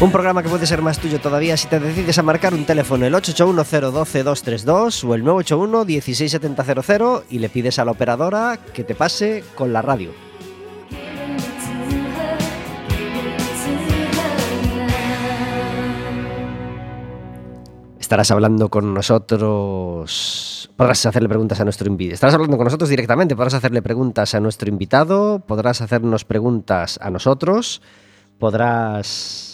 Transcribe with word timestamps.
Un 0.00 0.12
programa 0.12 0.44
que 0.44 0.48
puede 0.48 0.64
ser 0.64 0.80
más 0.80 1.00
tuyo 1.00 1.20
todavía 1.20 1.56
si 1.56 1.66
te 1.66 1.80
decides 1.80 2.16
a 2.18 2.22
marcar 2.22 2.54
un 2.54 2.64
teléfono 2.64 3.04
el 3.04 3.14
881-012-232 3.14 5.02
o 5.02 5.12
el 5.16 5.24
981-16700 5.24 7.24
y 7.30 7.40
le 7.40 7.48
pides 7.48 7.80
a 7.80 7.84
la 7.84 7.90
operadora 7.90 8.60
que 8.72 8.84
te 8.84 8.94
pase 8.94 9.42
con 9.56 9.72
la 9.72 9.82
radio. 9.82 10.12
Estarás 17.98 18.30
hablando 18.30 18.68
con 18.68 18.94
nosotros. 18.94 20.70
Podrás 20.76 21.06
hacerle 21.06 21.28
preguntas 21.28 21.58
a 21.58 21.64
nuestro 21.64 21.88
invitado. 21.88 22.14
Estarás 22.14 22.34
hablando 22.34 22.56
con 22.56 22.66
nosotros 22.66 22.88
directamente. 22.88 23.34
Podrás 23.34 23.54
hacerle 23.54 23.82
preguntas 23.82 24.32
a 24.36 24.38
nuestro 24.38 24.68
invitado. 24.68 25.40
Podrás 25.40 25.80
hacernos 25.80 26.24
preguntas 26.24 27.00
a 27.02 27.10
nosotros. 27.10 27.82
Podrás 28.38 29.47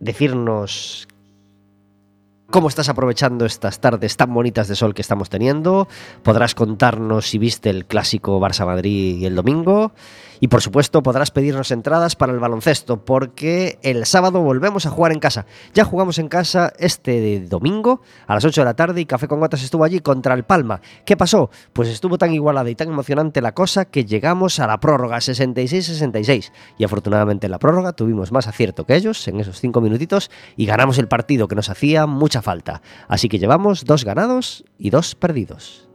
decirnos 0.00 1.08
cómo 2.50 2.68
estás 2.68 2.88
aprovechando 2.88 3.44
estas 3.44 3.80
tardes 3.80 4.16
tan 4.16 4.32
bonitas 4.32 4.68
de 4.68 4.76
sol 4.76 4.94
que 4.94 5.02
estamos 5.02 5.28
teniendo. 5.30 5.88
Podrás 6.22 6.54
contarnos 6.54 7.26
si 7.26 7.38
viste 7.38 7.70
el 7.70 7.86
clásico 7.86 8.40
Barça-Madrid 8.40 9.24
el 9.24 9.34
domingo. 9.34 9.92
Y 10.40 10.48
por 10.48 10.62
supuesto 10.62 11.02
podrás 11.02 11.30
pedirnos 11.30 11.70
entradas 11.70 12.16
para 12.16 12.32
el 12.32 12.38
baloncesto 12.38 13.04
porque 13.04 13.78
el 13.82 14.06
sábado 14.06 14.40
volvemos 14.40 14.86
a 14.86 14.90
jugar 14.90 15.12
en 15.12 15.20
casa. 15.20 15.46
Ya 15.74 15.84
jugamos 15.84 16.18
en 16.18 16.28
casa 16.28 16.72
este 16.78 17.40
domingo 17.40 18.00
a 18.26 18.34
las 18.34 18.44
8 18.44 18.60
de 18.60 18.64
la 18.64 18.74
tarde 18.74 19.00
y 19.00 19.06
Café 19.06 19.28
con 19.28 19.40
Gotas 19.40 19.62
estuvo 19.62 19.84
allí 19.84 20.00
contra 20.00 20.34
el 20.34 20.44
Palma. 20.44 20.80
¿Qué 21.04 21.16
pasó? 21.16 21.50
Pues 21.72 21.88
estuvo 21.88 22.18
tan 22.18 22.32
igualada 22.32 22.68
y 22.70 22.74
tan 22.74 22.88
emocionante 22.88 23.40
la 23.40 23.52
cosa 23.52 23.86
que 23.86 24.04
llegamos 24.04 24.60
a 24.60 24.66
la 24.66 24.80
prórroga 24.80 25.18
66-66 25.18 26.52
y 26.78 26.84
afortunadamente 26.84 27.46
en 27.46 27.52
la 27.52 27.58
prórroga 27.58 27.92
tuvimos 27.92 28.32
más 28.32 28.46
acierto 28.46 28.84
que 28.84 28.96
ellos 28.96 29.26
en 29.28 29.40
esos 29.40 29.60
5 29.60 29.80
minutitos 29.80 30.30
y 30.56 30.66
ganamos 30.66 30.98
el 30.98 31.08
partido 31.08 31.48
que 31.48 31.54
nos 31.54 31.70
hacía 31.70 32.06
mucha 32.06 32.42
falta. 32.42 32.82
Así 33.08 33.28
que 33.28 33.38
llevamos 33.38 33.84
dos 33.84 34.04
ganados 34.04 34.64
y 34.78 34.90
dos 34.90 35.14
perdidos. 35.14 35.85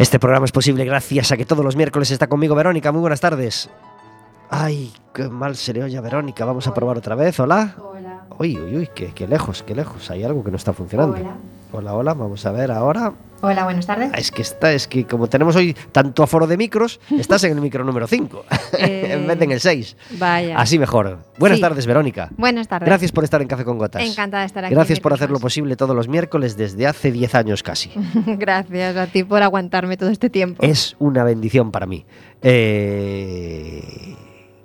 Este 0.00 0.18
programa 0.18 0.46
es 0.46 0.50
posible 0.50 0.86
gracias 0.86 1.30
a 1.30 1.36
que 1.36 1.44
todos 1.44 1.62
los 1.62 1.76
miércoles 1.76 2.10
está 2.10 2.26
conmigo 2.26 2.54
Verónica. 2.54 2.90
Muy 2.90 3.02
buenas 3.02 3.20
tardes. 3.20 3.68
Ay, 4.48 4.94
qué 5.12 5.28
mal 5.28 5.56
se 5.56 5.74
le 5.74 5.84
oye 5.84 5.98
a 5.98 6.00
Verónica. 6.00 6.46
Vamos 6.46 6.66
a 6.66 6.72
probar 6.72 6.96
otra 6.96 7.14
vez. 7.14 7.38
Hola. 7.38 7.74
Hola. 7.78 8.24
Uy, 8.38 8.56
uy, 8.56 8.78
uy, 8.78 8.88
qué, 8.94 9.12
qué 9.12 9.28
lejos, 9.28 9.62
qué 9.62 9.74
lejos. 9.74 10.10
Hay 10.10 10.24
algo 10.24 10.42
que 10.42 10.50
no 10.50 10.56
está 10.56 10.72
funcionando. 10.72 11.16
Hola. 11.16 11.36
Hola, 11.72 11.94
hola. 11.94 12.14
Vamos 12.14 12.44
a 12.46 12.52
ver 12.52 12.70
ahora. 12.70 13.12
Hola, 13.42 13.64
buenas 13.64 13.86
tardes. 13.86 14.10
Es 14.16 14.30
que 14.30 14.42
está, 14.42 14.72
es 14.72 14.86
que 14.86 15.06
como 15.06 15.26
tenemos 15.28 15.56
hoy 15.56 15.74
tanto 15.92 16.22
aforo 16.22 16.46
de 16.46 16.56
micros, 16.58 17.00
estás 17.18 17.42
en 17.44 17.52
el 17.52 17.60
micro 17.62 17.84
número 17.84 18.06
5 18.06 18.44
Eh, 18.78 19.12
en 19.12 19.26
vez 19.26 19.38
de 19.38 19.44
en 19.46 19.52
el 19.52 19.60
6. 19.60 19.96
Vaya. 20.18 20.58
Así 20.58 20.78
mejor. 20.78 21.18
Buenas 21.38 21.56
Sí. 21.58 21.62
tardes, 21.62 21.86
Verónica. 21.86 22.28
Buenas 22.36 22.68
tardes. 22.68 22.86
Gracias 22.86 23.12
por 23.12 23.24
estar 23.24 23.40
en 23.40 23.48
Café 23.48 23.64
con 23.64 23.78
Gotas. 23.78 24.02
Encantada 24.02 24.42
de 24.42 24.46
estar 24.46 24.64
aquí. 24.64 24.74
Gracias 24.74 25.00
por 25.00 25.12
hacerlo 25.12 25.34
más. 25.36 25.42
posible 25.42 25.76
todos 25.76 25.96
los 25.96 26.06
miércoles 26.08 26.56
desde 26.56 26.86
hace 26.86 27.10
10 27.12 27.34
años 27.34 27.62
casi. 27.62 27.90
Gracias 28.26 28.96
a 28.96 29.06
ti 29.06 29.24
por 29.24 29.42
aguantarme 29.42 29.96
todo 29.96 30.10
este 30.10 30.28
tiempo. 30.30 30.62
Es 30.62 30.96
una 30.98 31.24
bendición 31.24 31.70
para 31.70 31.86
mí. 31.86 32.04
Eh, 32.42 34.16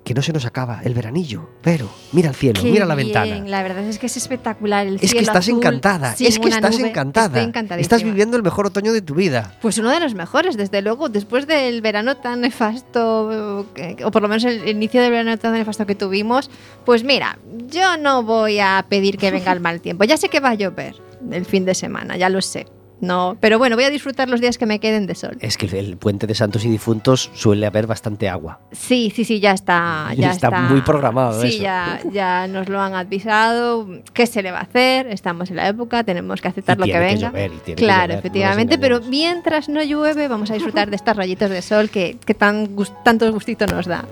que 0.05 0.13
no 0.13 0.21
se 0.21 0.31
nos 0.31 0.45
acaba 0.45 0.79
el 0.83 0.93
veranillo, 0.93 1.49
pero 1.61 1.89
mira 2.13 2.29
el 2.29 2.35
cielo, 2.35 2.61
Qué 2.61 2.69
mira 2.71 2.85
la 2.85 2.95
bien, 2.95 3.07
ventana. 3.07 3.43
La 3.49 3.63
verdad 3.63 3.83
es 3.85 3.99
que 3.99 4.05
es 4.05 4.15
espectacular 4.15 4.85
el 4.87 4.95
Es 4.95 5.01
que 5.01 5.07
cielo 5.07 5.21
estás 5.23 5.45
azul, 5.47 5.57
encantada, 5.57 6.11
es 6.17 6.39
que 6.39 6.47
estás 6.47 6.77
nube. 6.79 6.89
encantada. 6.89 7.25
Estoy 7.39 7.43
encantadísima. 7.43 7.81
Estás 7.81 8.03
viviendo 8.03 8.37
el 8.37 8.43
mejor 8.43 8.67
otoño 8.67 8.93
de 8.93 9.01
tu 9.01 9.15
vida. 9.15 9.55
Pues 9.61 9.77
uno 9.79 9.89
de 9.89 9.99
los 9.99 10.13
mejores, 10.13 10.55
desde 10.57 10.81
luego, 10.83 11.09
después 11.09 11.47
del 11.47 11.81
verano 11.81 12.17
tan 12.17 12.39
nefasto, 12.41 13.65
que- 13.73 13.97
o 14.05 14.11
por 14.11 14.21
lo 14.21 14.27
menos 14.27 14.43
el 14.43 14.67
inicio 14.69 15.01
del 15.01 15.11
verano 15.11 15.37
tan 15.37 15.53
nefasto 15.53 15.85
que 15.85 15.95
tuvimos, 15.95 16.49
pues 16.85 17.03
mira, 17.03 17.39
yo 17.67 17.97
no 17.97 18.23
voy 18.23 18.59
a 18.59 18.85
pedir 18.87 19.17
que 19.17 19.31
venga 19.31 19.51
el 19.51 19.59
mal 19.59 19.81
tiempo. 19.81 20.03
Ya 20.03 20.17
sé 20.17 20.29
que 20.29 20.39
va 20.39 20.49
a 20.51 20.53
llover 20.55 20.95
el 21.31 21.45
fin 21.45 21.65
de 21.65 21.73
semana, 21.73 22.15
ya 22.15 22.29
lo 22.29 22.41
sé. 22.41 22.67
No, 23.01 23.37
pero 23.41 23.57
bueno, 23.59 23.75
voy 23.75 23.83
a 23.83 23.89
disfrutar 23.89 24.29
los 24.29 24.39
días 24.39 24.57
que 24.57 24.65
me 24.65 24.79
queden 24.79 25.05
de 25.05 25.15
sol. 25.15 25.37
Es 25.41 25.57
que 25.57 25.65
el 25.77 25.97
puente 25.97 26.27
de 26.27 26.33
Santos 26.33 26.63
y 26.63 26.69
Difuntos 26.69 27.29
suele 27.33 27.65
haber 27.65 27.87
bastante 27.87 28.29
agua. 28.29 28.61
Sí, 28.71 29.11
sí, 29.13 29.25
sí, 29.25 29.39
ya 29.41 29.51
está. 29.51 30.07
Y 30.13 30.15
Ya 30.21 30.31
está 30.31 30.49
muy 30.49 30.81
programado 30.81 31.41
Sí, 31.41 31.47
eso. 31.47 31.63
ya, 31.63 31.99
ya 32.11 32.47
nos 32.47 32.69
lo 32.69 32.79
han 32.81 32.93
avisado. 32.95 33.87
¿Qué 34.13 34.25
se 34.25 34.41
le 34.41 34.51
va 34.51 34.59
a 34.59 34.63
hacer? 34.63 35.07
Estamos 35.07 35.49
en 35.49 35.57
la 35.57 35.67
época, 35.67 36.03
tenemos 36.05 36.41
que 36.41 36.47
aceptar 36.47 36.77
Y 36.77 36.79
lo 36.79 36.85
que 36.85 36.91
tiene 36.91 37.07
que 37.07 37.13
venga. 37.15 37.27
llover, 37.29 37.51
y 37.51 37.57
tiene 37.57 37.75
que 37.75 37.83
claro, 37.83 38.13
no 38.13 38.19
efectivamente, 38.19 38.77
pero 38.77 39.01
mientras 39.01 39.67
no 39.69 39.83
llueve, 39.83 40.27
vamos 40.29 40.49
a 40.51 40.53
disfrutar 40.53 40.89
de 40.89 40.95
estas 40.95 41.17
rayitos 41.17 41.49
de 41.49 41.61
sol 41.61 41.89
que, 41.89 42.17
que 42.25 42.33
tan 42.33 42.75
gus- 42.75 42.93
tantos 43.03 43.29
gustitos 43.31 43.71
nos 43.71 43.85
da. 43.87 44.05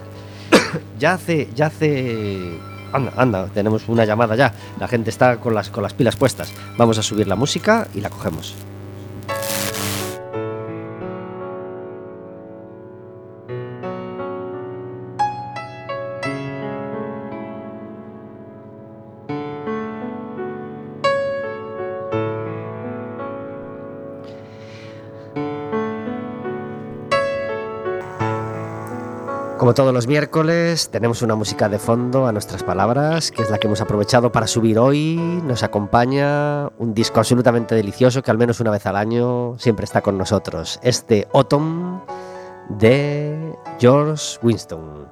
Ya 0.99 1.13
hace, 1.13 1.47
ya 1.55 1.67
hace. 1.67 2.59
Anda, 2.91 3.11
anda, 3.17 3.45
tenemos 3.47 3.87
una 3.87 4.05
llamada 4.05 4.35
ya. 4.35 4.53
La 4.79 4.87
gente 4.87 5.09
está 5.09 5.37
con 5.37 5.55
las, 5.55 5.69
con 5.69 5.81
las 5.83 5.93
pilas 5.93 6.15
puestas. 6.15 6.53
Vamos 6.77 6.97
a 6.97 7.01
subir 7.03 7.27
la 7.27 7.35
música 7.35 7.87
y 7.95 8.01
la 8.01 8.09
cogemos. 8.09 8.53
Como 29.63 29.73
todos 29.73 29.93
los 29.93 30.07
miércoles, 30.07 30.89
tenemos 30.89 31.21
una 31.21 31.35
música 31.35 31.69
de 31.69 31.79
fondo 31.79 32.27
a 32.27 32.33
nuestras 32.33 32.63
palabras, 32.63 33.31
que 33.31 33.43
es 33.43 33.49
la 33.49 33.57
que 33.57 33.67
hemos 33.67 33.79
aprovechado 33.79 34.29
para 34.29 34.45
subir 34.45 34.77
hoy. 34.77 35.15
Nos 35.15 35.63
acompaña 35.63 36.67
un 36.79 36.93
disco 36.93 37.21
absolutamente 37.21 37.73
delicioso 37.73 38.21
que 38.21 38.29
al 38.29 38.37
menos 38.37 38.59
una 38.59 38.71
vez 38.71 38.85
al 38.87 38.97
año 38.97 39.57
siempre 39.57 39.85
está 39.85 40.01
con 40.01 40.17
nosotros. 40.17 40.81
Este 40.83 41.29
Autumn 41.33 42.01
de 42.67 43.55
George 43.79 44.37
Winston. 44.41 45.07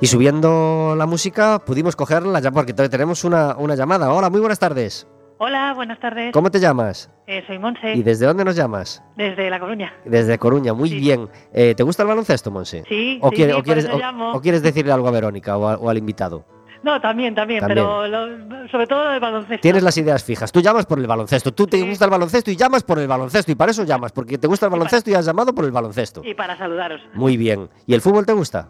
Y 0.00 0.06
subiendo 0.06 0.94
la 0.96 1.04
música 1.04 1.58
pudimos 1.58 1.96
cogerla 1.96 2.40
ya 2.40 2.50
porque 2.50 2.72
tenemos 2.72 3.24
una, 3.24 3.54
una 3.58 3.74
llamada. 3.74 4.14
Hola, 4.14 4.30
muy 4.30 4.40
buenas 4.40 4.58
tardes. 4.58 5.06
Hola, 5.42 5.72
buenas 5.74 5.98
tardes. 5.98 6.32
¿Cómo 6.34 6.50
te 6.50 6.60
llamas? 6.60 7.10
Eh, 7.26 7.42
soy 7.46 7.58
Monse, 7.58 7.94
¿Y 7.94 8.02
desde 8.02 8.26
dónde 8.26 8.44
nos 8.44 8.54
llamas? 8.56 9.02
desde 9.16 9.48
La 9.48 9.58
Coruña. 9.58 9.90
Desde 10.04 10.38
Coruña, 10.38 10.74
muy 10.74 10.90
Sí. 10.90 10.96
bien. 10.98 11.30
Eh, 11.54 11.74
¿Te 11.74 11.82
gusta 11.82 12.02
el 12.02 12.08
baloncesto, 12.10 12.50
Monse? 12.50 12.84
Sí, 12.86 13.18
¿O, 13.22 13.30
sí, 13.30 13.36
quiere- 13.36 13.52
sí, 13.52 13.54
o 13.54 13.56
por 13.58 13.64
quieres, 13.64 13.88
o- 13.90 13.98
llamo. 13.98 14.32
o 14.34 14.40
quieres 14.42 14.62
decirle 14.62 14.92
algo 14.92 15.08
a 15.08 15.12
Verónica 15.12 15.56
o, 15.56 15.66
a- 15.66 15.76
o 15.78 15.88
al 15.88 15.96
invitado? 15.96 16.44
No, 16.82 17.00
también, 17.00 17.34
también, 17.34 17.60
También. 17.60 17.86
pero 17.86 18.06
lo- 18.06 18.68
sobre 18.68 18.86
todo 18.86 19.04
lo 19.04 19.10
del 19.12 19.20
baloncesto. 19.20 19.62
Tienes 19.62 19.82
las 19.82 19.96
ideas 19.96 20.22
fijas. 20.22 20.52
Tú 20.52 20.60
llamas 20.60 20.84
por 20.84 20.98
el 20.98 21.06
baloncesto. 21.06 21.52
Tú 21.54 21.66
te 21.66 21.80
gusta 21.88 22.04
el 22.04 22.10
baloncesto 22.10 22.50
y 22.50 22.56
llamas 22.56 22.82
por 22.82 22.98
el 22.98 23.08
baloncesto. 23.08 23.50
Y 23.50 23.54
para 23.54 23.70
eso 23.70 23.84
llamas, 23.84 24.12
porque 24.12 24.36
te 24.36 24.46
gusta 24.46 24.66
el 24.66 24.72
baloncesto 24.72 25.08
y 25.10 25.14
has 25.14 25.24
llamado 25.24 25.54
por 25.54 25.64
el 25.64 25.72
baloncesto. 25.72 26.20
Y 26.22 26.34
para 26.34 26.58
saludaros. 26.58 27.00
Muy 27.14 27.38
bien. 27.38 27.70
¿Y 27.86 27.94
el 27.94 28.02
fútbol 28.02 28.26
te 28.26 28.34
gusta? 28.34 28.68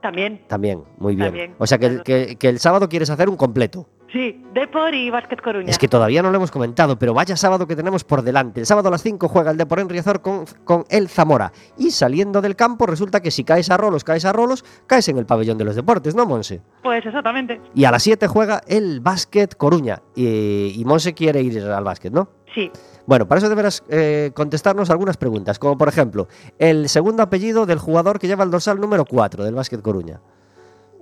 También. 0.00 0.42
También, 0.48 0.82
muy 0.98 1.14
bien. 1.14 1.28
También, 1.28 1.54
O 1.58 1.66
sea 1.68 1.78
que, 1.78 1.88
claro. 1.88 2.02
que- 2.04 2.36
que 2.36 2.48
el 2.48 2.58
sábado 2.58 2.88
quieres 2.88 3.10
hacer 3.10 3.28
un 3.28 3.36
completo. 3.36 3.86
Sí, 4.12 4.42
Depor 4.52 4.92
y 4.94 5.08
Básquet 5.08 5.40
Coruña. 5.40 5.70
Es 5.70 5.78
que 5.78 5.86
todavía 5.86 6.20
no 6.20 6.30
lo 6.30 6.36
hemos 6.36 6.50
comentado, 6.50 6.98
pero 6.98 7.14
vaya 7.14 7.36
sábado 7.36 7.66
que 7.68 7.76
tenemos 7.76 8.02
por 8.02 8.22
delante. 8.22 8.60
El 8.60 8.66
sábado 8.66 8.88
a 8.88 8.90
las 8.90 9.02
5 9.02 9.28
juega 9.28 9.52
el 9.52 9.56
Depor 9.56 9.78
en 9.78 9.88
Riazor 9.88 10.20
con, 10.20 10.46
con 10.64 10.84
el 10.88 11.08
Zamora. 11.08 11.52
Y 11.78 11.92
saliendo 11.92 12.40
del 12.40 12.56
campo, 12.56 12.86
resulta 12.86 13.20
que 13.20 13.30
si 13.30 13.44
caes 13.44 13.70
a 13.70 13.76
rolos, 13.76 14.02
caes 14.02 14.24
a 14.24 14.32
rolos, 14.32 14.64
caes 14.88 15.08
en 15.08 15.18
el 15.18 15.26
pabellón 15.26 15.58
de 15.58 15.64
los 15.64 15.76
deportes, 15.76 16.16
¿no, 16.16 16.26
Monse? 16.26 16.60
Pues 16.82 17.06
exactamente. 17.06 17.60
Y 17.74 17.84
a 17.84 17.92
las 17.92 18.02
7 18.02 18.26
juega 18.26 18.62
el 18.66 19.00
Básquet 19.00 19.54
Coruña. 19.56 20.02
Y, 20.16 20.74
y 20.76 20.84
Monse 20.84 21.14
quiere 21.14 21.40
ir 21.42 21.62
al 21.62 21.84
básquet, 21.84 22.12
¿no? 22.12 22.28
Sí. 22.52 22.70
Bueno, 23.06 23.28
para 23.28 23.38
eso 23.38 23.48
deberás 23.48 23.84
eh, 23.88 24.32
contestarnos 24.34 24.90
algunas 24.90 25.16
preguntas, 25.16 25.58
como 25.58 25.78
por 25.78 25.88
ejemplo, 25.88 26.26
el 26.58 26.88
segundo 26.88 27.22
apellido 27.22 27.64
del 27.64 27.78
jugador 27.78 28.18
que 28.18 28.26
lleva 28.26 28.42
el 28.44 28.50
dorsal 28.50 28.80
número 28.80 29.04
4 29.04 29.44
del 29.44 29.54
Básquet 29.54 29.82
Coruña. 29.82 30.20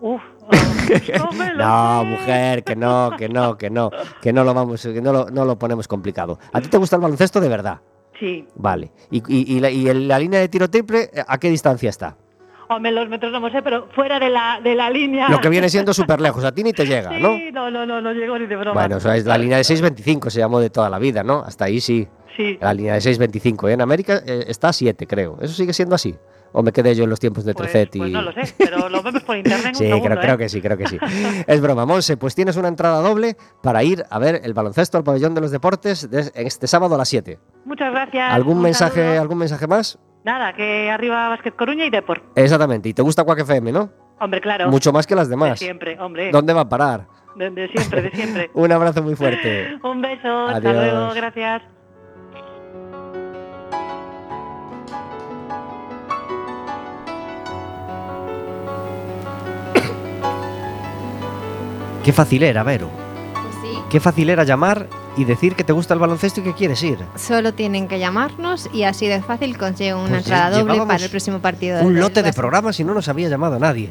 Uf. 0.00 0.20
no 1.36 1.52
lo 1.52 1.64
No, 1.64 2.04
mujer, 2.04 2.64
que 2.64 2.76
no, 2.76 3.10
que 3.18 3.28
no, 3.28 3.56
que 3.58 3.70
no, 3.70 3.90
que 4.22 4.32
no 4.32 4.44
lo 4.44 4.54
vamos, 4.54 4.82
que 4.82 5.00
no 5.02 5.12
lo, 5.12 5.30
no 5.30 5.44
lo 5.44 5.58
ponemos 5.58 5.86
complicado. 5.88 6.38
¿A 6.52 6.60
ti 6.60 6.68
te 6.68 6.76
gusta 6.78 6.96
el 6.96 7.02
baloncesto 7.02 7.40
de 7.40 7.48
verdad? 7.48 7.80
Sí. 8.18 8.46
Vale. 8.56 8.90
¿Y, 9.10 9.18
y- 9.28 9.56
y 9.56 9.60
la, 9.60 9.70
y 9.70 9.84
la 9.94 10.18
línea 10.18 10.40
de 10.40 10.48
tiro 10.48 10.68
triple, 10.68 11.10
a 11.26 11.38
qué 11.38 11.50
distancia 11.50 11.88
está? 11.90 12.16
Hombre, 12.70 12.92
los 12.92 13.08
metros 13.08 13.32
no 13.32 13.40
me 13.40 13.50
sé, 13.50 13.62
pero 13.62 13.88
fuera 13.94 14.18
de 14.20 14.28
la, 14.28 14.60
de 14.62 14.74
la 14.74 14.90
línea. 14.90 15.28
Lo 15.30 15.40
que 15.40 15.48
viene 15.48 15.70
siendo 15.70 15.94
súper 15.94 16.20
lejos, 16.20 16.44
a 16.44 16.52
ti 16.52 16.62
ni 16.62 16.72
te 16.72 16.84
llega, 16.86 17.18
¿no? 17.18 17.36
Sí, 17.36 17.50
no, 17.52 17.70
no, 17.70 17.86
no, 17.86 18.00
no 18.02 18.12
llego 18.12 18.38
ni 18.38 18.46
de 18.46 18.56
broma. 18.56 18.74
Bueno, 18.74 18.96
eso 18.98 19.10
es 19.12 19.24
la 19.24 19.38
línea 19.38 19.56
de 19.56 19.62
6.25, 19.62 20.28
se 20.30 20.40
llamó 20.40 20.60
de 20.60 20.68
toda 20.70 20.90
la 20.90 20.98
vida, 20.98 21.22
¿no? 21.22 21.38
Hasta 21.46 21.64
ahí 21.66 21.80
sí. 21.80 22.06
Sí. 22.36 22.58
La 22.60 22.74
línea 22.74 22.94
de 22.94 23.00
6.25. 23.00 23.70
En 23.72 23.80
América 23.80 24.20
eh, 24.24 24.44
está 24.48 24.68
a 24.68 24.72
7, 24.72 25.06
creo. 25.06 25.38
¿Eso 25.40 25.54
sigue 25.54 25.72
siendo 25.72 25.94
así? 25.94 26.14
¿O 26.52 26.62
me 26.62 26.72
quedé 26.72 26.94
yo 26.94 27.04
en 27.04 27.10
los 27.10 27.20
tiempos 27.20 27.44
de 27.44 27.54
Pues, 27.54 27.74
y...? 27.74 27.98
pues 27.98 28.10
no 28.10 28.22
lo 28.22 28.32
sé, 28.32 28.54
pero 28.56 28.88
lo 28.88 29.02
vemos 29.02 29.22
por 29.22 29.36
internet 29.36 29.66
un 29.68 29.74
Sí, 29.74 29.84
segundo, 29.86 30.04
creo, 30.06 30.16
¿eh? 30.18 30.20
creo 30.22 30.38
que 30.38 30.48
sí, 30.48 30.60
creo 30.62 30.76
que 30.78 30.86
sí. 30.86 30.98
Es 31.46 31.60
broma, 31.60 31.84
Monse, 31.86 32.16
pues 32.16 32.34
tienes 32.34 32.56
una 32.56 32.68
entrada 32.68 33.00
doble 33.00 33.36
para 33.62 33.82
ir 33.84 34.04
a 34.10 34.18
ver 34.18 34.40
el 34.44 34.54
baloncesto 34.54 34.96
al 34.98 35.04
pabellón 35.04 35.34
de 35.34 35.40
los 35.42 35.50
deportes 35.50 36.10
de- 36.10 36.30
este 36.34 36.66
sábado 36.66 36.94
a 36.94 36.98
las 36.98 37.08
7. 37.08 37.38
Muchas 37.64 37.92
gracias. 37.92 38.32
¿Algún 38.32 38.60
mensaje, 38.62 39.02
saludo. 39.04 39.20
algún 39.20 39.38
mensaje 39.38 39.66
más? 39.66 39.98
Nada, 40.24 40.52
que 40.54 40.90
arriba 40.90 41.28
Básquet 41.28 41.54
Coruña 41.54 41.84
y 41.86 41.90
Depor. 41.90 42.22
Exactamente. 42.34 42.88
Y 42.88 42.94
te 42.94 43.02
gusta 43.02 43.24
Quack 43.24 43.40
FM, 43.40 43.72
¿no? 43.72 43.90
Hombre, 44.20 44.40
claro. 44.40 44.68
Mucho 44.68 44.92
más 44.92 45.06
que 45.06 45.14
las 45.14 45.28
De 45.28 45.32
demás. 45.32 45.58
siempre, 45.58 45.98
hombre. 46.00 46.30
¿Dónde 46.32 46.52
va 46.52 46.62
a 46.62 46.68
parar? 46.68 47.06
De, 47.36 47.50
de 47.50 47.68
siempre, 47.68 48.02
de 48.02 48.10
siempre. 48.10 48.50
Un 48.54 48.72
abrazo 48.72 49.00
muy 49.02 49.14
fuerte. 49.14 49.78
Un 49.84 50.00
beso, 50.02 50.46
hasta 50.48 50.70
Adiós. 50.70 50.74
luego, 50.92 51.14
gracias. 51.14 51.62
Qué 62.08 62.14
fácil 62.14 62.42
era, 62.42 62.62
Vero. 62.62 62.88
Pues 63.34 63.54
sí. 63.60 63.78
Qué 63.90 64.00
fácil 64.00 64.30
era 64.30 64.42
llamar 64.42 64.88
y 65.18 65.26
decir 65.26 65.54
que 65.54 65.62
te 65.62 65.74
gusta 65.74 65.92
el 65.92 66.00
baloncesto 66.00 66.40
y 66.40 66.42
que 66.42 66.54
quieres 66.54 66.82
ir. 66.82 66.98
Solo 67.16 67.52
tienen 67.52 67.86
que 67.86 67.98
llamarnos 67.98 68.70
y 68.72 68.84
así 68.84 69.06
de 69.06 69.20
fácil 69.20 69.58
consiguen 69.58 69.96
una 69.96 70.08
Pues 70.08 70.20
entrada 70.22 70.58
doble 70.58 70.78
para 70.86 71.04
el 71.04 71.10
próximo 71.10 71.40
partido. 71.40 71.82
Un 71.82 72.00
lote 72.00 72.22
de 72.22 72.32
programas 72.32 72.80
y 72.80 72.84
no 72.84 72.94
nos 72.94 73.08
había 73.08 73.28
llamado 73.28 73.58
nadie. 73.58 73.90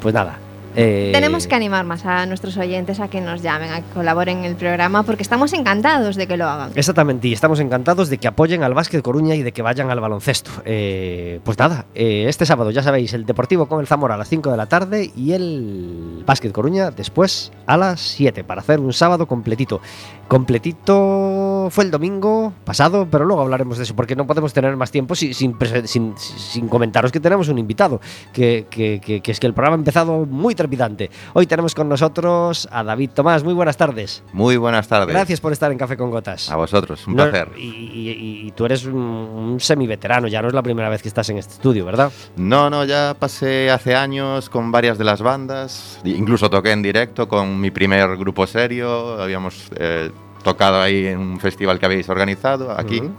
Pues 0.00 0.12
nada. 0.12 0.40
Eh, 0.76 1.10
Tenemos 1.12 1.46
que 1.46 1.54
animar 1.54 1.84
más 1.84 2.04
a 2.06 2.26
nuestros 2.26 2.56
oyentes 2.56 3.00
a 3.00 3.08
que 3.08 3.20
nos 3.20 3.42
llamen, 3.42 3.70
a 3.72 3.80
que 3.82 3.90
colaboren 3.94 4.38
en 4.38 4.44
el 4.44 4.56
programa, 4.56 5.02
porque 5.02 5.22
estamos 5.22 5.52
encantados 5.52 6.16
de 6.16 6.26
que 6.26 6.36
lo 6.36 6.46
hagan. 6.48 6.70
Exactamente, 6.74 7.28
y 7.28 7.32
estamos 7.32 7.60
encantados 7.60 8.08
de 8.08 8.18
que 8.18 8.28
apoyen 8.28 8.62
al 8.62 8.74
Básquet 8.74 9.02
Coruña 9.02 9.34
y 9.34 9.42
de 9.42 9.52
que 9.52 9.62
vayan 9.62 9.90
al 9.90 10.00
baloncesto. 10.00 10.50
Eh, 10.64 11.40
pues 11.44 11.58
nada, 11.58 11.86
eh, 11.94 12.26
este 12.28 12.46
sábado 12.46 12.70
ya 12.70 12.82
sabéis, 12.82 13.12
el 13.12 13.24
Deportivo 13.26 13.66
con 13.66 13.80
el 13.80 13.86
Zamora 13.86 14.14
a 14.14 14.18
las 14.18 14.28
5 14.28 14.50
de 14.50 14.56
la 14.56 14.66
tarde 14.66 15.10
y 15.16 15.32
el 15.32 16.22
Básquet 16.26 16.52
Coruña 16.52 16.90
después 16.90 17.52
a 17.66 17.76
las 17.76 18.00
7 18.00 18.44
para 18.44 18.60
hacer 18.60 18.80
un 18.80 18.92
sábado 18.92 19.26
completito. 19.26 19.80
Completito 20.28 21.68
fue 21.70 21.84
el 21.84 21.90
domingo 21.90 22.52
pasado, 22.64 23.06
pero 23.10 23.24
luego 23.24 23.42
hablaremos 23.42 23.76
de 23.78 23.84
eso 23.84 23.94
porque 23.94 24.16
no 24.16 24.26
podemos 24.26 24.52
tener 24.52 24.76
más 24.76 24.90
tiempo 24.90 25.14
si- 25.14 25.34
sin, 25.34 25.58
prese- 25.58 25.86
sin, 25.86 26.14
sin 26.16 26.68
comentaros 26.68 27.12
que 27.12 27.20
tenemos 27.20 27.48
un 27.48 27.58
invitado, 27.58 28.00
que, 28.32 28.66
que- 28.70 29.00
que- 29.04 29.20
que 29.20 29.32
es 29.32 29.40
que 29.40 29.46
el 29.46 29.54
programa 29.54 29.76
ha 29.76 29.78
empezado 29.78 30.24
muy 30.26 30.54
trepidante. 30.62 31.10
Hoy 31.32 31.46
tenemos 31.46 31.74
con 31.74 31.88
nosotros 31.88 32.68
a 32.70 32.84
David 32.84 33.10
Tomás. 33.10 33.42
Muy 33.42 33.52
buenas 33.52 33.76
tardes. 33.76 34.22
Muy 34.32 34.56
buenas 34.56 34.86
tardes. 34.86 35.12
Gracias 35.12 35.40
por 35.40 35.50
estar 35.52 35.72
en 35.72 35.78
Café 35.78 35.96
con 35.96 36.10
Gotas. 36.10 36.48
A 36.50 36.56
vosotros, 36.56 37.04
un 37.08 37.16
No, 37.16 37.24
placer. 37.28 37.48
Y, 37.58 37.62
y- 37.66 38.46
y 38.46 38.50
tú 38.52 38.64
eres 38.66 38.84
un, 38.84 38.94
un 38.94 39.58
semi-veterano, 39.60 40.28
ya 40.28 40.40
no 40.40 40.48
es 40.48 40.54
la 40.54 40.62
primera 40.62 40.88
vez 40.88 41.02
que 41.02 41.08
estás 41.08 41.28
en 41.30 41.38
este 41.38 41.54
estudio, 41.54 41.84
¿verdad? 41.84 42.12
No, 42.36 42.70
no, 42.70 42.84
ya 42.84 43.16
pasé 43.18 43.70
hace 43.70 43.96
años 43.96 44.48
con 44.48 44.70
varias 44.70 44.98
de 44.98 45.04
las 45.04 45.20
bandas, 45.20 45.98
incluso 46.04 46.48
toqué 46.48 46.70
en 46.72 46.82
directo 46.82 47.26
con 47.28 47.60
mi 47.60 47.70
primer 47.72 48.16
grupo 48.16 48.46
serio, 48.46 49.20
habíamos 49.20 49.68
eh, 49.76 50.10
tocado 50.44 50.80
ahí 50.80 51.06
en 51.06 51.18
un 51.18 51.40
festival 51.40 51.78
que 51.80 51.86
habéis 51.86 52.08
organizado 52.08 52.70
aquí. 52.70 53.00
Ujú. 53.00 53.12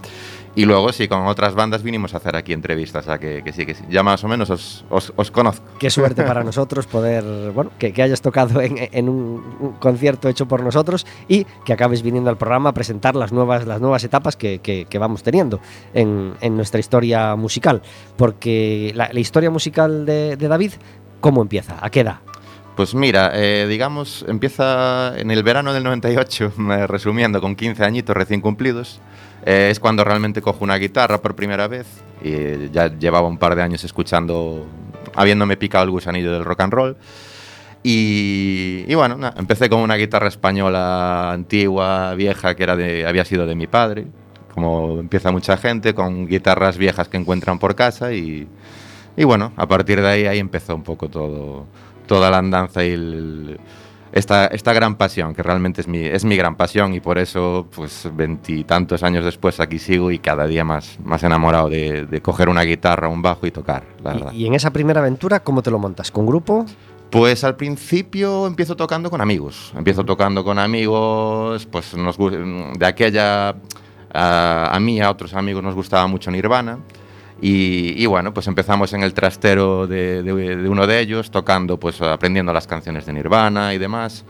Y 0.56 0.66
luego 0.66 0.94
sí, 0.94 1.08
con 1.08 1.26
otras 1.26 1.56
bandas 1.56 1.82
vinimos 1.82 2.14
a 2.14 2.18
hacer 2.18 2.36
aquí 2.36 2.54
entrevistas, 2.54 3.06
o 3.06 3.10
sea 3.10 3.18
que, 3.18 3.42
que 3.44 3.52
sí, 3.52 3.66
que 3.66 3.74
sí. 3.74 3.84
Ya 3.90 4.04
más 4.04 4.24
o 4.24 4.28
menos 4.28 4.52
os, 4.52 4.86
os- 4.92 5.12
os 5.16 5.32
conozco. 5.32 5.66
Qué 5.80 5.90
suerte 5.90 6.22
para 6.24 6.44
nosotros 6.44 6.86
poder, 6.86 7.24
bueno, 7.52 7.72
que, 7.80 7.92
que 7.92 8.04
hayas 8.04 8.22
tocado 8.22 8.62
en, 8.62 8.76
en 8.92 9.10
un, 9.10 9.44
un 9.60 9.72
concierto 9.80 10.30
hecho 10.30 10.48
por 10.48 10.62
nosotros 10.62 11.08
y 11.28 11.46
que 11.66 11.74
acabes 11.74 12.04
viniendo 12.04 12.30
al 12.30 12.38
programa 12.38 12.70
a 12.70 12.74
presentar 12.74 13.16
las 13.16 13.32
nuevas, 13.32 13.66
las 13.66 13.82
nuevas 13.82 14.04
etapas 14.04 14.36
que, 14.36 14.60
que- 14.60 14.86
vamos 15.00 15.24
teniendo 15.24 15.60
en, 15.96 16.34
en 16.40 16.56
nuestra 16.56 16.80
historia 16.80 17.36
musical. 17.36 17.82
Porque 18.16 18.92
la, 18.94 19.10
la 19.12 19.20
historia 19.20 19.50
musical 19.50 20.06
de, 20.06 20.38
de 20.38 20.48
David, 20.48 20.74
¿cómo 21.20 21.42
empieza? 21.42 21.78
¿A 21.82 21.90
qué 21.90 22.02
edad? 22.02 22.18
Pues 22.76 22.96
mira, 22.96 23.32
eh, 23.34 23.68
digamos, 23.68 24.26
empieza 24.28 25.14
en 25.18 25.30
el 25.32 25.44
verano 25.44 25.74
del 25.74 25.84
98, 25.84 26.54
eh, 26.58 26.88
resumiendo, 26.88 27.42
con 27.42 27.56
15 27.56 27.84
añitos 27.84 28.16
recién 28.16 28.40
cumplidos. 28.42 29.00
Es 29.46 29.80
cuando 29.80 30.04
realmente 30.04 30.42
cojo 30.42 30.64
una 30.64 30.78
guitarra 30.78 31.22
por 31.22 31.36
primera 31.36 31.68
vez. 31.68 31.88
Y 32.24 32.70
ya 32.72 32.88
llevaba 32.88 33.28
un 33.28 33.38
par 33.38 33.56
de 33.56 33.62
años 33.62 33.84
escuchando, 33.84 34.66
habiéndome 35.16 35.58
picado 35.58 35.84
el 35.84 35.92
gusanillo 35.92 36.32
del 36.32 36.46
rock 36.46 36.62
and 36.62 36.74
roll. 36.74 36.98
Y, 37.84 38.86
y 38.88 38.96
bueno, 38.96 39.18
empecé 39.36 39.70
con 39.70 39.82
una 39.82 39.96
guitarra 39.96 40.30
española 40.30 41.32
antigua, 41.34 42.16
vieja, 42.16 42.56
que 42.56 42.64
era 42.64 42.74
había 42.74 43.26
sido 43.26 43.46
de 43.46 43.56
mi 43.56 43.68
padre. 43.68 44.08
Como 44.54 45.00
empieza 45.00 45.32
mucha 45.32 45.58
gente, 45.58 45.94
con 45.94 46.28
guitarras 46.28 46.78
viejas 46.78 47.10
que 47.10 47.18
encuentran 47.18 47.60
por 47.60 47.76
casa. 47.76 48.14
Y, 48.14 48.48
y 49.18 49.24
bueno, 49.26 49.52
a 49.58 49.68
partir 49.68 50.00
de 50.02 50.08
ahí, 50.08 50.26
ahí 50.28 50.40
empezó 50.40 50.76
un 50.76 50.84
poco 50.84 51.10
todo, 51.10 51.66
toda 52.08 52.32
la 52.32 52.38
andanza 52.38 52.86
y 52.86 52.92
el- 52.92 53.60
esta, 54.14 54.46
esta 54.48 54.72
gran 54.72 54.96
pasión, 54.96 55.36
que 55.36 55.44
realmente 55.44 55.82
es 55.82 55.88
mi, 55.88 56.06
es 56.06 56.24
mi 56.24 56.38
gran 56.38 56.56
pasión 56.56 56.94
y 56.94 57.02
por 57.02 57.18
eso, 57.18 57.68
pues 57.76 58.08
veintitantos 58.14 59.04
años 59.04 59.26
después 59.26 59.60
aquí 59.60 59.80
sigo 59.80 60.12
y 60.12 60.20
cada 60.20 60.48
día 60.48 60.64
más, 60.64 60.98
más 61.04 61.24
enamorado 61.24 61.68
de, 61.68 62.06
de 62.06 62.22
coger 62.22 62.48
una 62.48 62.62
guitarra, 62.62 63.10
un 63.10 63.22
bajo 63.22 63.46
y 63.46 63.52
tocar, 63.52 63.84
la 64.04 64.14
verdad. 64.14 64.32
Y, 64.32 64.44
y 64.44 64.48
en 64.48 64.54
esa 64.54 64.72
primera 64.72 65.02
aventura, 65.02 65.42
¿cómo 65.42 65.62
te 65.62 65.72
lo 65.72 65.80
montas? 65.80 66.12
¿Con 66.12 66.26
grupo? 66.26 66.66
Pues 67.10 67.44
al 67.44 67.56
principio 67.56 68.48
empiezo 68.48 68.76
tocando 68.76 69.12
con 69.12 69.22
amigos. 69.22 69.72
Empiezo 69.76 70.04
tocando 70.04 70.44
con 70.44 70.58
amigos, 70.58 71.68
pues 71.68 71.94
nos 71.96 72.18
de 72.18 72.86
aquella 72.86 73.56
a, 74.12 74.76
a 74.76 74.80
mí 74.80 74.98
y 74.98 75.02
a 75.02 75.12
otros 75.12 75.34
amigos 75.36 75.62
nos 75.62 75.76
gustaba 75.76 76.08
mucho 76.08 76.32
Nirvana. 76.32 76.80
Y, 77.46 78.02
y 78.02 78.06
bueno, 78.06 78.34
pues 78.34 78.48
empezamos 78.48 78.94
en 78.94 79.04
el 79.04 79.14
trastero 79.14 79.86
de, 79.86 80.66
uno 80.70 80.88
de 80.88 81.02
ellos, 81.02 81.30
tocando, 81.30 81.78
pues 81.78 82.02
aprendiendo 82.02 82.54
las 82.54 82.68
canciones 82.68 83.06
de 83.06 83.12
Nirvana 83.12 83.74
y 83.74 83.78
demás. 83.78 84.24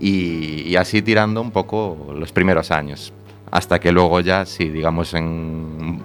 Y, 0.00 0.62
y 0.62 0.74
así 0.74 1.00
tirando 1.00 1.40
un 1.40 1.52
poco 1.52 2.12
los 2.18 2.32
primeros 2.32 2.72
años. 2.72 3.12
Hasta 3.52 3.78
que 3.78 3.92
luego 3.92 4.18
ya, 4.18 4.44
sí, 4.46 4.68
digamos 4.68 5.14
en 5.14 6.02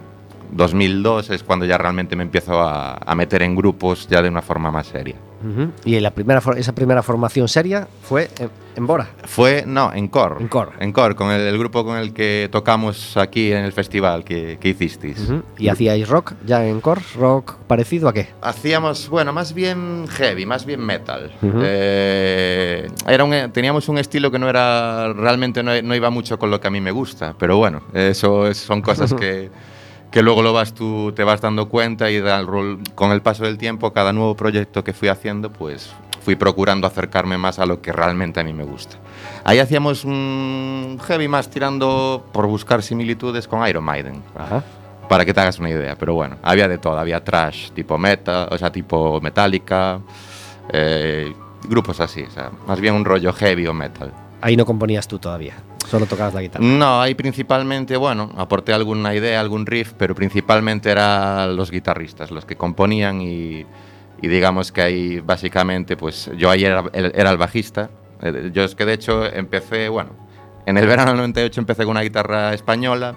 2002 0.51 1.29
es 1.31 1.43
cuando 1.43 1.65
ya 1.65 1.77
realmente 1.77 2.15
me 2.15 2.23
empiezo 2.23 2.61
a, 2.61 2.93
a 2.95 3.15
meter 3.15 3.41
en 3.41 3.55
grupos 3.55 4.07
ya 4.07 4.21
de 4.21 4.29
una 4.29 4.41
forma 4.41 4.71
más 4.71 4.87
seria. 4.87 5.15
Ujú. 5.43 5.71
Y 5.85 5.99
la 5.99 6.11
primera, 6.11 6.39
esa 6.55 6.73
primera 6.75 7.01
formación 7.01 7.47
seria 7.47 7.87
fue 8.03 8.29
en, 8.37 8.49
en 8.75 8.85
Bora. 8.85 9.09
Fue, 9.25 9.63
no, 9.65 9.91
en 9.91 10.07
Cor. 10.07 10.37
En 10.39 10.47
Cor. 10.47 10.73
En 10.79 10.91
Cor, 10.91 11.15
con 11.15 11.31
el, 11.31 11.41
el 11.41 11.57
grupo 11.57 11.83
con 11.83 11.97
el 11.97 12.13
que 12.13 12.47
tocamos 12.51 13.17
aquí 13.17 13.51
en 13.51 13.63
el 13.63 13.71
festival 13.71 14.23
que, 14.23 14.59
que 14.61 14.69
hicisteis. 14.69 15.19
Ujú. 15.21 15.41
¿Y 15.57 15.69
hacíais 15.69 16.07
rock 16.07 16.33
ya 16.45 16.63
en 16.67 16.79
Cor? 16.79 16.99
¿Rock 17.17 17.55
parecido 17.65 18.07
a 18.07 18.13
qué? 18.13 18.27
Hacíamos, 18.41 19.09
bueno, 19.09 19.33
más 19.33 19.53
bien 19.55 20.05
heavy, 20.09 20.45
más 20.45 20.63
bien 20.63 20.81
metal. 20.85 21.31
Eh, 21.41 22.87
era 23.07 23.23
un- 23.23 23.51
teníamos 23.51 23.89
un 23.89 23.97
estilo 23.97 24.29
que 24.29 24.37
no 24.37 24.47
era, 24.47 25.11
realmente 25.13 25.63
no, 25.63 25.81
no 25.81 25.95
iba 25.95 26.09
mucho 26.11 26.37
con 26.37 26.51
lo 26.51 26.59
que 26.61 26.67
a 26.67 26.71
mí 26.71 26.81
me 26.81 26.91
gusta, 26.91 27.33
pero 27.37 27.57
bueno, 27.57 27.81
eso 27.93 28.45
es- 28.47 28.57
son 28.57 28.81
cosas 28.83 29.11
que, 29.19 29.49
que 30.11 30.21
luego 30.21 30.41
lo 30.41 30.53
vas 30.53 30.73
tú, 30.73 31.13
te 31.13 31.23
vas 31.23 31.41
dando 31.41 31.69
cuenta 31.69 32.11
y 32.11 32.19
da 32.19 32.45
con 32.95 33.11
el 33.11 33.21
paso 33.21 33.45
del 33.45 33.57
tiempo, 33.57 33.93
cada 33.93 34.11
nuevo 34.13 34.35
proyecto 34.35 34.83
que 34.83 34.93
fui 34.93 35.07
haciendo, 35.07 35.51
pues 35.51 35.91
fui 36.21 36.35
procurando 36.35 36.85
acercarme 36.85 37.37
más 37.37 37.59
a 37.59 37.65
lo 37.65 37.81
que 37.81 37.91
realmente 37.91 38.39
a 38.39 38.43
mí 38.43 38.53
me 38.53 38.63
gusta. 38.63 38.97
Ahí 39.43 39.59
hacíamos 39.59 40.05
un 40.05 40.99
heavy 41.07 41.27
más 41.27 41.49
tirando 41.49 42.25
por 42.31 42.45
buscar 42.45 42.83
similitudes 42.83 43.47
con 43.47 43.67
Iron 43.67 43.83
Maiden 43.83 44.21
Ajá. 44.37 44.63
para 45.09 45.25
que 45.25 45.33
te 45.33 45.39
hagas 45.39 45.57
una 45.59 45.69
idea. 45.69 45.95
Pero 45.95 46.13
bueno, 46.13 46.35
había 46.43 46.67
de 46.67 46.77
todo, 46.77 46.99
había 46.99 47.23
trash 47.23 47.71
tipo 47.71 47.97
meta, 47.97 48.49
o 48.51 48.57
sea, 48.57 48.71
tipo 48.71 49.19
Metallica, 49.21 49.99
eh, 50.71 51.33
grupos 51.63 51.99
así, 51.99 52.21
o 52.21 52.31
sea, 52.31 52.51
más 52.67 52.79
bien 52.79 52.93
un 52.93 53.05
rollo 53.05 53.33
heavy 53.33 53.65
o 53.65 53.73
metal. 53.73 54.11
Ahí 54.41 54.55
no 54.55 54.65
componías 54.65 55.07
tú 55.07 55.19
todavía, 55.19 55.55
solo 55.91 56.05
tocabas 56.05 56.33
la 56.33 56.41
guitarra. 56.41 56.63
No, 56.63 57.01
ahí 57.01 57.13
principalmente, 57.15 57.97
bueno, 57.97 58.31
aporté 58.37 58.73
alguna 58.73 59.13
idea, 59.13 59.41
algún 59.41 59.65
riff, 59.65 59.91
pero 59.97 60.15
principalmente 60.15 60.89
eran 60.89 61.55
los 61.55 61.69
guitarristas 61.69 62.31
los 62.31 62.45
que 62.45 62.55
componían 62.55 63.21
y, 63.21 63.65
digamos 64.21 64.71
que 64.71 64.81
ahí 64.81 65.19
básicamente, 65.19 65.97
pues 65.97 66.31
yo 66.37 66.49
ahí 66.49 66.63
era, 66.63 66.85
era 66.93 67.29
el 67.29 67.37
bajista. 67.37 67.89
Eh, 68.21 68.51
Yo 68.53 68.63
es 68.63 68.73
que 68.75 68.85
de 68.85 68.93
hecho 68.93 69.25
empecé, 69.25 69.89
bueno, 69.89 70.11
en 70.65 70.77
el 70.77 70.87
verano 70.87 71.11
del 71.11 71.17
98 71.17 71.59
empecé 71.59 71.83
con 71.83 71.91
una 71.91 72.01
guitarra 72.01 72.53
española, 72.53 73.15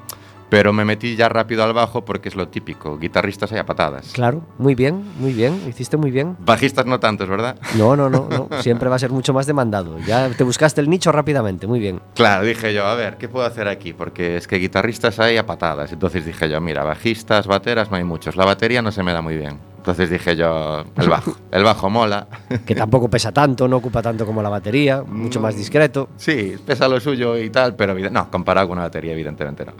pero 0.55 0.73
me 0.73 0.85
metí 0.85 1.17
ya 1.17 1.29
rápido 1.29 1.65
al 1.65 1.73
bajo 1.73 2.05
porque 2.05 2.29
es 2.29 2.37
lo 2.37 2.47
típico, 2.47 2.97
guitarristas 2.97 3.51
hay 3.51 3.59
a 3.59 3.67
patadas. 3.67 4.13
Claro, 4.13 4.47
muy 4.57 4.77
bien, 4.77 5.05
muy 5.19 5.33
bien, 5.33 5.61
hiciste 5.69 5.97
muy 5.97 6.13
bien. 6.13 6.37
Bajistas 6.39 6.87
no 6.87 7.01
tantos, 7.01 7.29
¿verdad? 7.29 7.57
No, 7.77 7.97
no, 7.97 8.09
no, 8.09 8.29
no, 8.29 8.49
siempre 8.63 8.89
va 8.89 8.95
a 8.95 9.01
ser 9.01 9.11
mucho 9.11 9.33
más 9.33 9.47
demandado. 9.47 9.99
Ya 10.07 10.31
te 10.31 10.45
buscaste 10.45 10.81
el 10.81 10.89
nicho 10.89 11.11
rápidamente, 11.11 11.67
muy 11.67 11.81
bien. 11.81 12.01
Claro, 12.15 12.45
dije 12.45 12.73
yo, 12.73 12.87
a 12.87 12.95
ver, 12.95 13.17
¿qué 13.17 13.29
puedo 13.29 13.45
hacer 13.45 13.67
aquí? 13.67 13.95
Porque 13.95 14.37
es 14.37 14.47
que 14.47 14.59
guitarristas 14.59 15.19
hay 15.19 15.39
a 15.39 15.45
patadas. 15.45 15.91
Entonces 15.91 16.25
dije 16.25 16.49
yo, 16.49 16.61
mira, 16.61 16.85
bajistas, 16.85 17.49
bateras 17.49 17.91
no 17.91 17.97
hay 17.97 18.05
muchos. 18.05 18.37
La 18.37 18.45
batería 18.45 18.81
no 18.81 18.93
se 18.93 19.03
me 19.03 19.13
da 19.13 19.23
muy 19.23 19.37
bien. 19.37 19.74
Entonces 19.85 20.09
dije 20.09 20.35
yo, 20.35 20.83
el 20.97 21.11
bajo. 21.11 21.37
El 21.51 21.63
bajo 21.63 21.91
mola. 21.91 22.27
Que 22.65 22.75
tampoco 22.75 23.11
pesa 23.11 23.33
tanto, 23.33 23.69
no 23.69 23.77
ocupa 23.77 24.01
tanto 24.01 24.25
como 24.25 24.41
la 24.41 24.49
batería, 24.49 25.03
mucho 25.03 25.43
más 25.43 25.59
discreto. 25.59 26.09
Sí, 26.17 26.55
pesa 26.65 26.89
lo 26.89 26.99
suyo 27.01 27.37
y 27.37 27.51
tal, 27.51 27.77
pero 27.77 27.95
no, 27.95 28.31
comparado 28.31 28.67
con 28.67 28.79
una 28.79 28.87
batería, 28.87 29.13
evidentemente 29.13 29.67
no. 29.67 29.75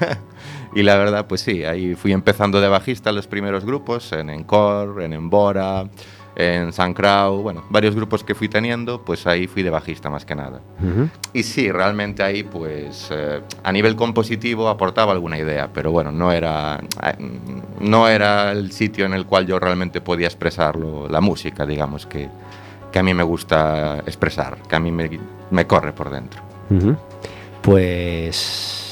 y 0.74 0.82
la 0.82 0.96
verdad, 0.96 1.26
pues 1.26 1.42
sí, 1.42 1.62
ahí 1.62 1.94
fui 1.94 2.12
empezando 2.12 2.58
de 2.58 2.68
bajista 2.68 3.10
en 3.10 3.16
los 3.16 3.26
primeros 3.26 3.66
grupos, 3.66 4.14
en 4.14 4.30
Encore, 4.30 5.04
en 5.04 5.12
Embora, 5.12 5.80
en 5.82 5.90
San 6.72 6.94
Crow, 6.94 7.42
bueno, 7.42 7.64
varios 7.70 7.94
grupos 7.94 8.24
que 8.24 8.34
fui 8.34 8.48
teniendo, 8.48 9.02
pues 9.02 9.26
ahí 9.26 9.46
fui 9.46 9.62
de 9.62 9.70
bajista 9.70 10.10
más 10.10 10.24
que 10.24 10.34
nada. 10.34 10.60
Y 11.32 11.42
sí, 11.44 11.70
realmente 11.70 12.22
ahí, 12.22 12.42
pues 12.42 13.08
eh, 13.10 13.40
a 13.62 13.72
nivel 13.72 13.94
compositivo 13.94 14.68
aportaba 14.68 15.12
alguna 15.12 15.38
idea, 15.38 15.70
pero 15.72 15.92
bueno, 15.92 16.10
no 16.10 16.32
era, 16.32 16.80
eh, 17.02 17.14
no 17.80 18.08
era 18.08 18.52
el 18.52 18.72
sitio 18.72 19.06
en 19.06 19.14
el 19.14 19.26
cual 19.26 19.46
yo 19.46 19.58
realmente 19.58 20.00
podía 20.00 20.26
expresarlo, 20.26 21.08
la 21.08 21.20
música, 21.20 21.64
digamos, 21.66 22.06
que, 22.06 22.28
que 22.90 22.98
a 22.98 23.02
mí 23.02 23.14
me 23.14 23.22
gusta 23.22 23.98
expresar, 23.98 24.58
que 24.68 24.74
a 24.76 24.80
mí 24.80 24.90
me, 24.90 25.18
me 25.50 25.66
corre 25.66 25.92
por 25.92 26.10
dentro. 26.10 26.42
Pues 27.62 28.83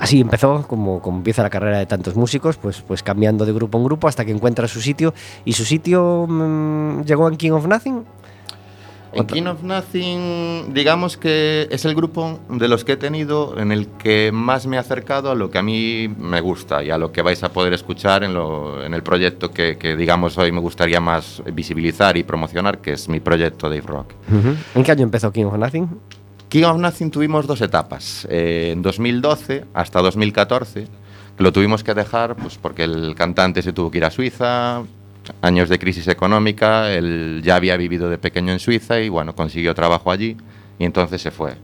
así 0.00 0.20
empezó, 0.20 0.66
como, 0.66 1.00
como 1.00 1.18
empieza 1.18 1.42
la 1.42 1.50
carrera 1.50 1.78
de 1.78 1.86
tantos 1.86 2.16
músicos, 2.16 2.56
pues, 2.56 2.80
pues 2.82 3.02
cambiando 3.02 3.44
de 3.46 3.52
grupo 3.52 3.78
en 3.78 3.84
grupo 3.84 4.08
hasta 4.08 4.24
que 4.24 4.32
encuentra 4.32 4.66
su 4.66 4.80
sitio. 4.80 5.14
¿Y 5.44 5.52
su 5.52 5.64
sitio 5.64 6.26
mm, 6.28 7.02
llegó 7.04 7.28
en 7.28 7.36
King 7.36 7.52
of 7.52 7.66
Nothing? 7.66 8.04
En 9.12 9.26
King 9.26 9.46
of 9.46 9.64
Nothing, 9.64 10.72
digamos 10.72 11.16
que 11.16 11.66
es 11.72 11.84
el 11.84 11.96
grupo 11.96 12.38
de 12.48 12.68
los 12.68 12.84
que 12.84 12.92
he 12.92 12.96
tenido 12.96 13.58
en 13.58 13.72
el 13.72 13.88
que 13.88 14.30
más 14.32 14.68
me 14.68 14.76
he 14.76 14.78
acercado 14.78 15.32
a 15.32 15.34
lo 15.34 15.50
que 15.50 15.58
a 15.58 15.62
mí 15.64 16.06
me 16.16 16.40
gusta 16.40 16.84
y 16.84 16.90
a 16.90 16.96
lo 16.98 17.10
que 17.10 17.20
vais 17.20 17.42
a 17.42 17.48
poder 17.48 17.72
escuchar 17.72 18.22
en, 18.22 18.34
lo- 18.34 18.84
en 18.84 18.94
el 18.94 19.02
proyecto 19.02 19.50
que, 19.50 19.76
que, 19.76 19.96
digamos, 19.96 20.38
hoy 20.38 20.52
me 20.52 20.60
gustaría 20.60 21.00
más 21.00 21.42
visibilizar 21.52 22.16
y 22.16 22.22
promocionar, 22.22 22.78
que 22.78 22.92
es 22.92 23.08
mi 23.08 23.18
proyecto 23.18 23.68
Dave 23.68 23.82
Rock. 23.82 24.12
¿En 24.76 24.84
qué 24.84 24.92
año 24.92 25.02
empezó 25.02 25.32
King 25.32 25.46
of 25.46 25.58
Nothing? 25.58 25.88
King 26.50 26.64
of 26.64 26.78
Nothing 26.78 27.12
tuvimos 27.12 27.46
dos 27.46 27.60
etapas, 27.60 28.26
eh, 28.28 28.70
en 28.72 28.82
2012 28.82 29.66
hasta 29.72 30.00
2014, 30.00 30.88
que 31.36 31.42
lo 31.44 31.52
tuvimos 31.52 31.84
que 31.84 31.94
dejar 31.94 32.34
pues, 32.34 32.58
porque 32.58 32.82
el 32.82 33.14
cantante 33.14 33.62
se 33.62 33.72
tuvo 33.72 33.88
que 33.88 33.98
ir 33.98 34.04
a 34.04 34.10
Suiza, 34.10 34.82
años 35.42 35.68
de 35.68 35.78
crisis 35.78 36.08
económica, 36.08 36.92
él 36.92 37.40
ya 37.44 37.54
había 37.54 37.76
vivido 37.76 38.10
de 38.10 38.18
pequeño 38.18 38.52
en 38.52 38.58
Suiza 38.58 39.00
y 39.00 39.08
bueno, 39.08 39.36
consiguió 39.36 39.76
trabajo 39.76 40.10
allí 40.10 40.36
y 40.76 40.84
entonces 40.84 41.22
se 41.22 41.30
fue. 41.30 41.54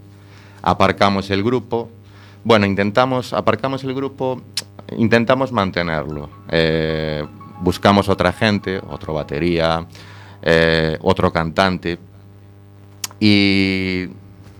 Aparcamos 0.62 1.30
el 1.30 1.42
grupo, 1.42 1.90
bueno, 2.44 2.64
intentamos, 2.64 3.32
aparcamos 3.32 3.82
el 3.82 3.92
grupo, 3.92 4.40
intentamos 4.96 5.50
mantenerlo, 5.50 6.30
eh, 6.48 7.26
buscamos 7.60 8.08
otra 8.08 8.32
gente, 8.32 8.80
otro 8.88 9.14
batería, 9.14 9.84
eh, 10.42 10.96
otro 11.02 11.32
cantante, 11.32 11.98
y 13.18 14.06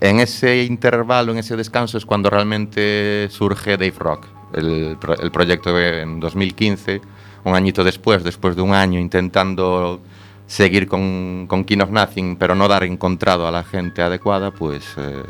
en 0.01 0.21
ese 0.21 0.63
intervalo, 0.65 1.33
en 1.33 1.39
ese 1.39 1.57
descanso, 1.57 1.99
es 1.99 2.05
cuando 2.07 2.31
realmente 2.31 3.29
surge 3.31 3.73
Dave 3.77 3.95
Rock, 3.99 4.27
el, 4.55 4.97
pro- 5.01 5.17
el 5.19 5.31
proyecto 5.31 5.79
en 5.81 6.21
2015, 6.21 7.01
un 7.45 7.55
añito 7.55 7.83
después, 7.85 8.23
después 8.25 8.57
de 8.57 8.63
un 8.63 8.75
año 8.75 8.99
intentando 9.01 10.01
seguir 10.47 10.87
con, 10.87 11.47
con 11.49 11.65
King 11.65 11.79
of 11.81 11.91
Nothing, 11.91 12.37
pero 12.37 12.55
no 12.55 12.69
dar 12.69 12.85
encontrado 12.85 13.47
a 13.47 13.51
la 13.51 13.65
gente 13.65 14.03
adecuada, 14.03 14.51
pues 14.53 14.85
eh, 14.97 15.23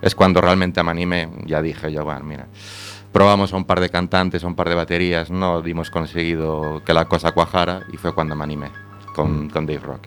es 0.00 0.14
cuando 0.14 0.40
realmente 0.40 0.82
me 0.82 0.90
animé. 0.90 1.28
Ya 1.46 1.60
dije 1.60 1.92
yo, 1.92 2.04
bueno, 2.04 2.24
mira, 2.24 2.46
probamos 3.12 3.52
a 3.52 3.56
un 3.56 3.64
par 3.64 3.80
de 3.80 3.90
cantantes, 3.90 4.44
a 4.44 4.46
un 4.46 4.54
par 4.54 4.68
de 4.68 4.74
baterías, 4.74 5.30
no 5.30 5.60
dimos 5.62 5.90
conseguido 5.90 6.82
que 6.84 6.94
la 6.94 7.06
cosa 7.06 7.32
cuajara 7.32 7.82
y 7.92 7.96
fue 7.96 8.14
cuando 8.14 8.34
me 8.34 8.44
animé 8.44 8.70
con, 9.14 9.48
con 9.50 9.66
Dave 9.66 9.80
Rock. 9.80 10.06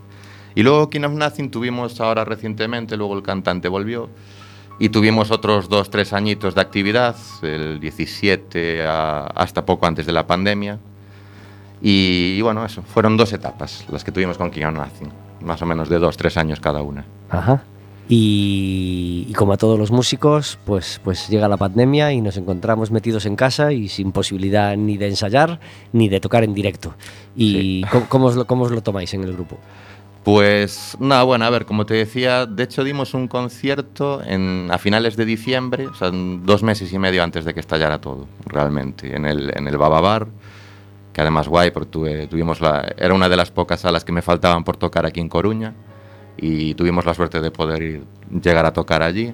Y 0.56 0.64
luego 0.64 0.90
King 0.90 1.02
of 1.04 1.12
Nothing 1.14 1.52
tuvimos 1.52 2.00
ahora 2.02 2.24
recientemente, 2.26 2.96
luego 2.98 3.16
el 3.16 3.24
cantante 3.24 3.68
volvió 3.68 4.10
y 4.80 4.90
tuvimos 4.90 5.32
otros 5.32 5.70
dos, 5.70 5.90
tres 5.90 6.14
añitos 6.14 6.56
de 6.56 6.62
actividad, 6.62 7.16
el 7.42 7.80
17 7.80 8.86
a- 8.86 9.28
hasta 9.36 9.66
poco 9.66 9.86
antes 9.86 10.06
de 10.06 10.12
la 10.14 10.26
pandemia. 10.28 10.80
Y, 11.82 12.36
y 12.38 12.42
bueno, 12.42 12.66
eso, 12.66 12.82
fueron 12.84 13.18
dos 13.18 13.32
etapas 13.34 13.86
las 13.92 14.04
que 14.04 14.12
tuvimos 14.12 14.38
con 14.38 14.50
King 14.50 14.66
of 14.66 14.74
Nothing, 14.76 15.10
más 15.42 15.62
o 15.62 15.66
menos 15.66 15.90
de 15.90 16.00
dos, 16.00 16.16
tres 16.18 16.38
años 16.38 16.60
cada 16.60 16.82
una. 16.82 17.06
Ajá. 17.30 17.64
Y, 18.08 19.26
y 19.30 19.34
como 19.34 19.54
a 19.54 19.58
todos 19.58 19.78
los 19.80 19.92
músicos, 19.92 20.58
pues, 20.66 21.02
pues 21.04 21.28
llega 21.28 21.48
la 21.48 21.58
pandemia 21.58 22.12
y 22.14 22.22
nos 22.22 22.38
encontramos 22.38 22.92
metidos 22.92 23.26
en 23.26 23.36
casa 23.36 23.74
y 23.74 23.88
sin 23.90 24.12
posibilidad 24.12 24.76
ni 24.78 24.98
de 24.98 25.08
ensayar 25.08 25.60
ni 25.92 26.08
de 26.08 26.20
tocar 26.20 26.44
en 26.44 26.54
directo. 26.54 26.94
¿Y 27.36 27.82
Sí. 27.84 27.86
¿cómo, 27.92 28.06
cómo 28.08 28.26
os 28.28 28.36
lo, 28.36 28.46
cómo 28.46 28.64
os 28.66 28.72
lo 28.72 28.82
tomáis 28.82 29.14
en 29.14 29.24
el 29.24 29.34
grupo? 29.34 29.58
Pues 30.26 30.98
nada, 31.00 31.22
bueno, 31.22 31.46
a 31.46 31.52
ver, 31.52 31.68
como 31.68 31.86
te 31.86 31.94
decía, 31.94 32.48
de 32.48 32.64
hecho 32.64 32.84
dimos 32.84 33.14
un 33.14 33.28
concierto 33.28 34.24
en, 34.26 34.70
a 34.72 34.80
finales 34.80 35.16
de 35.18 35.24
diciembre, 35.24 35.86
o 35.86 35.94
sea, 35.94 36.10
dos 36.12 36.64
meses 36.64 36.92
y 36.92 36.98
medio 36.98 37.24
antes 37.24 37.46
de 37.46 37.54
que 37.54 37.60
estallara 37.60 38.02
todo, 38.02 38.26
realmente, 38.48 39.16
en 39.16 39.26
el, 39.26 39.56
en 39.56 39.68
el 39.68 39.78
Baba 39.78 40.02
Bar, 40.02 40.28
que 41.14 41.22
además 41.22 41.48
guay, 41.48 41.70
porque 41.70 41.92
tuve- 41.92 42.28
tuvimos 42.28 42.60
la, 42.60 42.92
era 42.98 43.14
una 43.14 43.30
de 43.30 43.38
las 43.38 43.52
pocas 43.52 43.82
salas 43.82 44.04
que 44.04 44.12
me 44.12 44.24
faltaban 44.24 44.64
por 44.64 44.78
tocar 44.78 45.06
aquí 45.06 45.20
en 45.20 45.30
Coruña, 45.30 45.76
y 46.38 46.74
tuvimos 46.74 47.06
la 47.06 47.14
suerte 47.14 47.40
de 47.40 47.52
poder 47.52 47.84
ir- 47.84 48.04
llegar 48.42 48.66
a 48.66 48.74
tocar 48.74 49.04
allí, 49.04 49.32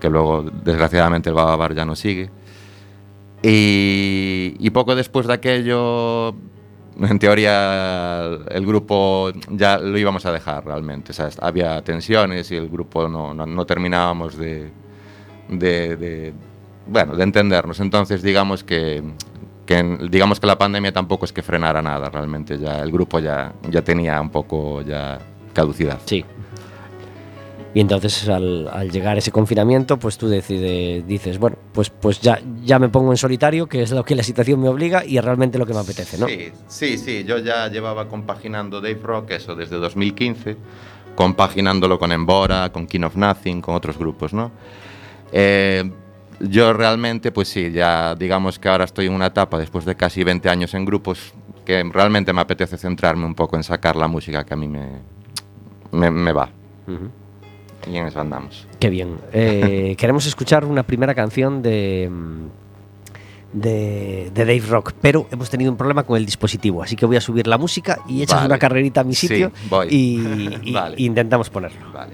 que 0.00 0.10
luego 0.10 0.42
desgraciadamente 0.64 1.28
el 1.28 1.36
Baba 1.36 1.54
Bar 1.54 1.76
ya 1.76 1.84
no 1.84 1.94
sigue. 1.94 2.28
Y, 3.40 4.56
y 4.58 4.70
poco 4.70 4.96
después 4.96 5.28
de 5.28 5.34
aquello, 5.34 6.34
en 7.00 7.18
teoría, 7.18 8.24
el 8.48 8.66
grupo 8.66 9.32
ya 9.50 9.78
lo 9.78 9.98
íbamos 9.98 10.24
a 10.26 10.32
dejar 10.32 10.64
realmente. 10.64 11.12
Había 11.40 11.82
tensiones 11.82 12.50
y 12.50 12.56
el 12.56 12.68
grupo 12.68 13.08
no, 13.08 13.34
no, 13.34 13.66
terminábamos 13.66 14.36
de, 14.36 14.72
bueno, 16.86 17.16
de 17.16 17.22
entendernos. 17.22 17.80
Entonces, 17.80 18.22
digamos 18.22 18.62
que, 18.64 19.02
digamos 20.10 20.40
que 20.40 20.46
la 20.46 20.58
pandemia 20.58 20.92
tampoco 20.92 21.24
es 21.24 21.32
que 21.32 21.42
frenara 21.42 21.82
nada 21.82 22.08
realmente. 22.10 22.58
Ya 22.58 22.80
el 22.80 22.92
grupo 22.92 23.18
ya, 23.18 23.52
ya 23.68 23.82
tenía 23.82 24.20
un 24.20 24.30
poco 24.30 24.82
ya 24.82 25.18
caducidad. 25.52 25.98
Sí. 26.04 26.24
Y 27.74 27.80
entonces 27.80 28.28
al, 28.28 28.68
al 28.72 28.90
llegar 28.92 29.18
ese 29.18 29.32
confinamiento, 29.32 29.98
pues 29.98 30.16
tú 30.16 30.28
decides, 30.28 31.04
dices, 31.08 31.38
bueno, 31.38 31.56
pues, 31.72 31.90
pues 31.90 32.20
ya, 32.20 32.40
ya 32.62 32.78
me 32.78 32.88
pongo 32.88 33.10
en 33.10 33.16
solitario, 33.16 33.66
que 33.66 33.82
es 33.82 33.90
lo 33.90 34.04
que 34.04 34.14
la 34.14 34.22
situación 34.22 34.60
me 34.60 34.68
obliga 34.68 35.04
y 35.04 35.18
es 35.18 35.24
realmente 35.24 35.58
lo 35.58 35.66
que 35.66 35.74
me 35.74 35.80
apetece, 35.80 36.16
¿no? 36.16 36.28
Sí, 36.28 36.52
sí, 36.68 36.96
sí, 36.96 37.24
yo 37.24 37.38
ya 37.38 37.66
llevaba 37.68 38.06
compaginando 38.06 38.80
Dave 38.80 39.00
Rock 39.02 39.32
eso 39.32 39.56
desde 39.56 39.76
2015, 39.76 40.56
compaginándolo 41.16 41.98
con 41.98 42.12
Embora, 42.12 42.70
con 42.70 42.86
King 42.86 43.02
of 43.02 43.16
Nothing, 43.16 43.60
con 43.60 43.74
otros 43.74 43.98
grupos, 43.98 44.32
¿no? 44.32 44.52
Eh, 45.32 45.90
yo 46.38 46.72
realmente, 46.74 47.32
pues 47.32 47.48
sí, 47.48 47.72
ya 47.72 48.14
digamos 48.14 48.60
que 48.60 48.68
ahora 48.68 48.84
estoy 48.84 49.06
en 49.06 49.14
una 49.14 49.26
etapa, 49.26 49.58
después 49.58 49.84
de 49.84 49.96
casi 49.96 50.22
20 50.22 50.48
años 50.48 50.74
en 50.74 50.84
grupos, 50.84 51.32
que 51.64 51.82
realmente 51.92 52.32
me 52.32 52.40
apetece 52.40 52.76
centrarme 52.78 53.26
un 53.26 53.34
poco 53.34 53.56
en 53.56 53.64
sacar 53.64 53.96
la 53.96 54.06
música 54.06 54.44
que 54.44 54.54
a 54.54 54.56
mí 54.56 54.68
me, 54.68 55.00
me, 55.90 56.10
me 56.12 56.32
va. 56.32 56.48
Ujú. 56.86 57.23
Y 57.90 57.96
en 57.96 58.06
eso 58.06 58.20
andamos. 58.20 58.66
Qué 58.80 58.88
bien. 58.90 59.18
Eh, 59.32 59.94
queremos 59.98 60.26
escuchar 60.26 60.64
una 60.64 60.82
primera 60.84 61.14
canción 61.14 61.60
de, 61.62 62.10
de, 63.52 64.30
de 64.32 64.44
Dave 64.44 64.62
Rock, 64.68 64.92
pero 65.00 65.26
hemos 65.30 65.50
tenido 65.50 65.70
un 65.70 65.76
problema 65.76 66.02
con 66.04 66.16
el 66.16 66.24
dispositivo, 66.24 66.82
así 66.82 66.96
que 66.96 67.06
voy 67.06 67.16
a 67.16 67.20
subir 67.20 67.46
la 67.46 67.58
música 67.58 67.98
y 68.08 68.22
echas 68.22 68.36
Vale. 68.38 68.46
una 68.46 68.58
carrerita 68.58 69.02
a 69.02 69.04
mi 69.04 69.14
Sí, 69.14 69.28
sitio 69.28 69.52
voy. 69.68 69.88
y, 69.90 70.58
y- 70.70 70.72
Vale. 70.72 70.96
y 70.98 71.06
intentamos 71.06 71.50
ponerlo. 71.50 71.92
Vale. 71.92 72.12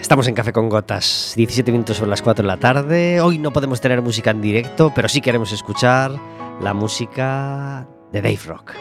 Estamos 0.00 0.26
en 0.28 0.34
Café 0.34 0.52
con 0.52 0.68
Gotas, 0.68 1.32
17 1.36 1.72
minutos 1.72 1.96
sobre 1.96 2.10
las 2.10 2.20
4 2.22 2.42
de 2.42 2.46
la 2.48 2.56
tarde. 2.58 3.20
Hoy 3.20 3.38
no 3.38 3.52
podemos 3.52 3.80
tener 3.80 4.02
música 4.02 4.30
en 4.30 4.42
directo, 4.42 4.92
pero 4.94 5.08
sí 5.08 5.20
queremos 5.20 5.52
escuchar 5.52 6.12
la 6.60 6.74
música 6.74 7.86
de 8.12 8.20
Dave 8.20 8.40
Rock. 8.46 8.72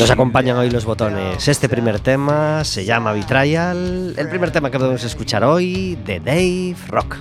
Nos 0.00 0.10
acompañan 0.10 0.56
hoy 0.56 0.70
los 0.70 0.86
botones. 0.86 1.46
Este 1.46 1.68
primer 1.68 2.00
tema 2.00 2.64
se 2.64 2.86
llama 2.86 3.12
Betrayal. 3.12 4.14
El 4.16 4.30
primer 4.30 4.50
tema 4.50 4.70
que 4.70 4.78
podemos 4.78 5.04
escuchar 5.04 5.44
hoy 5.44 5.98
de 6.06 6.20
Dave 6.20 6.76
Rock. 6.88 7.18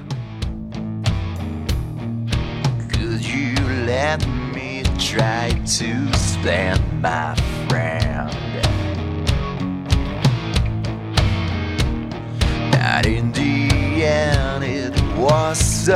Could 2.90 3.20
you 3.20 3.54
let 3.86 4.26
me 4.56 4.84
try 4.98 5.50
to 5.66 6.18
stand 6.18 6.80
my 7.02 7.36
friend? 7.68 8.32
In 13.06 13.34
the 13.34 14.06
end, 14.06 14.64
it 14.64 14.94
was 15.18 15.90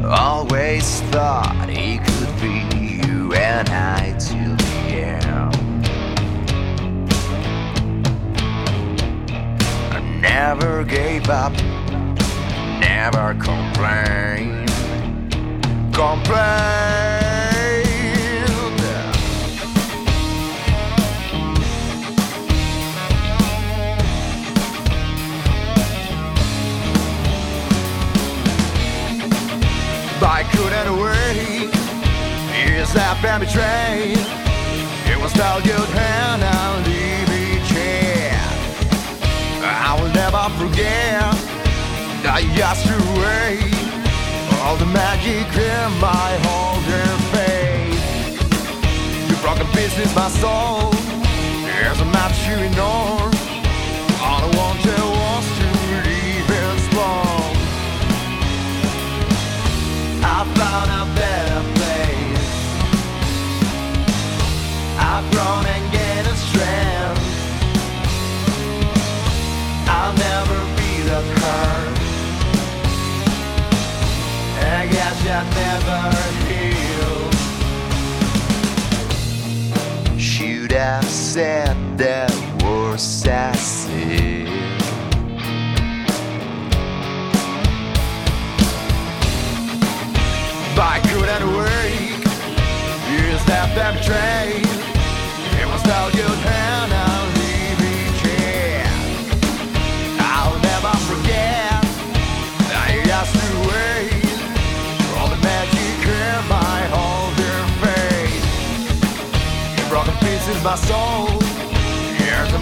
Always 0.06 1.02
thought 1.12 1.70
he 1.70 1.98
could 1.98 2.42
be 2.42 2.66
you 2.78 3.34
and 3.34 3.70
I 3.70 4.16
till 4.20 4.56
the 4.56 4.66
end. 4.96 5.88
I 9.92 10.00
never 10.22 10.84
gave 10.84 11.30
up, 11.30 11.54
never 12.80 13.34
complained. 13.36 14.70
Complained. 15.94 17.17
Couldn't 30.54 31.00
wait. 31.00 31.70
Is 32.78 32.94
that 32.94 33.20
been 33.22 33.40
betrayed? 33.40 34.22
It 35.12 35.18
was 35.22 35.34
all 35.40 35.62
good 35.62 35.90
hand 35.92 36.42
and 36.44 36.88
leave 36.88 37.30
each 37.48 37.72
I 39.64 39.96
will 40.00 40.12
never 40.14 40.44
forget 40.60 41.24
that 42.24 42.44
yesterday. 42.56 43.60
All 44.64 44.76
the 44.76 44.86
magic 44.86 45.48
in 45.56 45.90
my 46.00 46.32
holding 46.48 47.18
faith. 47.34 48.08
You 49.30 49.36
broke 49.42 49.58
broken 49.58 49.68
pieces 49.74 50.14
my 50.16 50.30
soul. 50.30 50.92
There's 51.66 52.00
a 52.02 52.06
map 52.06 52.32
you 52.48 52.56
ignore. 52.66 53.37
I 60.58 60.60
found 60.60 60.90
a 60.90 61.06
better 61.16 61.62
place. 61.78 62.50
I've 64.98 65.26
grown 65.32 65.66
and 65.66 65.86
gained 65.92 66.28
a 66.28 66.36
strength. 66.36 67.26
I'll 69.88 70.14
never 70.14 70.60
the. 70.82 71.98
I 74.60 74.88
guess 74.88 75.16
you'll 75.26 75.50
never 75.64 76.02
heal. 76.48 77.18
Should 80.18 80.72
have 80.72 81.06
said 81.06 81.78
that 82.00 82.32
I 82.64 82.98
said. 82.98 84.67
I 90.80 91.00
couldn't. 91.10 91.44
Is 93.34 93.44
that 93.46 93.74
that 93.76 93.98
betrayed? 93.98 94.66
It 95.62 95.68
was 95.74 95.84
all 95.90 96.10
good 96.12 96.40
hand 96.46 96.92
I'll 100.20 100.58
never 100.72 100.94
forget 101.10 101.82
you 102.94 103.02
asked 103.10 103.34
to 103.34 103.50
wait. 103.70 104.22
All 105.18 105.30
the 105.34 105.42
magic 105.42 105.98
in 106.06 106.42
my 106.50 106.80
holding 106.94 107.70
faith. 107.82 108.46
You 109.78 109.84
broken 109.90 110.16
pieces 110.22 110.62
my 110.64 110.76
soul. 110.76 111.42
Here's. 112.22 112.58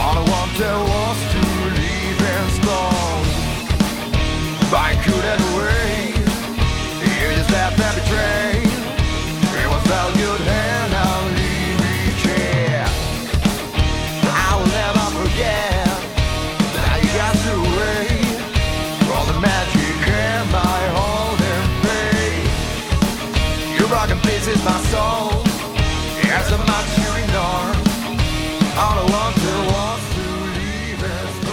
All 0.00 0.16
I 0.16 0.24
wanted 0.32 0.76
was 0.90 1.18
to 1.32 1.42
leave 1.76 2.20
and 2.34 2.50
strong. 2.58 3.24
I 4.72 4.96
couldn't 5.04 5.39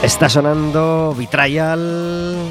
Está 0.03 0.29
sonando 0.29 1.13
Betrayal, 1.17 2.45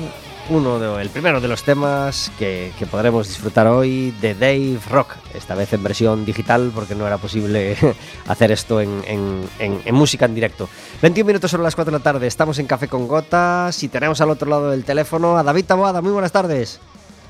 uno 0.51 0.79
de, 0.79 1.01
el 1.01 1.09
primero 1.11 1.41
de 1.41 1.49
los 1.49 1.62
temas 1.62 2.31
que, 2.39 2.73
que 2.79 2.87
podremos 2.87 3.29
disfrutar 3.29 3.67
hoy 3.69 4.11
de 4.21 4.35
Dave 4.35 4.79
Rock, 4.91 5.15
esta 5.33 5.55
vez 5.55 5.73
en 5.73 5.83
versión 5.83 6.25
digital 6.25 6.73
porque 6.75 6.95
no 6.95 7.07
era 7.07 7.19
posible 7.19 7.77
hacer 8.29 8.51
esto 8.53 8.81
en, 8.81 9.03
en- 9.07 9.49
en- 9.59 9.81
en 9.85 9.95
música 9.95 10.27
en 10.27 10.35
directo. 10.35 10.69
21 11.03 11.27
minutos 11.27 11.51
sobre 11.51 11.62
las 11.62 11.75
4 11.75 11.93
de 11.93 11.99
la 11.99 12.03
tarde, 12.03 12.27
estamos 12.27 12.59
en 12.59 12.67
Café 12.67 12.89
con 12.89 13.07
Gotas 13.09 13.81
y 13.83 13.89
tenemos 13.89 14.21
al 14.21 14.31
otro 14.31 14.51
lado 14.51 14.71
del 14.71 14.85
teléfono 14.85 15.37
a 15.39 15.43
David 15.43 15.65
Taboada. 15.67 16.03
Muy 16.03 16.12
buenas 16.12 16.33
tardes. 16.33 16.81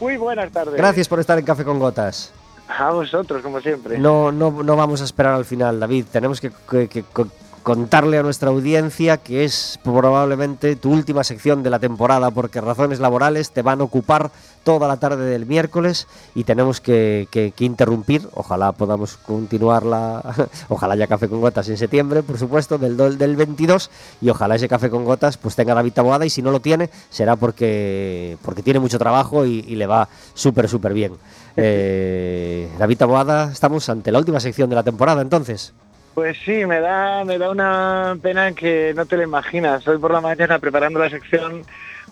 Muy 0.00 0.16
buenas 0.16 0.50
tardes. 0.50 0.74
Gracias 0.76 1.08
por 1.08 1.20
estar 1.20 1.38
en 1.38 1.44
Café 1.44 1.62
con 1.64 1.78
Gotas. 1.78 2.32
A 2.78 2.90
vosotros, 2.90 3.42
como 3.42 3.60
siempre. 3.60 3.98
No, 3.98 4.32
no, 4.32 4.50
no 4.62 4.76
vamos 4.76 5.00
a 5.00 5.04
esperar 5.04 5.34
al 5.34 5.44
final, 5.44 5.78
David. 5.80 6.06
Tenemos 6.10 6.40
que, 6.40 6.50
que- 6.70 6.88
que 6.88 7.02
co- 7.02 7.28
contarle 7.62 8.16
a 8.16 8.22
nuestra 8.22 8.50
audiencia 8.50 9.16
que 9.16 9.42
es 9.44 9.80
probablemente 9.82 10.76
tu 10.76 10.92
última 10.92 11.24
sección 11.24 11.64
de 11.64 11.70
la 11.70 11.80
temporada 11.80 12.30
porque 12.30 12.60
razones 12.60 13.00
laborales 13.00 13.50
te 13.50 13.62
van 13.62 13.80
a 13.80 13.84
ocupar 13.84 14.30
toda 14.62 14.86
la 14.86 14.98
tarde 14.98 15.24
del 15.24 15.46
miércoles 15.46 16.06
y 16.36 16.44
tenemos 16.44 16.80
que, 16.80 17.26
que- 17.30 17.52
interrumpir. 17.64 18.28
Ojalá 18.34 18.70
podamos 18.72 19.16
continuarla, 19.16 20.22
ojalá 20.68 20.94
haya 20.94 21.08
café 21.08 21.28
con 21.28 21.40
gotas 21.40 21.68
en 21.68 21.76
septiembre, 21.76 22.22
por 22.22 22.38
supuesto, 22.38 22.78
del, 22.78 22.96
del 23.18 23.34
22 23.36 23.90
y 24.20 24.30
ojalá 24.30 24.54
ese 24.54 24.68
café 24.68 24.88
con 24.88 25.04
gotas 25.04 25.36
pues 25.36 25.56
tenga 25.56 25.74
David 25.74 25.92
Taboada 25.92 26.24
y 26.24 26.30
si 26.30 26.42
no 26.42 26.52
lo 26.52 26.60
tiene 26.60 26.88
será 27.10 27.34
porque, 27.34 28.38
porque 28.42 28.62
tiene 28.62 28.78
mucho 28.80 28.98
trabajo 28.98 29.44
y, 29.44 29.64
y 29.66 29.74
le 29.74 29.86
va 29.88 30.08
súper, 30.34 30.68
súper 30.68 30.92
bien. 30.94 31.14
Eh, 31.56 32.68
David 32.78 32.98
Taboada, 32.98 33.50
estamos 33.52 33.88
ante 33.88 34.12
la 34.12 34.18
última 34.18 34.40
sección 34.40 34.68
de 34.68 34.76
la 34.76 34.82
temporada 34.82 35.22
entonces. 35.22 35.74
Pues 36.14 36.36
sí, 36.44 36.64
me 36.66 36.80
da, 36.80 37.24
me 37.24 37.38
da 37.38 37.50
una 37.50 38.16
pena 38.22 38.52
que 38.52 38.92
no 38.96 39.06
te 39.06 39.16
lo 39.16 39.22
imaginas. 39.22 39.86
Hoy 39.86 39.98
por 39.98 40.12
la 40.12 40.20
mañana 40.20 40.58
preparando 40.58 40.98
la 40.98 41.10
sección 41.10 41.62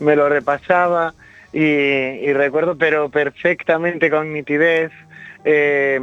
me 0.01 0.17
lo 0.17 0.29
repasaba 0.29 1.15
y, 1.53 1.63
y 1.63 2.33
recuerdo 2.33 2.77
pero 2.77 3.09
perfectamente 3.09 4.11
con 4.11 4.33
nitidez 4.33 4.93
eh, 5.45 6.01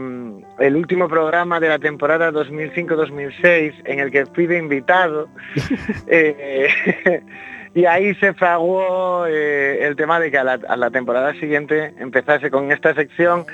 el 0.59 0.75
último 0.75 1.09
programa 1.09 1.59
de 1.59 1.67
la 1.67 1.79
temporada 1.79 2.31
2005-2006 2.31 3.73
en 3.85 3.99
el 3.99 4.11
que 4.11 4.27
fui 4.27 4.47
de 4.47 4.57
invitado. 4.57 5.27
Eh, 6.07 6.67
y 7.73 7.85
ahí 7.85 8.13
se 8.15 8.33
fraguó 8.33 9.25
eh, 9.27 9.85
el 9.85 9.95
tema 9.95 10.19
de 10.19 10.29
que 10.29 10.37
a 10.37 10.43
la, 10.43 10.59
a 10.67 10.75
la 10.75 10.91
temporada 10.91 11.33
siguiente 11.33 11.93
empezase 11.99 12.51
con 12.51 12.71
esta 12.71 12.93
sección 12.93 13.45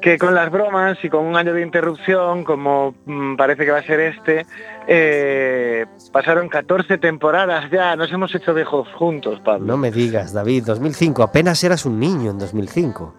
que 0.00 0.16
con 0.16 0.34
las 0.34 0.50
bromas 0.50 0.96
y 1.02 1.08
con 1.08 1.24
un 1.24 1.36
año 1.36 1.52
de 1.52 1.62
interrupción, 1.62 2.44
como 2.44 2.94
mm, 3.04 3.36
parece 3.36 3.64
que 3.64 3.72
va 3.72 3.78
a 3.78 3.82
ser 3.82 3.98
este, 4.00 4.46
eh, 4.86 5.86
pasaron 6.12 6.48
14 6.48 6.98
temporadas 6.98 7.68
ya, 7.70 7.96
nos 7.96 8.12
hemos 8.12 8.32
hecho 8.34 8.54
viejos 8.54 8.88
juntos, 8.94 9.40
Pablo. 9.44 9.66
No 9.66 9.76
me 9.76 9.90
digas, 9.90 10.32
David, 10.32 10.64
2005, 10.64 11.22
apenas 11.22 11.62
eras 11.64 11.84
un 11.84 11.98
niño 11.98 12.30
en 12.30 12.38
2005. 12.38 13.14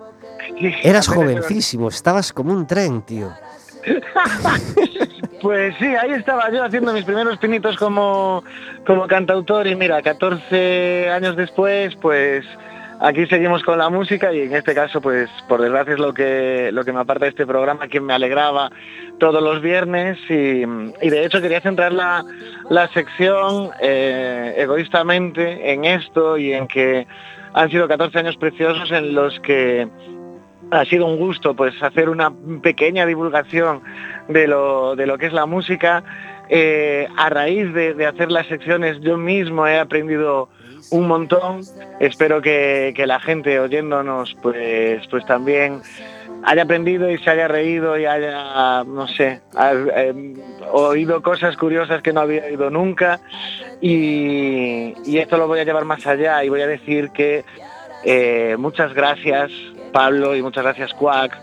Sí, 0.58 0.74
Eras 0.84 1.08
jovencísimo, 1.08 1.90
estabas 1.90 2.34
como 2.34 2.54
un 2.54 2.66
tren, 2.66 3.02
tío. 3.02 3.30
Pues 5.42 5.76
sí, 5.80 5.86
ahí 5.86 6.12
estaba 6.12 6.52
yo 6.52 6.64
haciendo 6.64 6.92
mis 6.92 7.06
primeros 7.06 7.38
pinitos 7.38 7.78
como, 7.78 8.44
como 8.86 9.08
cantautor 9.08 9.68
y 9.68 9.76
mira, 9.76 10.02
14 10.02 11.10
años 11.10 11.36
después, 11.38 11.96
pues 12.02 12.46
aquí 13.00 13.26
seguimos 13.28 13.64
con 13.64 13.78
la 13.78 13.90
música 13.90 14.34
y 14.34 14.42
en 14.42 14.56
este 14.56 14.76
caso, 14.76 15.00
pues 15.00 15.30
por 15.48 15.62
desgracia 15.62 15.94
es 15.94 16.00
lo 16.00 16.14
que, 16.14 16.72
lo 16.74 16.84
que 16.84 16.92
me 16.92 17.00
aparta 17.00 17.26
de 17.26 17.30
este 17.30 17.46
programa, 17.46 17.88
que 17.88 18.02
me 18.02 18.14
alegraba 18.14 18.70
todos 19.18 19.42
los 19.42 19.62
viernes 19.62 20.18
y, 20.30 20.66
de 20.66 21.26
hecho 21.26 21.42
quería 21.42 21.62
centrar 21.62 21.94
la, 21.94 22.26
la 22.70 22.88
sección 22.90 23.72
eh, 23.82 24.56
egoístamente 24.58 25.72
en 25.72 25.86
esto 25.86 26.38
y 26.38 26.54
en 26.54 26.68
que 26.68 27.08
han 27.54 27.70
sido 27.70 27.88
14 27.88 28.20
años 28.20 28.38
preciosos 28.38 28.92
en 28.92 29.14
los 29.14 29.40
que 29.40 29.88
ha 30.72 30.86
sido 30.86 31.06
un 31.06 31.18
gusto 31.18 31.56
pues 31.56 31.82
hacer 31.82 32.10
una 32.10 32.32
pequeña 32.62 33.06
divulgación 33.06 33.82
de 34.28 34.48
lo, 34.48 34.96
de 34.96 35.08
lo 35.08 35.18
que 35.18 35.28
es 35.28 35.34
la 35.34 35.46
música. 35.46 36.04
Eh, 36.50 37.08
a 37.16 37.30
raíz 37.30 37.72
de, 37.74 38.06
hacer 38.08 38.32
las 38.32 38.48
secciones 38.48 39.00
yo 39.02 39.18
mismo 39.18 39.68
he 39.68 39.80
aprendido 39.80 40.50
un 40.92 41.08
montón. 41.08 41.62
Espero 42.00 42.42
que, 42.42 42.94
que 42.96 43.06
la 43.06 43.20
gente 43.20 43.60
oyéndonos 43.60 44.36
pues, 44.42 45.08
pues 45.08 45.26
también 45.26 45.82
haya 46.44 46.64
aprendido 46.64 47.10
y 47.12 47.18
se 47.18 47.30
haya 47.30 47.48
reído 47.48 47.98
y 47.98 48.06
haya, 48.06 48.84
no 48.86 49.08
sé, 49.08 49.42
eh, 49.60 50.34
oído 50.72 51.22
cosas 51.22 51.58
curiosas 51.58 52.02
que 52.02 52.14
no 52.14 52.22
había 52.22 52.46
oído 52.46 52.70
nunca. 52.70 53.20
Y, 53.82 54.94
y 55.06 55.18
esto 55.18 55.38
lo 55.38 55.48
voy 55.48 55.60
a 55.60 55.64
llevar 55.64 55.86
más 55.86 56.06
allá 56.08 56.44
y 56.44 56.50
voy 56.50 56.62
a 56.62 56.68
decir 56.68 57.12
que 57.12 57.44
eh, 58.04 58.56
muchas 58.58 58.94
gracias 58.94 59.52
Pablo 59.90 60.36
y 60.36 60.42
muchas 60.42 60.64
gracias 60.64 60.94
Quack. 60.94 61.38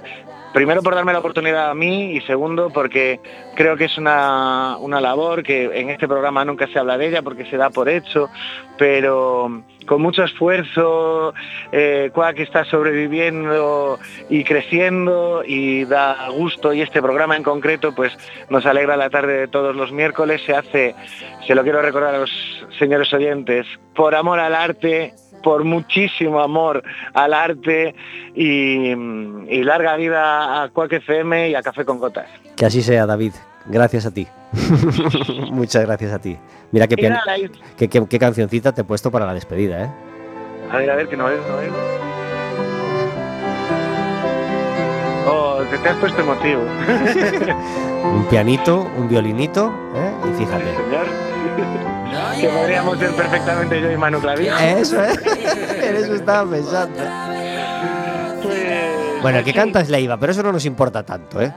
Primero 0.56 0.82
por 0.82 0.94
darme 0.94 1.12
la 1.12 1.18
oportunidad 1.18 1.68
a 1.68 1.74
mí 1.74 2.12
y 2.12 2.22
segundo 2.22 2.70
porque 2.70 3.20
creo 3.54 3.76
que 3.76 3.85
es 3.85 3.98
una, 3.98 4.78
una 4.78 5.02
labor 5.02 5.42
que 5.42 5.64
en 5.64 5.90
este 5.90 6.09
programa 6.09 6.46
nunca 6.46 6.66
se 6.68 6.78
habla 6.78 6.96
de 6.96 7.09
ella 7.09 7.20
porque 7.20 7.44
se 7.44 7.59
da 7.59 7.68
por 7.68 7.90
hecho, 7.90 8.30
pero 8.78 9.62
con 9.87 10.00
mucho 10.00 10.24
esfuerzo 10.24 11.35
eh, 11.72 12.11
Quack 12.12 12.38
está 12.40 12.64
sobreviviendo 12.64 13.98
y 14.30 14.44
creciendo 14.44 15.42
y 15.46 15.85
da 15.85 16.28
gusto 16.30 16.72
y 16.72 16.80
este 16.80 17.02
programa 17.02 17.37
en 17.37 17.42
concreto 17.42 17.94
pues 17.94 18.16
nos 18.48 18.64
alegra 18.64 18.96
la 18.96 19.11
tarde 19.11 19.37
de 19.37 19.48
todos 19.48 19.76
los 19.76 19.92
miércoles, 19.92 20.40
se 20.46 20.54
hace, 20.54 20.94
se 21.46 21.54
lo 21.54 21.64
quiero 21.64 21.82
recordar 21.82 22.14
a 22.14 22.18
los 22.20 22.30
señores 22.78 23.12
oyentes, 23.12 23.66
por 23.94 24.14
amor 24.14 24.40
al 24.40 24.54
arte 24.54 25.12
por 25.46 25.62
muchísimo 25.62 26.40
amor 26.40 26.82
al 27.14 27.32
arte 27.32 27.94
y, 28.35 28.90
y 28.90 29.62
larga 29.62 29.94
vida 29.94 30.64
a 30.64 30.70
Quack 30.70 30.94
FM 30.94 31.50
y 31.50 31.54
a 31.54 31.62
Café 31.62 31.85
con 31.85 32.00
Gotas. 32.00 32.26
Que 32.56 32.66
así 32.66 32.82
sea, 32.82 33.06
David. 33.06 33.32
Gracias 33.66 34.06
a 34.06 34.11
ti. 34.12 34.26
Muchas 35.52 35.87
gracias 35.87 36.12
a 36.12 36.18
ti. 36.18 36.37
Mira 36.72 36.88
qué, 36.88 36.96
pian- 36.96 37.12
nada, 37.12 37.37
qué, 37.78 37.87
qué- 37.88 38.06
qué 38.09 38.18
cancioncita 38.18 38.72
te 38.72 38.80
he 38.80 38.85
puesto 38.85 39.12
para 39.12 39.24
la 39.24 39.35
despedida, 39.35 39.85
¿eh? 39.85 39.90
a 40.72 40.78
ver, 40.78 40.90
a 40.90 40.96
ver, 40.96 41.06
que 41.09 41.16
no 41.16 41.26
oigo, 41.26 41.40
no 41.48 41.59
oigo. 41.59 41.76
Oh, 45.28 45.59
te, 45.70 45.78
te 45.78 45.88
has 45.88 45.96
puesto 45.98 46.20
emotivo. 46.22 46.62
Un 48.16 48.24
pianito, 48.28 48.80
un 48.98 49.09
violinito, 49.09 49.72
¿eh? 49.94 50.11
Y 50.28 50.38
fíjate. 50.38 50.64
Señor. 50.74 51.06
que 52.40 52.48
podríamos 52.48 52.98
ser 52.98 53.11
perfectamente 53.12 53.81
yo 53.81 53.90
y 53.92 53.96
Manu 53.96 54.20
Clavín. 54.20 54.48
Eso, 54.61 55.02
¿eh? 55.02 55.12
En 55.83 55.96
eso 55.96 56.14
estaba 56.14 56.50
pensando. 56.50 57.02
Pues, 58.42 59.22
Bueno, 59.22 59.38
que 59.40 59.50
sí, 59.50 59.57
canta 59.57 59.81
es 59.81 59.88
Leiva, 59.90 60.16
pero 60.18 60.33
eso 60.33 60.42
no 60.42 60.52
nos 60.52 60.64
importa 60.66 61.05
tanto, 61.05 61.40
¿eh? 61.40 61.52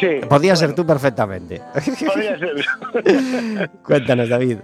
Sí. 0.00 0.20
Podía 0.28 0.54
ser 0.54 0.74
tú 0.74 0.86
perfectamente. 0.86 1.60
Podría 2.06 2.38
ser. 2.38 3.70
Cuéntanos, 3.82 4.28
David. 4.28 4.58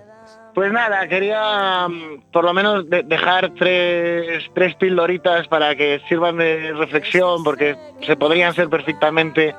Pues 0.55 0.73
nada, 0.73 1.07
quería 1.09 1.87
mm, 1.89 2.31
por 2.33 2.45
lo 2.45 2.53
menos 2.53 2.89
de- 2.91 3.03
dejar 3.05 3.53
tres, 3.57 4.45
tres 4.55 4.75
pildoritas 4.77 5.47
para 5.49 5.75
que 5.77 6.01
sirvan 6.09 6.37
de 6.39 6.73
reflexión, 6.75 7.43
porque 7.45 7.77
se 8.05 8.17
podrían 8.17 8.53
ser 8.55 8.69
perfectamente 8.69 9.55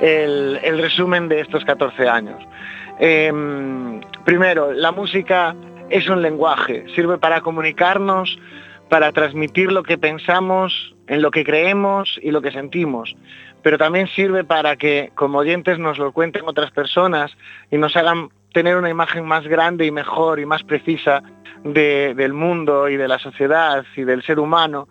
el, 0.00 0.58
el 0.62 0.78
resumen 0.80 1.28
de 1.28 1.40
estos 1.40 1.64
14 1.64 2.08
años. 2.08 2.42
Em, 2.98 4.00
primero, 4.26 4.72
la 4.72 4.92
música 4.92 5.56
es 5.88 6.06
un 6.08 6.20
lenguaje, 6.20 6.84
sirve 6.94 7.16
para 7.16 7.40
comunicarnos, 7.40 8.38
para 8.90 9.12
transmitir 9.12 9.72
lo 9.72 9.82
que 9.82 9.96
pensamos, 9.96 10.94
en 11.06 11.22
lo 11.22 11.30
que 11.30 11.44
creemos 11.44 12.18
y 12.20 12.32
lo 12.32 12.42
que 12.42 12.50
sentimos, 12.50 13.16
pero 13.62 13.78
también 13.78 14.08
sirve 14.08 14.42
para 14.42 14.76
que 14.76 15.12
como 15.14 15.38
oyentes 15.38 15.78
nos 15.78 15.98
lo 15.98 16.12
cuenten 16.12 16.42
otras 16.46 16.72
personas 16.72 17.30
y 17.70 17.78
nos 17.78 17.96
hagan 17.96 18.28
tener 18.52 18.76
una 18.76 18.90
imagen 18.90 19.24
más 19.24 19.46
grande 19.46 19.86
y 19.86 19.90
mejor 19.92 20.40
y 20.40 20.46
más 20.46 20.64
precisa 20.64 21.22
de- 21.62 22.14
del 22.14 22.32
mundo 22.32 22.88
y 22.88 22.96
de 22.96 23.06
la 23.06 23.18
sociedad 23.20 23.84
y 23.96 24.02
del 24.02 24.22
ser 24.24 24.40
humano. 24.40 24.88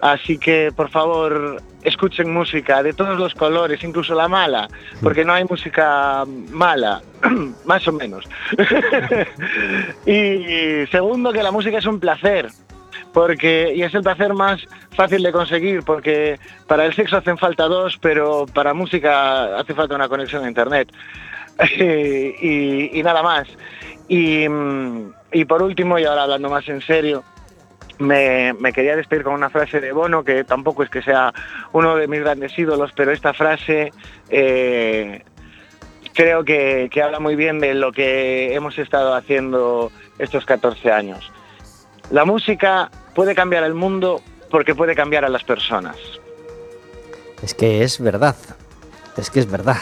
Así 0.00 0.38
que, 0.38 0.72
por 0.74 0.90
favor, 0.90 1.62
escuchen 1.82 2.32
música 2.32 2.82
de 2.82 2.92
todos 2.92 3.18
los 3.18 3.34
colores, 3.34 3.82
incluso 3.84 4.14
la 4.14 4.28
mala, 4.28 4.68
porque 5.02 5.24
no 5.24 5.32
hay 5.32 5.44
música 5.44 6.24
mala, 6.50 7.02
más 7.64 7.86
o 7.88 7.92
menos. 7.92 8.24
y 10.06 10.86
segundo, 10.90 11.32
que 11.32 11.42
la 11.42 11.50
música 11.50 11.78
es 11.78 11.86
un 11.86 12.00
placer, 12.00 12.48
porque 13.12 13.72
y 13.74 13.82
es 13.82 13.94
el 13.94 14.02
placer 14.02 14.34
más 14.34 14.60
fácil 14.90 15.22
de 15.22 15.32
conseguir 15.32 15.82
porque 15.84 16.38
para 16.66 16.84
el 16.84 16.94
sexo 16.94 17.16
hacen 17.16 17.38
falta 17.38 17.64
dos 17.64 17.96
pero 17.98 18.44
para 18.46 18.74
música 18.74 19.58
hace 19.58 19.72
falta 19.72 19.94
una 19.94 20.08
conexión 20.08 20.44
a 20.44 20.48
internet 20.48 20.92
y, 21.78 23.02
nada 23.02 23.22
más 23.22 23.48
y 24.08 24.46
por 25.46 25.62
último 25.62 25.98
y 25.98 26.04
ahora 26.04 26.24
hablando 26.24 26.50
más 26.50 26.68
en 26.68 26.82
serio 26.82 27.24
me, 27.98 28.52
me 28.54 28.72
quería 28.72 28.96
despedir 28.96 29.22
con 29.22 29.34
una 29.34 29.50
frase 29.50 29.80
de 29.80 29.92
Bono 29.92 30.24
que 30.24 30.44
tampoco 30.44 30.82
es 30.82 30.90
que 30.90 31.02
sea 31.02 31.32
uno 31.72 31.96
de 31.96 32.08
mis 32.08 32.20
grandes 32.20 32.58
ídolos 32.58 32.92
pero 32.94 33.12
esta 33.12 33.32
frase 33.32 33.92
eh, 34.28 35.22
creo 36.14 36.44
que, 36.44 36.88
que 36.90 37.02
habla 37.02 37.20
muy 37.20 37.36
bien 37.36 37.58
de 37.58 37.74
lo 37.74 37.92
que 37.92 38.54
hemos 38.54 38.78
estado 38.78 39.14
haciendo 39.14 39.90
estos 40.18 40.44
14 40.44 40.92
años 40.92 41.32
la 42.10 42.24
música 42.24 42.90
puede 43.14 43.34
cambiar 43.34 43.64
el 43.64 43.74
mundo 43.74 44.22
porque 44.50 44.74
puede 44.74 44.94
cambiar 44.94 45.24
a 45.24 45.28
las 45.28 45.44
personas. 45.44 45.96
Es 47.42 47.54
que 47.54 47.82
es 47.82 48.00
verdad. 48.00 48.36
Es 49.16 49.30
que 49.30 49.40
es 49.40 49.50
verdad. 49.50 49.78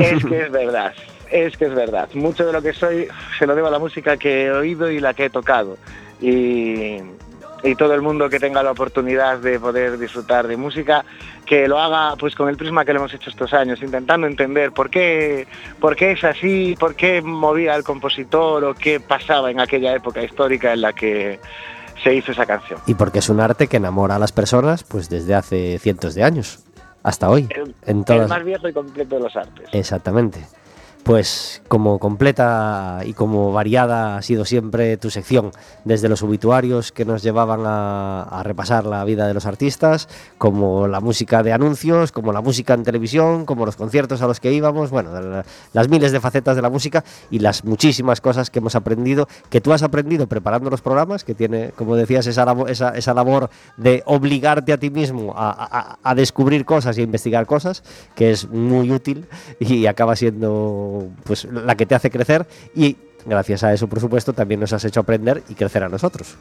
Es 0.00 0.24
que 0.24 0.42
es 0.42 0.50
verdad, 0.50 0.94
es 1.30 1.56
que 1.56 1.66
es 1.66 1.74
verdad. 1.74 2.08
Mucho 2.14 2.46
de 2.46 2.52
lo 2.52 2.62
que 2.62 2.72
soy 2.72 3.08
se 3.38 3.46
lo 3.46 3.54
debo 3.54 3.68
a 3.68 3.70
la 3.70 3.78
música 3.78 4.16
que 4.16 4.44
he 4.44 4.52
oído 4.52 4.90
y 4.90 5.00
la 5.00 5.12
que 5.12 5.26
he 5.26 5.30
tocado. 5.30 5.76
Y, 6.20 6.98
y 7.62 7.74
todo 7.74 7.94
el 7.94 8.02
mundo 8.02 8.28
que 8.28 8.38
tenga 8.38 8.62
la 8.62 8.70
oportunidad 8.70 9.38
de 9.38 9.58
poder 9.58 9.98
disfrutar 9.98 10.46
de 10.46 10.56
música, 10.56 11.04
que 11.44 11.66
lo 11.68 11.78
haga 11.78 12.16
pues 12.16 12.34
con 12.34 12.48
el 12.48 12.56
prisma 12.56 12.84
que 12.84 12.92
le 12.92 12.98
hemos 12.98 13.14
hecho 13.14 13.30
estos 13.30 13.52
años, 13.52 13.82
intentando 13.82 14.26
entender 14.26 14.72
por 14.72 14.90
qué, 14.90 15.46
por 15.80 15.96
qué 15.96 16.12
es 16.12 16.24
así, 16.24 16.76
por 16.78 16.94
qué 16.94 17.22
movía 17.22 17.74
el 17.74 17.84
compositor 17.84 18.64
o 18.64 18.74
qué 18.74 19.00
pasaba 19.00 19.50
en 19.50 19.60
aquella 19.60 19.94
época 19.94 20.22
histórica 20.22 20.72
en 20.72 20.82
la 20.82 20.92
que 20.92 21.40
se 22.02 22.14
hizo 22.14 22.32
esa 22.32 22.46
canción. 22.46 22.80
Y 22.86 22.94
porque 22.94 23.20
es 23.20 23.28
un 23.28 23.40
arte 23.40 23.68
que 23.68 23.78
enamora 23.78 24.16
a 24.16 24.18
las 24.18 24.32
personas 24.32 24.84
pues 24.84 25.08
desde 25.08 25.34
hace 25.34 25.78
cientos 25.78 26.14
de 26.14 26.24
años. 26.24 26.62
Hasta 27.02 27.30
hoy. 27.30 27.46
El, 27.50 27.74
En 27.86 27.98
el 27.98 28.04
todas. 28.04 28.28
más 28.28 28.44
viejo 28.44 28.68
y 28.68 28.72
completo 28.72 29.14
de 29.14 29.22
los 29.22 29.36
artes. 29.36 29.68
Exactamente. 29.72 30.44
Pues 31.06 31.62
como 31.68 32.00
completa 32.00 33.02
y 33.04 33.12
como 33.12 33.52
variada 33.52 34.16
ha 34.16 34.22
sido 34.22 34.44
siempre 34.44 34.96
tu 34.96 35.08
sección, 35.08 35.52
desde 35.84 36.08
los 36.08 36.24
obituarios 36.24 36.90
que 36.90 37.04
nos 37.04 37.22
llevaban 37.22 37.60
a, 37.64 38.42
repasar 38.42 38.84
la 38.86 39.04
vida 39.04 39.28
de 39.28 39.32
los 39.32 39.46
artistas, 39.46 40.08
como 40.36 40.88
la 40.88 40.98
música 40.98 41.44
de 41.44 41.52
anuncios, 41.52 42.10
como 42.10 42.32
la 42.32 42.40
música 42.40 42.74
en 42.74 42.82
televisión, 42.82 43.46
como 43.46 43.66
los 43.66 43.76
conciertos 43.76 44.20
a 44.20 44.26
los 44.26 44.40
que 44.40 44.52
íbamos, 44.52 44.90
bueno, 44.90 45.12
la- 45.12 45.44
las 45.72 45.88
miles 45.88 46.10
de 46.10 46.18
facetas 46.18 46.56
de 46.56 46.62
la 46.62 46.70
música 46.70 47.04
y 47.30 47.38
las 47.38 47.64
muchísimas 47.64 48.20
cosas 48.20 48.50
que 48.50 48.58
hemos 48.58 48.74
aprendido, 48.74 49.28
que 49.48 49.60
tú 49.60 49.72
has 49.72 49.84
aprendido 49.84 50.26
preparando 50.26 50.70
los 50.70 50.82
programas, 50.82 51.22
que 51.22 51.36
tiene, 51.36 51.70
como 51.76 51.94
decías, 51.94 52.26
esa, 52.26 52.44
esa, 52.66 53.14
labor 53.14 53.48
de 53.76 54.02
obligarte 54.06 54.72
a 54.72 54.78
ti 54.78 54.90
mismo 54.90 55.34
a 55.36 56.14
descubrir 56.16 56.64
cosas 56.64 56.98
y 56.98 57.02
a 57.02 57.04
investigar 57.04 57.46
cosas, 57.46 57.84
que 58.16 58.32
es 58.32 58.48
muy 58.48 58.90
útil 58.90 59.26
y 59.60 59.86
acaba 59.86 60.16
siendo 60.16 60.95
pues 61.24 61.44
la 61.44 61.74
que 61.74 61.86
te 61.86 61.94
hace 61.94 62.10
crecer 62.10 62.46
y 62.74 62.96
gracias 63.24 63.64
a 63.64 63.72
eso, 63.72 63.88
por 63.88 64.00
supuesto, 64.00 64.32
también 64.32 64.60
nos 64.60 64.72
has 64.72 64.84
hecho 64.84 65.00
aprender 65.00 65.42
y 65.48 65.54
crecer 65.54 65.82
a 65.82 65.88
nosotros. 65.88 66.36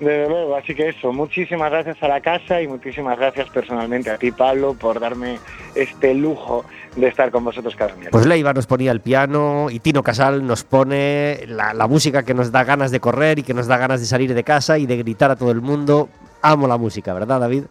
Desde 0.00 0.28
luego, 0.28 0.56
así 0.56 0.74
que 0.74 0.88
eso, 0.88 1.12
muchísimas 1.12 1.70
gracias 1.70 2.02
a 2.02 2.08
la 2.08 2.20
casa 2.20 2.60
y 2.60 2.66
muchísimas 2.66 3.16
gracias 3.16 3.48
personalmente 3.50 4.10
a 4.10 4.18
ti, 4.18 4.32
Pablo, 4.32 4.74
por 4.74 4.98
darme 4.98 5.38
este 5.76 6.14
lujo 6.14 6.64
de 6.96 7.06
estar 7.06 7.30
con 7.30 7.44
vosotros 7.44 7.76
cada 7.76 7.90
miércoles. 7.90 8.10
Pues 8.10 8.26
Leiva 8.26 8.52
nos 8.52 8.66
ponía 8.66 8.90
el 8.90 9.00
piano 9.00 9.68
y 9.70 9.78
Tino 9.78 10.02
Casal 10.02 10.44
nos 10.44 10.64
pone 10.64 11.44
la, 11.46 11.74
la 11.74 11.86
música 11.86 12.24
que 12.24 12.34
nos 12.34 12.50
da 12.50 12.64
ganas 12.64 12.90
de 12.90 12.98
correr 12.98 13.38
y 13.38 13.44
que 13.44 13.54
nos 13.54 13.68
da 13.68 13.76
ganas 13.76 14.00
de 14.00 14.06
salir 14.06 14.34
de 14.34 14.42
casa 14.42 14.78
y 14.78 14.86
de 14.86 14.96
gritar 14.96 15.30
a 15.30 15.36
todo 15.36 15.52
el 15.52 15.60
mundo. 15.60 16.08
Amo 16.42 16.66
la 16.66 16.76
música, 16.76 17.14
¿verdad, 17.14 17.38
David? 17.38 17.64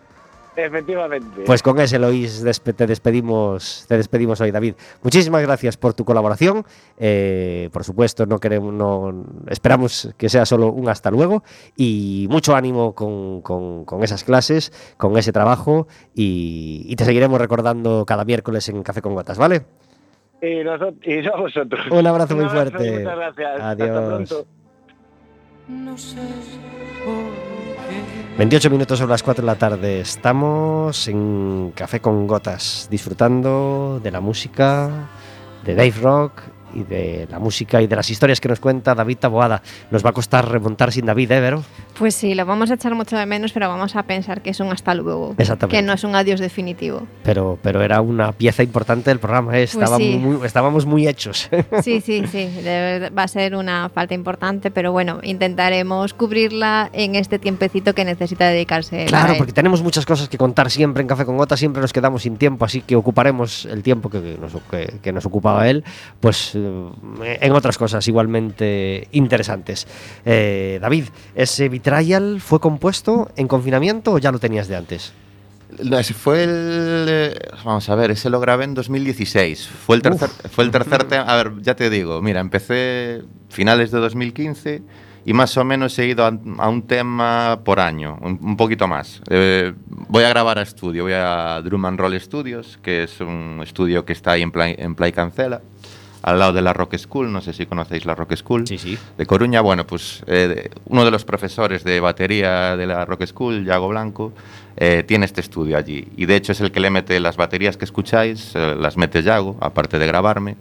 Efectivamente. 0.56 1.42
Pues 1.46 1.64
con 1.64 1.80
ese 1.80 1.98
Lois 1.98 2.46
despe- 2.46 2.76
te 2.76 2.86
despedimos, 2.86 3.86
te 3.88 3.98
despedimos 3.98 4.40
hoy, 4.40 4.52
David. 4.52 4.76
Muchísimas 5.02 5.42
gracias 5.42 5.78
por 5.78 5.96
tu 5.96 6.06
colaboración. 6.06 6.64
Eh, 6.98 7.70
por 7.74 7.84
supuesto, 7.84 8.26
no 8.28 8.38
queremos, 8.38 8.72
no 8.72 9.26
esperamos 9.48 10.14
que 10.16 10.30
sea 10.30 10.46
solo 10.46 10.68
un 10.72 10.90
hasta 10.90 11.10
luego 11.10 11.44
y 11.76 12.28
mucho 12.30 12.56
ánimo 12.56 12.94
con, 12.94 13.42
con- 13.42 13.84
con 13.86 14.04
esas 14.04 14.24
clases, 14.24 14.72
con 14.98 15.18
ese 15.18 15.32
trabajo 15.32 15.88
y, 16.14 16.86
y 16.88 16.96
te 16.98 17.06
seguiremos 17.06 17.40
recordando 17.42 18.06
cada 18.06 18.24
miércoles 18.24 18.70
en 18.70 18.84
Café 18.84 19.02
con 19.02 19.16
Gotas, 19.16 19.40
¿vale? 19.40 19.66
Y, 20.42 20.62
nosot- 20.62 20.98
y 21.04 21.24
yo 21.24 21.34
a 21.36 21.40
vosotros. 21.40 21.82
Un 21.90 22.06
abrazo 22.06 22.36
muy 22.36 22.46
abrazo 22.46 22.72
fuerte. 22.72 23.00
Muchas 23.00 23.16
gracias. 23.16 23.50
Hasta 23.56 23.70
Adiós. 23.72 24.06
pronto. 24.08 24.46
No 25.70 25.98
sé 25.98 26.18
por 27.06 27.16
qué. 27.88 27.93
28 28.38 28.72
minutos 28.72 28.98
sobre 28.98 29.12
las 29.12 29.22
4 29.22 29.44
de 29.44 29.46
la 29.46 29.56
tarde. 29.56 30.00
Estamos 30.00 31.08
en 31.08 31.72
Café 31.76 32.00
con 32.00 32.26
Gotas, 32.26 32.88
disfrutando 32.90 34.00
de 34.04 34.10
la 34.10 34.22
música 34.22 34.90
de 35.64 35.76
Dave 35.76 35.94
Rock 36.02 36.42
y 36.74 36.82
de 36.82 37.28
la 37.30 37.38
música 37.38 37.80
y 37.84 37.86
de 37.86 37.96
las 37.96 38.10
historias 38.10 38.42
que 38.42 38.50
nos 38.50 38.60
cuenta 38.60 38.96
David 38.96 39.18
Taboada. 39.20 39.62
Nos 39.92 40.04
va 40.04 40.10
a 40.10 40.14
costar 40.14 40.50
remontar 40.50 40.92
sin 40.92 41.06
David, 41.06 41.32
¿eh, 41.32 41.42
Vero? 41.42 41.64
Pues 41.98 42.16
sí, 42.16 42.34
lo 42.34 42.46
vamos 42.46 42.72
a 42.72 42.74
echar 42.74 42.96
mucho 42.96 43.16
de 43.18 43.26
menos, 43.26 43.52
pero 43.54 43.70
vamos 43.70 43.96
a 43.96 44.04
pensar 44.04 44.42
que 44.42 44.50
es 44.50 44.60
un 44.60 44.72
hasta 44.72 44.96
luego. 44.96 45.36
Exactamente. 45.38 45.78
Que 45.78 45.84
no 45.84 45.94
es 45.94 46.04
un 46.04 46.16
adiós 46.16 46.40
definitivo. 46.40 47.08
Pero, 47.24 47.60
pero 47.62 47.82
era 47.84 48.02
una 48.02 48.32
pieza 48.32 48.64
importante 48.64 49.10
del 49.12 49.20
programa, 49.20 49.52
¿eh? 49.54 49.68
Pues 49.72 49.76
Estaba 49.76 49.98
sí. 49.98 50.18
muy- 50.20 50.46
estábamos 50.46 50.86
muy 50.86 51.08
hechos. 51.08 51.50
Sí, 51.84 52.02
sí, 52.02 52.24
sí. 52.32 52.50
va 53.18 53.24
a 53.24 53.28
ser 53.28 53.56
una 53.56 53.90
falta 53.90 54.14
importante, 54.14 54.72
pero 54.72 54.92
bueno, 54.92 55.20
intentaremos 55.24 56.14
cubrirla 56.14 56.90
en 56.94 57.16
este 57.16 57.40
tiempecito 57.40 57.94
que 57.94 58.06
necesita 58.06 58.48
dedicarse. 58.48 59.06
Claro, 59.06 59.36
porque 59.38 59.54
tenemos 59.54 59.82
muchas 59.84 60.06
cosas 60.06 60.30
que 60.30 60.38
contar 60.38 60.72
siempre 60.72 61.02
en 61.02 61.08
Café 61.08 61.26
con 61.26 61.38
Gotas, 61.38 61.60
siempre 61.60 61.82
nos 61.82 61.94
quedamos 61.94 62.24
sin 62.24 62.38
tiempo, 62.38 62.66
así 62.66 62.82
que 62.82 62.96
ocuparemos 62.96 63.66
el 63.66 63.84
tiempo 63.84 64.10
que 64.10 64.38
nos, 64.40 64.54
que, 64.72 65.00
que 65.02 65.12
nos 65.12 65.26
ocupaba 65.26 65.68
él, 65.70 65.84
pues 66.20 66.54
eh, 66.56 67.38
en 67.42 67.52
otras 67.54 67.78
cosas 67.78 68.08
igualmente 68.08 69.08
interesantes. 69.12 69.88
Eh, 70.26 70.80
David, 70.82 71.06
¿ese 71.36 71.70
Betrayal 71.84 72.40
fue 72.40 72.62
compuesto 72.62 73.30
en 73.36 73.50
confinamiento 73.50 74.14
o 74.14 74.18
ya 74.18 74.32
lo 74.32 74.40
tenías 74.40 74.70
de 74.70 74.78
antes? 74.78 75.12
No, 75.84 76.00
ese 76.00 76.14
fue 76.14 76.44
el. 76.44 77.06
eh, 77.10 77.34
Vamos 77.66 77.90
a 77.90 77.96
ver, 77.96 78.12
ese 78.12 78.30
lo 78.30 78.40
grabé 78.40 78.64
en 78.64 78.74
2016. 78.74 79.68
Fue 79.86 79.98
el 79.98 80.02
tercer, 80.02 80.30
fue 80.50 80.64
el 80.64 80.72
tercer 80.72 81.04
tema. 81.04 81.24
A 81.24 81.36
ver, 81.36 81.52
ya 81.62 81.76
te 81.76 81.90
digo, 81.90 82.22
mira, 82.22 82.40
empecé 82.40 83.24
finales 83.50 83.92
de 83.92 84.00
2015 84.00 84.82
y 85.26 85.34
más 85.34 85.58
o 85.58 85.66
menos 85.66 86.00
he 86.00 86.06
ido 86.08 86.26
a, 86.26 86.32
a 86.60 86.70
un 86.70 86.84
tema 86.84 87.60
por 87.66 87.82
año, 87.82 88.18
un, 88.22 88.40
un 88.42 88.56
poquito 88.56 88.88
más. 88.88 89.22
Eh, 89.30 89.74
voy 89.88 90.24
a 90.24 90.30
grabar 90.30 90.60
a 90.60 90.62
estudio, 90.62 91.04
voy 91.04 91.14
a 91.14 91.60
Drum 91.66 91.84
and 91.86 92.00
Roll 92.00 92.18
Studios, 92.22 92.80
que 92.82 93.04
es 93.04 93.20
un 93.20 93.60
estudio 93.62 94.06
que 94.06 94.14
está 94.14 94.32
ahí 94.32 94.42
en 94.42 94.52
Play, 94.54 94.76
en 94.78 94.96
Play 94.96 95.12
Cancela, 95.12 95.62
al 96.24 96.40
lado 96.40 96.54
de 96.54 96.62
la 96.64 96.74
Rock 96.74 96.98
School. 96.98 97.32
No 97.32 97.42
sé 97.42 97.54
si 97.54 97.66
conocéis 97.68 98.06
la 98.06 98.16
Rock 98.16 98.36
School 98.36 98.66
Sí, 98.68 98.78
sí. 98.78 98.98
de 99.18 99.26
Coruña, 99.26 99.62
bueno, 99.62 99.86
pues 99.86 100.24
eh, 100.28 100.70
uno 100.86 101.06
de 101.06 101.12
los 101.12 101.24
profesores 101.26 101.84
de 101.84 102.00
batería 102.00 102.76
de 102.76 102.88
la 102.88 103.06
Rock 103.06 103.26
School, 103.28 103.64
Yago 103.66 103.90
Blanco, 103.90 104.34
eh, 104.76 105.04
tiene 105.08 105.26
este 105.26 105.42
estudio 105.42 105.78
allí. 105.78 106.08
Y 106.18 106.26
de 106.26 106.36
hecho 106.36 106.52
es 106.54 106.62
el 106.62 106.72
que 106.72 106.80
le 106.80 106.90
mete 106.90 107.20
las 107.20 107.38
baterías 107.38 107.78
que 107.78 107.86
escucháis, 107.86 108.54
eh, 108.56 108.76
las 108.80 108.98
mete 108.98 109.22
Yago, 109.22 109.58
aparte 109.62 110.00
de 110.00 110.08
grabarme. 110.08 110.56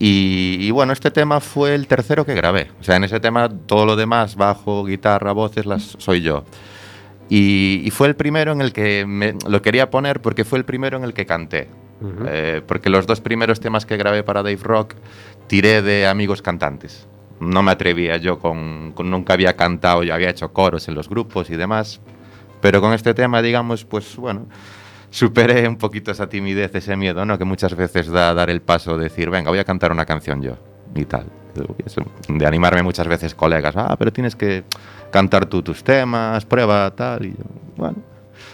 Y, 0.00 0.58
y 0.60 0.70
bueno, 0.70 0.92
este 0.92 1.10
tema 1.10 1.40
fue 1.40 1.74
el 1.74 1.88
tercero 1.88 2.24
que 2.24 2.34
grabé. 2.34 2.70
O 2.80 2.84
sea, 2.84 2.96
en 2.96 3.04
ese 3.04 3.18
tema 3.18 3.48
todo 3.48 3.84
lo 3.84 3.96
demás, 3.96 4.36
bajo, 4.36 4.84
guitarra, 4.84 5.32
voces, 5.32 5.66
las 5.66 5.96
soy 5.98 6.20
yo. 6.22 6.44
Y, 7.28 7.82
y 7.84 7.90
fue 7.90 8.06
el 8.06 8.14
primero 8.14 8.52
en 8.52 8.60
el 8.60 8.72
que 8.72 9.04
me- 9.06 9.34
lo 9.48 9.60
quería 9.60 9.90
poner 9.90 10.20
porque 10.22 10.44
fue 10.44 10.58
el 10.58 10.64
primero 10.64 10.96
en 10.96 11.04
el 11.04 11.12
que 11.14 11.26
canté. 11.26 11.68
Ujú. 12.00 12.24
Eh, 12.28 12.62
porque 12.66 12.90
los 12.90 13.06
dos 13.06 13.20
primeros 13.20 13.60
temas 13.60 13.84
que 13.86 13.96
grabé 13.96 14.22
para 14.22 14.42
Dave 14.42 14.58
Rock 14.62 14.94
tiré 15.46 15.82
de 15.82 16.06
amigos 16.06 16.42
cantantes. 16.42 17.06
No 17.40 17.62
me 17.62 17.70
atrevía 17.72 18.16
yo 18.16 18.38
con, 18.38 18.92
con- 18.94 19.10
nunca 19.10 19.32
había 19.34 19.54
cantado, 19.56 20.02
yo 20.02 20.14
había 20.14 20.30
hecho 20.30 20.52
coros 20.52 20.88
en 20.88 20.94
los 20.94 21.08
grupos 21.08 21.50
y 21.50 21.56
demás. 21.56 22.00
Pero 22.60 22.80
con 22.80 22.92
este 22.92 23.14
tema, 23.14 23.40
digamos, 23.42 23.84
pues 23.84 24.16
bueno, 24.16 24.46
superé 25.10 25.66
un 25.68 25.76
poquito 25.76 26.10
esa 26.10 26.28
timidez, 26.28 26.74
ese 26.74 26.96
miedo, 26.96 27.24
¿no? 27.24 27.38
Que 27.38 27.44
muchas 27.44 27.74
veces 27.76 28.08
da 28.08 28.34
dar 28.34 28.50
el 28.50 28.60
paso 28.60 28.96
de 28.96 29.04
decir, 29.04 29.30
venga, 29.30 29.50
voy 29.50 29.58
a 29.60 29.64
cantar 29.64 29.92
una 29.92 30.04
canción 30.04 30.42
yo 30.42 30.56
y 30.94 31.04
tal. 31.04 31.26
De 32.28 32.46
animarme 32.46 32.82
muchas 32.82 33.08
veces 33.08 33.34
colegas, 33.34 33.74
ah, 33.76 33.94
pero 33.98 34.12
tienes 34.12 34.36
que 34.36 34.64
cantar 35.10 35.46
tú 35.46 35.62
tus 35.62 35.82
temas, 35.82 36.44
prueba 36.44 36.90
tal. 36.94 37.26
Y 37.26 37.30
yo, 37.30 37.44
bueno. 37.76 37.96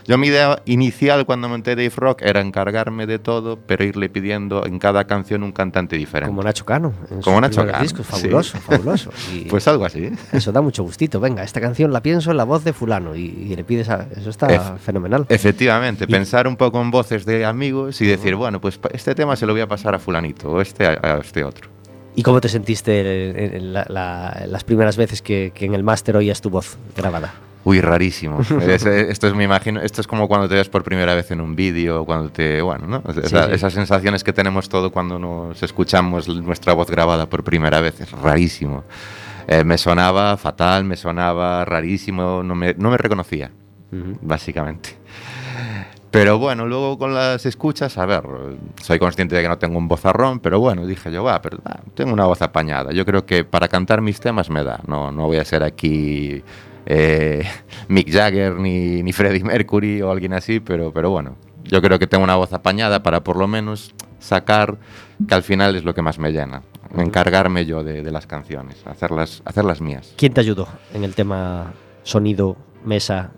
Yo 0.06 0.18
mi 0.18 0.26
idea 0.28 0.60
inicial 0.66 1.24
cuando 1.24 1.48
monté 1.48 1.70
Dave 1.76 1.92
Rock 1.96 2.22
era 2.22 2.40
encargarme 2.40 3.06
de 3.06 3.18
todo, 3.18 3.58
pero 3.66 3.84
irle 3.84 4.08
pidiendo 4.10 4.66
en 4.66 4.78
cada 4.78 5.04
canción 5.06 5.42
un 5.42 5.52
cantante 5.52 5.96
diferente. 5.96 6.28
Como 6.28 6.42
Nacho 6.42 6.64
Cano. 6.66 6.92
Como 7.22 7.40
Nacho 7.40 7.64
Cano, 7.66 7.80
discos. 7.82 8.06
sí. 8.06 8.12
Fabuloso, 8.12 8.58
fabuloso. 8.58 9.10
Y 9.34 9.44
Pues 9.46 9.66
algo 9.66 9.84
así. 9.86 10.10
eso 10.32 10.52
da 10.52 10.60
mucho 10.60 10.82
gustito. 10.82 11.20
Venga, 11.20 11.42
esta 11.42 11.60
canción 11.60 11.92
la 11.92 12.02
pienso 12.02 12.30
en 12.30 12.36
la 12.36 12.44
voz 12.44 12.64
de 12.64 12.72
fulano 12.74 13.16
y, 13.16 13.22
y 13.24 13.56
le 13.56 13.64
pides 13.64 13.88
a... 13.88 14.06
Eso 14.14 14.30
está 14.30 14.76
fenomenal. 14.78 15.26
Efectivamente, 15.28 16.04
Y- 16.06 16.12
pensar 16.12 16.46
un 16.46 16.56
poco 16.56 16.80
en 16.82 16.90
voces 16.90 17.24
de 17.24 17.44
amigos 17.46 18.00
y 18.00 18.06
decir, 18.06 18.34
bueno, 18.34 18.60
pues 18.60 18.78
este 18.92 19.14
tema 19.14 19.36
se 19.36 19.46
lo 19.46 19.52
voy 19.52 19.62
a 19.62 19.68
pasar 19.68 19.94
a 19.94 19.98
fulanito 19.98 20.50
o 20.50 20.60
este 20.60 20.86
a, 20.86 20.98
a 21.02 21.18
este 21.18 21.44
otro. 21.44 21.70
¿Y 22.16 22.22
cómo 22.22 22.40
te 22.40 22.48
sentiste 22.48 23.30
en- 23.30 23.54
en 23.56 23.72
la- 23.72 23.86
la- 23.88 24.44
las 24.46 24.64
primeras 24.64 24.96
veces 24.96 25.20
que, 25.22 25.52
que 25.54 25.64
en 25.66 25.74
el 25.74 25.82
máster 25.82 26.16
oías 26.16 26.40
tu 26.40 26.50
voz 26.50 26.76
grabada? 26.96 27.34
Uy, 27.64 27.80
rarísimo. 27.80 28.40
Es- 28.60 28.84
esto 28.86 29.26
es, 29.26 29.34
me 29.34 29.44
imagino, 29.44 29.80
esto 29.80 30.00
es 30.00 30.06
como 30.06 30.28
cuando 30.28 30.48
te 30.48 30.54
ves 30.54 30.68
por 30.68 30.84
primera 30.84 31.14
vez 31.14 31.30
en 31.30 31.40
un 31.40 31.56
vídeo, 31.56 32.04
cuando 32.04 32.28
te, 32.30 32.60
bueno, 32.62 32.86
¿no? 32.86 33.02
Sí, 33.14 33.20
sí. 33.24 33.36
Esas 33.50 33.72
sensaciones 33.72 34.22
que 34.22 34.32
tenemos 34.32 34.68
todo 34.68 34.90
cuando 34.92 35.18
nos 35.18 35.62
escuchamos 35.62 36.28
nuestra 36.28 36.72
voz 36.74 36.90
grabada 36.90 37.26
por 37.26 37.42
primera 37.42 37.80
vez, 37.80 38.00
es 38.00 38.12
rarísimo. 38.12 38.84
Eh, 39.48 39.64
me 39.64 39.76
sonaba 39.78 40.36
fatal, 40.36 40.84
me 40.84 40.96
sonaba 40.96 41.64
rarísimo, 41.64 42.42
no 42.42 42.54
me, 42.54 42.74
no 42.74 42.90
me 42.90 42.96
reconocía, 42.98 43.50
Ujú. 43.92 44.18
básicamente. 44.22 44.90
Pero 46.14 46.38
bueno, 46.38 46.64
luego 46.64 46.96
con 46.96 47.12
las 47.12 47.44
escuchas, 47.44 47.98
a 47.98 48.06
ver, 48.06 48.22
soy 48.80 49.00
consciente 49.00 49.34
de 49.34 49.42
que 49.42 49.48
no 49.48 49.58
tengo 49.58 49.76
un 49.76 49.88
vozarrón, 49.88 50.38
pero 50.38 50.60
bueno, 50.60 50.86
dije 50.86 51.10
yo, 51.10 51.24
va, 51.24 51.42
pero 51.42 51.58
va, 51.66 51.80
tengo 51.94 52.12
una 52.12 52.24
voz 52.24 52.40
apañada. 52.40 52.92
Yo 52.92 53.04
creo 53.04 53.26
que 53.26 53.42
para 53.42 53.66
cantar 53.66 54.00
mis 54.00 54.20
temas 54.20 54.48
me 54.48 54.62
da. 54.62 54.78
No, 54.86 55.10
no 55.10 55.26
voy 55.26 55.38
a 55.38 55.44
ser 55.44 55.64
aquí 55.64 56.40
eh, 56.86 57.44
Mick 57.88 58.12
Jagger 58.12 58.54
ni, 58.54 59.02
ni 59.02 59.12
Freddie 59.12 59.42
Mercury 59.42 60.02
o 60.02 60.12
alguien 60.12 60.34
así, 60.34 60.60
pero, 60.60 60.92
pero 60.92 61.10
bueno, 61.10 61.34
yo 61.64 61.82
creo 61.82 61.98
que 61.98 62.06
tengo 62.06 62.22
una 62.22 62.36
voz 62.36 62.52
apañada 62.52 63.02
para 63.02 63.24
por 63.24 63.36
lo 63.36 63.48
menos 63.48 63.92
sacar, 64.20 64.78
que 65.26 65.34
al 65.34 65.42
final 65.42 65.74
es 65.74 65.82
lo 65.82 65.94
que 65.94 66.02
más 66.02 66.20
me 66.20 66.30
llena, 66.30 66.62
encargarme 66.96 67.66
yo 67.66 67.82
de, 67.82 68.08
las 68.12 68.28
canciones, 68.28 68.86
hacerlas, 68.86 69.42
hacerlas 69.44 69.80
mías. 69.80 70.14
¿Quién 70.16 70.32
te 70.32 70.40
ayudó 70.40 70.68
en 70.92 71.02
el 71.02 71.16
tema 71.16 71.72
sonido, 72.04 72.56
mesa? 72.84 73.32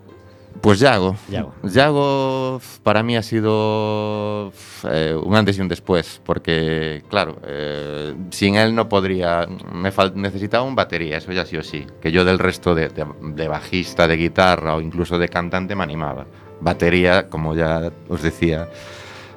Pues 0.61 0.79
Yago. 0.79 1.15
Yago. 1.29 1.53
Yago 1.63 2.61
para 2.83 3.03
mí 3.03 3.15
ha 3.15 3.23
sido 3.23 4.51
eh, 4.89 5.15
un 5.21 5.35
antes 5.35 5.57
y 5.57 5.61
un 5.61 5.67
después, 5.67 6.21
porque 6.25 7.03
claro, 7.09 7.37
eh, 7.45 8.13
sin 8.31 8.55
él 8.55 8.73
no 8.75 8.89
podría, 8.89 9.47
me 9.71 9.91
necesitaba 10.15 10.63
un 10.63 10.75
batería, 10.75 11.17
eso 11.17 11.31
ya 11.31 11.45
sí 11.45 11.57
o 11.57 11.63
sí, 11.63 11.85
que 12.01 12.11
yo 12.11 12.25
del 12.25 12.39
resto 12.39 12.75
de, 12.75 12.89
de- 12.89 13.05
de 13.21 13.47
bajista, 13.47 14.07
de 14.07 14.17
guitarra 14.17 14.75
o 14.75 14.81
incluso 14.81 15.17
de 15.19 15.29
cantante 15.29 15.75
me 15.75 15.83
animaba. 15.83 16.25
Batería, 16.59 17.27
como 17.29 17.55
ya 17.55 17.91
os 18.09 18.21
decía, 18.23 18.67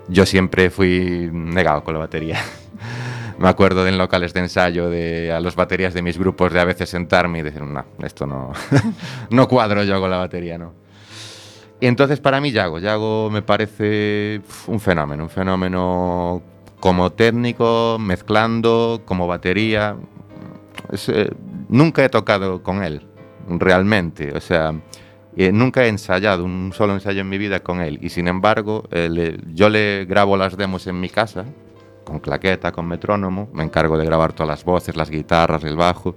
yo 0.09 0.25
siempre 0.27 0.71
fui 0.71 1.29
negado 1.33 1.85
con 1.85 1.95
la 1.95 2.01
batería. 2.01 2.41
Me 3.39 3.49
acuerdo 3.49 3.85
de 3.85 3.91
en 3.91 3.97
locales 3.97 4.35
de 4.35 4.41
ensayo 4.41 4.91
de 4.91 5.33
a 5.33 5.41
los 5.41 5.57
baterías 5.57 5.95
de 5.95 6.03
mis 6.03 6.19
grupos 6.19 6.53
de 6.53 6.61
a 6.61 6.65
veces 6.67 6.91
sentarme 6.91 7.39
y 7.39 7.43
decir, 7.43 7.63
no, 7.63 7.83
esto 8.03 8.27
no, 8.27 8.53
no 9.31 9.49
cuadro 9.49 9.83
yo 9.83 9.99
con 9.99 10.11
la 10.11 10.19
batería, 10.19 10.59
no. 10.59 10.75
Y 11.81 11.87
entonces 11.87 12.21
para 12.21 12.41
mí 12.41 12.51
Yago, 12.53 12.79
Yago 12.79 13.31
me 13.31 13.43
parece 13.43 14.43
un 14.67 14.81
fenómeno, 14.81 15.25
un 15.25 15.31
fenómeno 15.31 16.43
como 16.79 17.11
técnico, 17.13 17.97
mezclando, 17.99 19.03
como 19.07 19.27
batería. 19.27 19.97
Es, 20.93 21.09
eh, 21.09 21.31
nunca 21.69 22.05
he 22.05 22.09
tocado 22.09 22.63
con 22.63 22.83
él, 22.83 23.03
realmente, 23.49 24.33
o 24.37 24.41
sea, 24.41 24.75
eh, 25.37 25.53
nunca 25.53 25.85
he 25.85 25.89
ensayado 25.89 26.45
un 26.45 26.73
solo 26.75 26.93
ensayo 26.95 27.21
en 27.21 27.29
mi 27.29 27.39
vida 27.39 27.61
con 27.61 27.81
él 27.81 27.99
y 28.03 28.09
sin 28.11 28.27
embargo 28.29 28.85
eh, 28.91 29.09
le- 29.09 29.39
yo 29.55 29.69
le 29.69 30.05
grabo 30.05 30.37
las 30.37 30.57
demos 30.57 30.87
en 30.87 30.99
mi 31.01 31.09
casa 31.09 31.45
con 32.05 32.19
claqueta, 32.19 32.73
con 32.73 32.89
metrónomo. 32.89 33.49
Me 33.53 33.63
encargo 33.63 33.97
de 33.97 34.05
grabar 34.05 34.33
todas 34.33 34.49
las 34.49 34.65
voces, 34.65 34.97
las 34.97 35.09
guitarras, 35.11 35.63
el 35.65 35.77
bajo. 35.77 36.17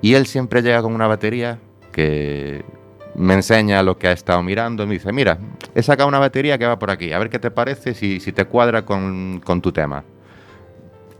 Y 0.00 0.14
él 0.14 0.26
siempre 0.26 0.62
llega 0.62 0.80
con 0.82 0.94
una 0.94 1.08
batería 1.08 1.58
que 1.92 2.64
me 3.16 3.34
enseña 3.34 3.82
lo 3.82 3.96
que 3.98 4.08
ha 4.08 4.12
estado 4.12 4.42
mirando. 4.42 4.86
Me 4.86 4.94
dice, 4.94 5.12
mira, 5.12 5.38
he 5.74 5.82
sacado 5.82 6.08
una 6.08 6.18
batería 6.18 6.58
que 6.58 6.66
va 6.66 6.78
por 6.78 6.90
aquí. 6.90 7.12
A 7.12 7.18
ver 7.18 7.30
qué 7.30 7.38
te 7.38 7.50
parece 7.50 7.94
si, 7.94 8.20
si 8.20 8.32
te 8.32 8.44
cuadra 8.46 8.84
con, 8.84 9.40
con 9.44 9.60
tu 9.62 9.72
tema. 9.72 10.04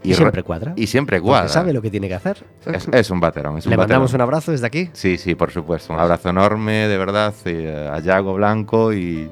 Y, 0.02 0.11
re- 0.11 0.16
siempre 0.16 0.42
cuadra. 0.42 0.72
Y 0.76 0.87
siempre 0.87 1.16
Porque 1.18 1.28
cuadra. 1.30 1.48
sabe 1.48 1.72
lo 1.72 1.80
que 1.80 1.90
tiene 1.90 2.09
que 2.09 2.14
hacer. 2.14 2.44
Es, 2.66 2.87
es 2.92 3.11
un 3.11 3.20
baterón. 3.20 3.57
Es 3.57 3.64
un 3.66 3.70
Le 3.70 3.76
mandamos 3.78 4.11
baterón. 4.12 4.20
un 4.20 4.28
abrazo 4.28 4.52
desde 4.52 4.66
aquí. 4.66 4.90
Sí, 4.92 5.16
sí, 5.16 5.35
por 5.35 5.50
supuesto. 5.50 5.94
Un 5.94 5.98
abrazo 5.98 6.28
enorme, 6.28 6.88
de 6.88 6.98
verdad, 6.98 7.33
y, 7.46 7.48
eh, 7.50 7.88
a 7.90 8.00
Yago 8.00 8.35
Blanco 8.35 8.92
y, 8.92 9.30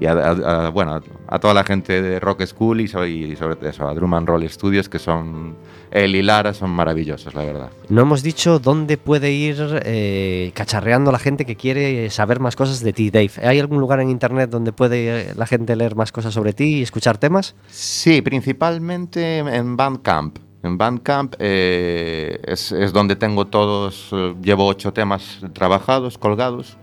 y 0.00 0.06
a, 0.06 0.12
a- 0.12 0.66
a- 0.66 0.68
bueno, 0.70 1.00
a 1.28 1.38
toda 1.38 1.54
la 1.54 1.64
gente 1.64 2.02
de 2.02 2.18
Rock 2.20 2.44
School 2.46 2.80
y, 2.80 2.84
y 2.84 3.36
sobre 3.36 3.68
eso, 3.68 3.88
a 3.88 3.94
Drum 3.94 4.14
and 4.14 4.26
Roll 4.28 4.48
Studios, 4.48 4.88
que 4.88 4.98
son, 4.98 5.54
él 5.90 6.16
y 6.16 6.22
Lara 6.22 6.52
son 6.52 6.70
maravillosos, 6.70 7.34
la 7.34 7.44
verdad. 7.44 7.70
No 7.88 8.02
hemos 8.02 8.22
dicho 8.22 8.58
dónde 8.58 8.96
puede 8.98 9.30
ir 9.32 9.56
eh, 9.84 10.50
cacharreando 10.54 11.12
la 11.12 11.18
gente 11.18 11.44
que 11.44 11.54
quiere 11.56 12.10
saber 12.10 12.40
más 12.40 12.56
cosas 12.56 12.80
de 12.80 12.92
ti, 12.92 13.10
Dave. 13.10 13.30
¿Hay 13.44 13.58
algún 13.60 13.78
lugar 13.80 14.00
en 14.00 14.10
internet 14.10 14.50
donde 14.50 14.72
puede 14.72 15.30
eh, 15.30 15.32
la 15.36 15.46
gente 15.46 15.76
leer 15.76 15.94
más 15.94 16.10
cosas 16.12 16.34
sobre 16.34 16.52
ti 16.52 16.78
y 16.78 16.82
escuchar 16.82 17.18
temas? 17.18 17.54
Sí, 17.68 18.20
principalmente 18.22 19.38
en 19.38 19.76
Bandcamp. 19.76 20.38
En 20.62 20.78
Bandcamp 20.78 21.34
eh, 21.38 22.40
es, 22.46 22.72
es 22.72 22.92
donde 22.92 23.16
tengo 23.16 23.44
todos, 23.46 24.08
eh, 24.12 24.34
llevo 24.42 24.66
ocho 24.66 24.92
temas 24.92 25.40
trabajados, 25.52 26.16
colgados. 26.18 26.76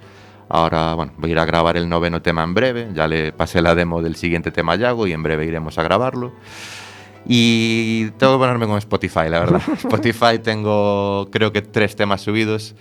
Ahora, 0.53 0.93
bueno, 0.95 1.13
voy 1.17 1.29
a 1.29 1.33
ir 1.33 1.39
a 1.39 1.45
grabar 1.45 1.77
el 1.77 1.87
noveno 1.87 2.21
tema 2.21 2.43
en 2.43 2.53
breve. 2.53 2.89
Ya 2.93 3.07
le 3.07 3.31
pasé 3.31 3.61
la 3.61 3.73
demo 3.73 4.01
del 4.01 4.15
siguiente 4.15 4.51
tema 4.51 4.73
a 4.73 4.75
Yago 4.75 5.07
y 5.07 5.13
en 5.13 5.23
breve 5.23 5.45
iremos 5.45 5.77
a 5.77 5.83
grabarlo. 5.83 6.33
Y 7.25 8.09
tengo 8.17 8.33
que 8.33 8.39
ponerme 8.39 8.67
con 8.67 8.77
Spotify, 8.77 9.29
la 9.29 9.39
verdad. 9.39 9.61
Spotify 9.77 10.39
tengo 10.43 11.29
creo 11.31 11.51
que 11.53 11.61
tres 11.61 11.95
temas 11.95 12.21
subidos, 12.21 12.73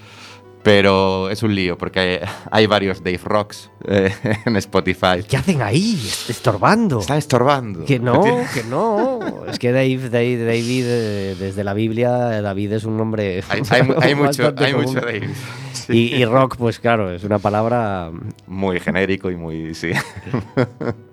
pero 0.62 1.28
es 1.30 1.42
un 1.42 1.54
lío 1.54 1.76
porque 1.78 2.00
hay, 2.00 2.18
hay 2.50 2.66
varios 2.66 3.04
Dave 3.04 3.20
Rocks 3.22 3.70
eh, 3.86 4.12
en 4.46 4.56
Spotify. 4.56 5.22
¿Qué 5.28 5.36
hacen 5.36 5.60
ahí? 5.62 5.92
Est- 6.06 6.30
Estorbando. 6.30 7.00
Están 7.00 7.18
estorbando. 7.18 7.84
Que 7.84 7.98
no, 7.98 8.22
que 8.54 8.64
no. 8.64 9.20
Es 9.46 9.58
que 9.58 9.72
Dave, 9.72 10.08
Dave- 10.10 10.44
David, 10.44 10.84
eh, 10.86 11.36
desde 11.38 11.62
la 11.62 11.74
Biblia, 11.74 12.10
David 12.40 12.72
es 12.72 12.84
un 12.84 12.96
nombre. 12.96 13.42
Hay, 13.48 13.62
hay 13.70 13.82
hay 14.00 14.14
mucho, 14.14 14.52
hay 14.56 14.74
mucho 14.74 15.00
Dave. 15.00 15.28
Sí. 15.90 16.12
Y, 16.12 16.22
y 16.22 16.24
rock, 16.24 16.56
pues 16.56 16.78
claro, 16.78 17.10
es 17.10 17.24
una 17.24 17.38
palabra. 17.38 18.10
Muy 18.46 18.80
genérico 18.80 19.30
y 19.30 19.36
muy. 19.36 19.74
Sí. 19.74 19.92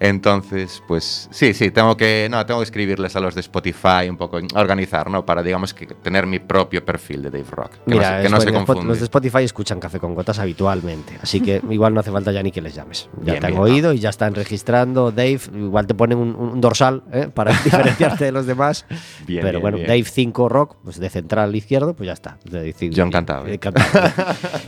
Entonces, 0.00 0.82
pues 0.88 1.28
sí, 1.30 1.52
sí, 1.54 1.70
tengo 1.70 1.94
que, 1.96 2.26
no, 2.30 2.44
tengo 2.46 2.60
que 2.60 2.64
escribirles 2.64 3.14
a 3.16 3.20
los 3.20 3.34
de 3.34 3.42
Spotify 3.42 4.08
un 4.08 4.16
poco, 4.16 4.38
organizar, 4.54 5.10
¿no? 5.10 5.26
Para, 5.26 5.42
digamos, 5.42 5.74
que 5.74 5.86
tener 5.86 6.26
mi 6.26 6.38
propio 6.38 6.82
perfil 6.84 7.22
de 7.22 7.30
Dave 7.30 7.44
Rock. 7.50 7.72
Que 7.72 7.80
Mira, 7.94 8.16
no 8.16 8.22
que 8.22 8.28
no 8.30 8.40
se 8.40 8.50
confunde. 8.52 8.84
los 8.86 8.98
de 8.98 9.04
Spotify 9.04 9.44
escuchan 9.44 9.78
Café 9.78 9.98
con 10.00 10.14
Gotas 10.14 10.38
habitualmente, 10.38 11.18
así 11.22 11.40
que 11.42 11.60
igual 11.70 11.92
no 11.92 12.00
hace 12.00 12.10
falta 12.10 12.32
ya 12.32 12.42
ni 12.42 12.50
que 12.50 12.62
les 12.62 12.74
llames. 12.74 13.10
Ya 13.18 13.32
Bien, 13.32 13.40
te 13.40 13.46
han 13.48 13.52
bien, 13.52 13.62
oído 13.62 13.92
y 13.92 13.98
ya 13.98 14.08
están 14.08 14.34
registrando. 14.34 15.12
Dave, 15.12 15.38
igual 15.54 15.86
te 15.86 15.94
ponen 15.94 16.16
un, 16.16 16.34
un 16.34 16.60
dorsal 16.62 17.02
¿eh? 17.12 17.28
para 17.32 17.52
diferenciarte 17.64 18.24
de 18.24 18.32
los 18.32 18.46
demás. 18.46 18.86
Bien, 19.26 19.42
Pero 19.42 19.60
bueno. 19.60 19.76
Dave 19.78 20.04
5 20.04 20.48
Rock, 20.48 20.76
pues 20.82 20.98
de 20.98 21.10
central 21.10 21.54
izquierdo, 21.54 21.94
pues 21.94 22.06
ya 22.06 22.14
está. 22.14 22.38
De 22.44 22.72
cinco- 22.72 22.96
Yo 22.96 23.04
encantado, 23.04 23.46
¿eh? 23.46 23.54
encantado. 23.56 24.00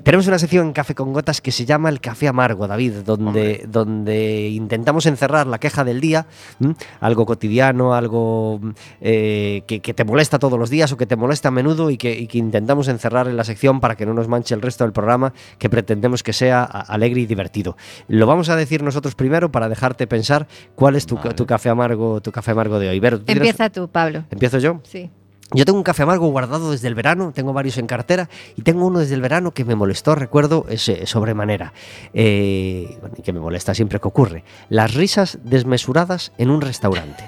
Tenemos 0.03 0.26
una 0.26 0.39
sección 0.39 0.66
en 0.66 0.72
Café 0.74 0.95
con 0.95 1.14
Gotas 1.14 1.41
que 1.41 1.53
se 1.53 1.64
llama 1.64 1.89
El 1.89 2.01
Café 2.03 2.28
Amargo, 2.28 2.66
David, 2.68 2.97
donde, 3.05 3.64
donde 3.66 4.49
intentamos 4.51 5.07
encerrar 5.07 5.22
la 5.31 5.59
queja 5.59 5.85
del 5.85 6.01
día, 6.01 6.27
¿m? 6.61 6.75
algo 7.01 7.27
cotidiano, 7.27 7.95
algo 7.95 8.61
eh, 9.01 9.62
que, 9.66 9.81
que 9.81 9.95
te 9.95 10.05
molesta 10.05 10.39
todos 10.39 10.59
los 10.59 10.70
días 10.70 10.91
o 10.93 10.97
que 10.97 11.07
te 11.07 11.16
molesta 11.16 11.49
a 11.49 11.51
menudo 11.51 11.91
y 11.91 11.97
que, 11.97 12.18
y 12.18 12.27
que 12.27 12.39
intentamos 12.39 12.89
encerrar 12.89 13.29
en 13.29 13.37
la 13.37 13.45
sección 13.45 13.81
para 13.81 13.97
que 13.97 14.07
no 14.07 14.14
nos 14.14 14.29
manche 14.29 14.55
el 14.55 14.62
resto 14.62 14.85
del 14.85 14.93
programa, 14.93 15.33
que 15.59 15.70
pretendemos 15.70 16.23
que 16.23 16.33
sea 16.33 16.64
alegre 16.64 17.20
y 17.20 17.27
divertido. 17.27 17.77
Lo 18.09 18.27
vamos 18.27 18.49
a 18.49 18.57
decir 18.57 18.83
nosotros 18.83 19.14
primero 19.14 19.53
para 19.53 19.68
dejarte 19.68 20.07
pensar 20.07 20.47
cuál 20.75 20.97
es 20.97 21.07
tu, 21.07 21.16
Vale. 21.16 21.35
tu 21.35 21.47
café 21.47 21.68
amargo, 21.68 22.20
tu 22.20 22.33
café 22.33 22.51
amargo 22.51 22.79
de 22.79 22.89
hoy. 22.89 23.01
Vero, 23.01 23.18
¿tú 23.18 23.25
tienes- 23.27 23.43
Empieza 23.43 23.70
tú, 23.70 23.89
Pablo. 23.89 24.25
¿Empiezo 24.31 24.59
yo? 24.59 24.81
Sí. 24.85 25.11
Yo 25.55 25.64
tengo 25.64 25.78
un 25.78 25.82
café 25.84 26.03
amargo 26.05 26.26
guardado 26.28 26.70
desde 26.70 26.88
el 26.88 26.94
verano, 26.94 27.32
tengo 27.34 27.53
varios 27.53 27.76
en 27.78 27.86
cartera 27.86 28.28
y 28.57 28.62
tengo 28.62 28.86
uno 28.86 29.00
desde 29.00 29.14
el 29.14 29.20
verano 29.20 29.53
que 29.53 29.64
me 29.64 29.74
molestó, 29.74 30.14
recuerdo, 30.14 30.66
es, 30.68 30.88
eh, 30.88 31.07
sobremanera. 31.07 31.72
Eh, 32.14 32.98
y 33.16 33.22
que 33.22 33.32
me 33.32 33.40
molesta 33.40 33.74
siempre 33.74 34.00
que 34.00 34.09
ocurre. 34.09 34.44
Las 34.68 34.94
risas 34.94 35.38
desmesuradas 35.44 36.32
en 36.38 36.50
un 36.50 36.61
restaurante. 36.61 37.24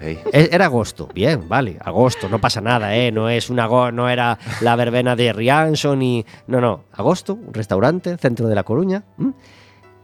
E- 0.00 0.20
Era 0.52 0.66
agosto, 0.66 1.08
bien, 1.12 1.48
vale, 1.48 1.76
agosto, 1.84 2.28
no 2.28 2.40
pasa 2.40 2.60
nada, 2.60 2.94
¿eh? 2.96 3.10
No, 3.10 3.28
es 3.28 3.50
una 3.50 3.66
no 3.90 4.08
era 4.08 4.38
la 4.60 4.76
verbena 4.76 5.16
de 5.16 5.32
Rianso 5.32 5.96
ni... 5.96 6.24
No, 6.46 6.60
no, 6.60 6.84
agosto, 6.92 7.34
un 7.34 7.52
restaurante, 7.52 8.16
centro 8.18 8.46
de 8.46 8.54
La 8.54 8.62
Coruña. 8.62 9.02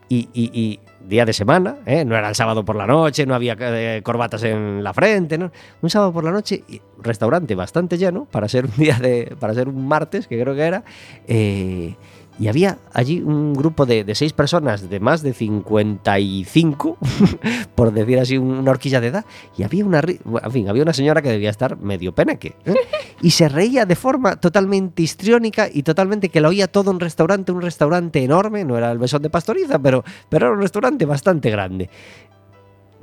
Y, 0.09 0.28
y- 0.34 0.50
y 0.52 0.80
día 1.07 1.24
de 1.24 1.32
semana, 1.32 1.76
¿eh? 1.86 2.05
no 2.05 2.16
era 2.16 2.28
el 2.28 2.34
sábado 2.34 2.64
por 2.64 2.76
la 2.76 2.86
noche, 2.86 3.26
no 3.26 3.34
había 3.34 3.57
eh, 3.59 4.00
corbatas 4.02 4.42
en 4.44 4.82
la 4.82 4.92
frente, 4.92 5.38
¿no? 5.38 5.50
Un 5.82 5.90
sábado 5.90 6.12
por 6.12 6.24
la 6.24 6.30
noche, 6.30 6.64
restaurante 7.02 7.55
bastante 7.55 7.98
lleno 7.98 8.26
para 8.26 8.48
ser 8.48 8.66
un 8.66 8.72
día 8.76 8.98
de, 8.98 9.36
para 9.38 9.55
ser 9.55 9.68
un 9.68 9.86
martes, 9.86 10.26
que 10.26 10.40
creo 10.40 10.55
que 10.55 10.62
era, 10.62 10.84
eh, 11.26 11.94
y 12.39 12.49
había 12.49 12.78
allí 12.93 13.20
un 13.20 13.55
grupo 13.55 13.87
de, 13.87 14.05
de 14.05 14.14
seis 14.14 14.32
personas 14.32 14.89
de 14.89 15.01
más 15.01 15.22
de 15.22 15.32
55, 15.32 16.99
por 17.74 17.93
decir 17.93 18.18
así, 18.18 18.39
una 18.39 18.70
horquilla 18.70 19.01
de 19.01 19.09
edad, 19.09 19.24
y 19.57 19.62
había 19.62 19.85
una, 19.85 20.01
en 20.01 20.53
fin, 20.53 20.68
había 20.68 20.82
una 20.82 20.93
señora 20.93 21.22
que 21.22 21.30
debía 21.30 21.51
estar 21.51 21.76
medio 21.76 22.12
peneque, 22.12 22.57
¿eh? 22.64 22.74
y 23.22 23.30
se 23.30 23.49
reía 23.49 23.87
de 23.87 23.97
forma 23.97 24.37
totalmente 24.37 25.03
histriónica 25.03 25.68
y 25.72 25.82
totalmente 25.82 26.28
que 26.28 26.41
lo 26.41 26.49
oía 26.49 26.66
todo 26.66 26.91
un 26.91 27.01
restaurante, 27.01 27.53
un 27.53 27.62
restaurante 27.62 28.22
enorme, 28.22 28.64
no 28.64 28.76
era 28.76 28.91
el 28.91 28.99
besón 28.99 29.22
de 29.22 29.30
pastoriza, 29.30 29.78
pero, 29.78 30.05
pero 30.28 30.47
era 30.47 30.55
un 30.55 30.61
restaurante 30.61 31.07
bastante 31.07 31.51
grande. 31.51 31.89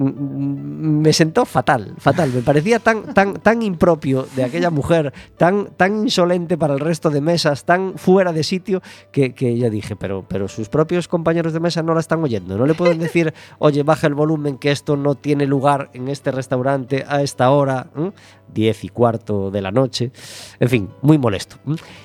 Me 0.02 1.14
sentó 1.14 1.46
fatal, 1.46 1.94
fatal. 1.98 2.32
Me 2.34 2.42
parecía 2.42 2.80
tan, 2.80 3.14
tan, 3.14 3.34
tan 3.36 3.62
impropio 3.62 4.28
de 4.36 4.44
aquella 4.44 4.70
mujer, 4.70 5.14
tan, 5.38 5.68
tan 5.78 6.04
insolente 6.04 6.58
para 6.58 6.74
el 6.74 6.80
resto 6.80 7.10
de 7.10 7.22
mesas, 7.22 7.66
tan 7.66 7.98
fuera 7.98 8.34
de 8.34 8.44
sitio, 8.44 8.82
que, 9.12 9.34
que 9.34 9.58
yo 9.58 9.70
dije, 9.70 9.96
pero, 9.96 10.26
pero 10.28 10.48
sus 10.48 10.70
propios 10.70 11.08
compañeros 11.08 11.54
de 11.54 11.60
mesa 11.60 11.84
no 11.84 11.94
la 11.94 12.00
están 12.00 12.24
oyendo. 12.24 12.58
No 12.58 12.66
le 12.66 12.74
pueden 12.74 13.00
decir, 13.00 13.34
oye, 13.60 13.84
baja 13.84 14.08
el 14.08 14.16
volumen, 14.16 14.58
que 14.58 14.72
esto 14.72 14.98
no 14.98 15.16
tiene 15.16 15.46
lugar 15.46 15.92
en 15.94 16.08
este 16.08 16.32
restaurante 16.32 17.06
a 17.08 17.22
esta 17.22 17.52
hora, 17.52 17.88
¿eh? 17.96 18.12
diez 18.54 18.84
y 18.84 18.90
cuarto 18.90 19.52
de 19.52 19.62
la 19.62 19.72
noche. 19.72 20.12
En 20.60 20.70
fin, 20.70 20.90
muy 21.02 21.18
molesto. 21.18 21.58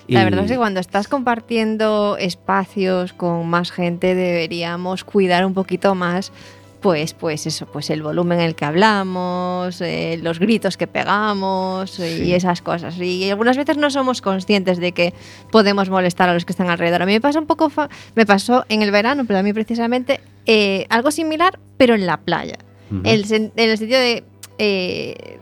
La 0.09 0.25
verdad 0.25 0.45
es 0.45 0.51
que 0.51 0.57
cuando 0.57 0.81
estás 0.81 1.09
compartiendo 1.09 2.17
espacios 2.19 3.13
con 3.13 3.49
más 3.49 3.73
gente 3.73 4.15
deberíamos 4.15 5.05
cuidar 5.05 5.45
un 5.47 5.55
poquito 5.55 5.95
más 5.95 6.33
pues 6.81 7.15
pues 7.15 7.47
eso, 7.47 7.67
pues 7.67 7.91
el 7.91 8.03
volumen 8.03 8.39
en 8.39 8.47
el 8.47 8.55
que 8.55 8.65
hablamos, 8.65 9.81
eh, 9.81 10.19
los 10.23 10.39
gritos 10.39 10.77
que 10.77 10.87
pegamos 10.87 11.99
eh, 11.99 12.25
y 12.25 12.33
esas 12.35 12.63
cosas. 12.63 12.97
Y 12.99 13.29
algunas 13.31 13.57
veces 13.57 13.77
no 13.77 13.91
somos 13.91 14.21
conscientes 14.23 14.79
de 14.79 14.93
que 14.93 15.13
podemos 15.51 15.89
molestar 15.91 16.29
a 16.29 16.35
los 16.35 16.45
que 16.45 16.53
están 16.53 16.69
alrededor. 16.71 17.03
A 17.03 17.07
mí 17.07 17.13
me 17.13 17.21
pasa 17.21 17.39
un 17.41 17.47
poco, 17.47 17.73
me 18.15 18.27
pasó 18.27 18.65
en 18.69 18.83
el 18.83 18.91
verano, 18.91 19.25
pero 19.27 19.39
a 19.39 19.43
mí 19.43 19.53
precisamente 19.53 20.21
eh, 20.47 20.87
algo 20.91 21.11
similar, 21.11 21.59
pero 21.77 21.95
en 21.95 22.07
la 22.07 22.19
playa. 22.19 22.57
Ujú. 22.91 23.01
El 23.05 23.25
sen- 23.27 23.53
en 23.57 23.71
el 23.71 23.79
sentido 23.79 23.99
de 24.01 24.25
eh, 24.59 25.39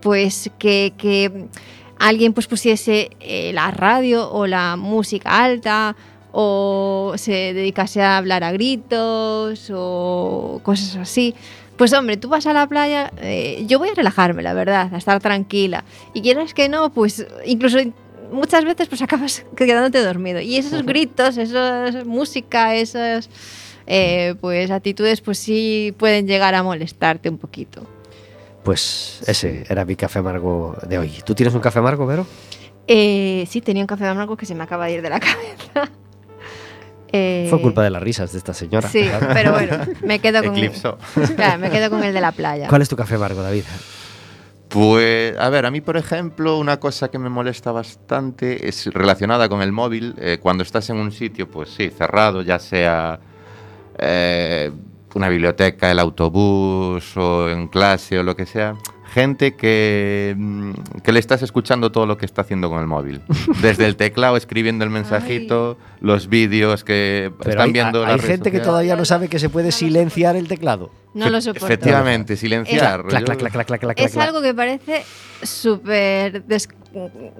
pues 0.00 0.50
que, 0.58 0.92
que 0.98 1.46
alguien 1.98 2.32
pues 2.32 2.46
pusiese 2.46 3.10
la 3.52 3.70
radio 3.70 4.30
o 4.30 4.46
la 4.46 4.76
música 4.76 5.42
alta 5.44 5.96
o 6.32 7.14
se 7.16 7.54
dedicase 7.54 8.02
a 8.02 8.16
hablar 8.16 8.44
a 8.44 8.52
gritos 8.52 9.70
o 9.74 10.60
cosas 10.62 10.96
así. 10.96 11.34
Pues 11.76 11.92
hombre, 11.92 12.16
tú 12.16 12.28
vas 12.28 12.46
a 12.46 12.52
la 12.52 12.66
playa, 12.66 13.12
eh, 13.18 13.64
yo 13.68 13.78
voy 13.78 13.90
a 13.90 13.94
relajarme, 13.94 14.42
la 14.42 14.52
verdad, 14.52 14.92
a 14.92 14.98
estar 14.98 15.20
tranquila. 15.20 15.84
Y 16.12 16.22
quieras 16.22 16.52
que 16.52 16.68
no, 16.68 16.90
pues 16.90 17.24
incluso 17.46 17.78
muchas 18.32 18.64
veces 18.64 18.88
pues 18.88 19.00
acabas 19.02 19.44
quedándote 19.56 20.02
dormido. 20.02 20.40
Y 20.40 20.56
esos 20.56 20.84
gritos, 20.84 21.36
esa 21.36 21.92
música, 22.04 22.74
esas 22.74 23.30
eh, 23.86 24.34
pues 24.40 24.70
actitudes, 24.70 25.20
pues 25.20 25.38
sí 25.38 25.94
pueden 25.96 26.26
llegar 26.26 26.54
a 26.54 26.62
molestarte 26.62 27.28
un 27.28 27.38
poquito. 27.38 27.86
Pues 28.64 29.22
ese 29.26 29.64
era 29.68 29.84
mi 29.84 29.96
café 29.96 30.18
amargo 30.18 30.76
de 30.86 30.98
hoy. 30.98 31.12
¿Tú 31.24 31.34
tienes 31.34 31.54
un 31.54 31.60
café 31.60 31.78
amargo, 31.78 32.06
Vero? 32.06 32.26
Eh, 32.86 33.46
sí, 33.48 33.60
tenía 33.60 33.82
un 33.82 33.86
café 33.86 34.06
amargo 34.06 34.36
que 34.36 34.46
se 34.46 34.54
me 34.54 34.64
acaba 34.64 34.86
de 34.86 34.94
ir 34.94 35.02
de 35.02 35.10
la 35.10 35.20
cabeza. 35.20 35.90
Eh, 37.12 37.46
Fue 37.50 37.60
culpa 37.60 37.82
de 37.82 37.90
las 37.90 38.02
risas 38.02 38.32
de 38.32 38.38
esta 38.38 38.52
señora. 38.54 38.88
Sí, 38.88 39.08
pero 39.32 39.52
bueno, 39.52 39.78
me 40.02 40.18
quedo 40.18 40.42
con. 40.42 40.54
Claro, 41.36 41.58
me 41.58 41.70
quedo 41.70 41.90
con 41.90 42.04
el 42.04 42.12
de 42.12 42.20
la 42.20 42.32
playa. 42.32 42.68
¿Cuál 42.68 42.82
es 42.82 42.88
tu 42.88 42.96
café 42.96 43.14
amargo, 43.14 43.42
David? 43.42 43.64
Pues, 44.68 45.34
a 45.38 45.48
ver, 45.48 45.64
a 45.64 45.70
mí, 45.70 45.80
por 45.80 45.96
ejemplo, 45.96 46.58
una 46.58 46.78
cosa 46.78 47.10
que 47.10 47.18
me 47.18 47.30
molesta 47.30 47.72
bastante 47.72 48.68
es 48.68 48.86
relacionada 48.92 49.48
con 49.48 49.62
el 49.62 49.72
móvil. 49.72 50.14
Eh, 50.18 50.38
cuando 50.42 50.62
estás 50.62 50.90
en 50.90 50.98
un 50.98 51.10
sitio, 51.10 51.50
pues 51.50 51.70
sí, 51.70 51.88
cerrado, 51.88 52.42
ya 52.42 52.58
sea 52.58 53.18
eh, 53.98 54.70
una 55.14 55.28
biblioteca, 55.30 55.90
el 55.90 55.98
autobús 55.98 57.16
o 57.16 57.48
en 57.48 57.68
clase 57.68 58.18
o 58.18 58.22
lo 58.22 58.36
que 58.36 58.44
sea, 58.44 58.74
gente 59.12 59.56
que, 59.56 60.34
mm, 60.36 60.72
que 61.02 61.12
le 61.12 61.20
estás 61.20 61.40
escuchando 61.40 61.90
todo 61.90 62.04
lo 62.04 62.18
que 62.18 62.26
está 62.26 62.42
haciendo 62.42 62.68
con 62.68 62.80
el 62.80 62.86
móvil. 62.86 63.22
Desde 63.62 63.86
el 63.86 63.96
teclado 63.96 64.36
escribiendo 64.36 64.84
el 64.84 64.90
mensajito, 64.90 65.78
los 66.00 66.28
vídeos 66.28 66.84
que 66.84 67.32
Pero 67.38 67.50
están 67.50 67.66
hay, 67.66 67.72
viendo 67.72 68.00
hay 68.04 68.12
redes 68.16 68.26
gente 68.26 68.50
que 68.50 68.58
sociales. 68.58 68.66
todavía 68.66 68.96
no 68.96 69.04
sabe 69.04 69.28
que 69.28 69.38
se 69.38 69.48
puede 69.48 69.72
silenciar 69.72 70.36
el 70.36 70.48
teclado. 70.48 70.90
No 71.14 71.30
lo 71.30 71.40
soporto. 71.40 71.66
Efectivamente, 71.66 72.36
silenciar. 72.36 73.02
Clac, 73.04 73.20
Yo- 73.20 73.26
clac, 73.26 73.38
clac, 73.38 73.52
clac, 73.52 73.66
clac, 73.66 73.80
clac, 73.80 74.00
Es 74.00 74.16
algo 74.16 74.40
que 74.42 74.54
parece 74.54 75.04
súper 75.42 76.42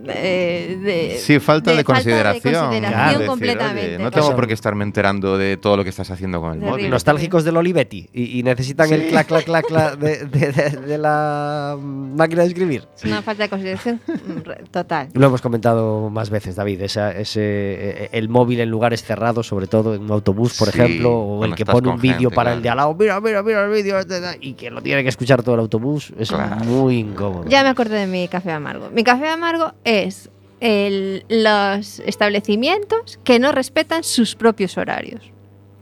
eh, 0.06 0.78
de- 0.82 1.18
Sí, 1.18 1.38
falta 1.40 1.74
de, 1.74 1.84
consideración. 1.84 2.54
consideración 2.54 3.12
Decir, 3.12 3.26
completamente. 3.26 3.80
oye, 3.80 3.92
no 3.98 4.10
Claro. 4.10 4.26
tengo 4.26 4.36
por 4.36 4.46
qué 4.46 4.54
estarme 4.54 4.84
enterando 4.84 5.38
de 5.38 5.56
todo 5.56 5.76
lo 5.76 5.84
que 5.84 5.90
estás 5.90 6.10
haciendo 6.10 6.40
con 6.40 6.50
el 6.54 6.58
Terrible. 6.60 6.70
móvil. 6.82 6.90
Nostálgicos 6.90 7.44
del 7.44 7.56
Olivetti 7.56 8.08
y, 8.12 8.38
y 8.38 8.42
necesitan 8.42 8.92
el 8.92 9.02
Sí. 9.02 9.08
clac, 9.08 9.26
clac, 9.26 9.44
clac, 9.44 9.66
clac 9.66 9.98
de, 9.98 10.24
de- 10.26 10.52
de- 10.52 10.70
de 10.86 10.98
la 10.98 11.76
máquina 11.80 12.42
de 12.42 12.48
escribir. 12.48 12.84
Una 13.04 13.22
falta 13.22 13.44
de 13.44 13.48
consideración 13.48 14.00
mm, 14.06 14.64
total. 14.70 15.08
Lo 15.14 15.26
hemos 15.26 15.40
comentado 15.42 16.10
más 16.10 16.30
veces, 16.30 16.56
David. 16.56 16.82
esa- 16.82 17.12
ese, 17.12 17.40
eh, 17.42 18.08
el 18.12 18.28
móvil 18.28 18.47
en 18.56 18.70
lugares 18.70 19.02
cerrados, 19.02 19.46
sobre 19.46 19.66
todo 19.66 19.94
en 19.94 20.02
un 20.02 20.10
autobús, 20.12 20.56
por 20.58 20.70
Sí, 20.70 20.78
ejemplo, 20.78 21.10
o 21.16 21.44
el 21.44 21.54
que 21.54 21.66
pone 21.66 21.88
un 21.88 22.00
vídeo 22.00 22.30
para 22.30 22.52
el 22.54 22.60
claro. 22.60 22.62
de 22.62 22.68
al 22.70 22.76
lado. 22.76 22.94
Mira, 22.94 23.20
mira, 23.20 23.42
mira 23.42 23.64
el 23.64 23.70
vídeo. 23.70 23.96
Y 24.40 24.54
que 24.54 24.70
lo 24.70 24.80
tiene 24.82 25.02
que 25.02 25.08
escuchar 25.08 25.42
todo 25.42 25.54
el 25.56 25.60
autobús. 25.60 26.12
Es 26.18 26.28
Claro. 26.30 26.56
muy 26.64 26.98
incómodo. 26.98 27.44
Ya 27.48 27.62
me 27.62 27.68
acordé 27.68 27.98
de 27.98 28.06
mi 28.06 28.26
café 28.28 28.50
amargo. 28.52 28.88
Mi 28.92 29.04
café 29.04 29.28
amargo 29.28 29.72
es 29.84 30.30
el- 30.60 31.24
los 31.28 32.00
establecimientos 32.00 33.18
que 33.24 33.38
no 33.38 33.52
respetan 33.52 34.02
sus 34.04 34.34
propios 34.34 34.76
horarios. 34.76 35.20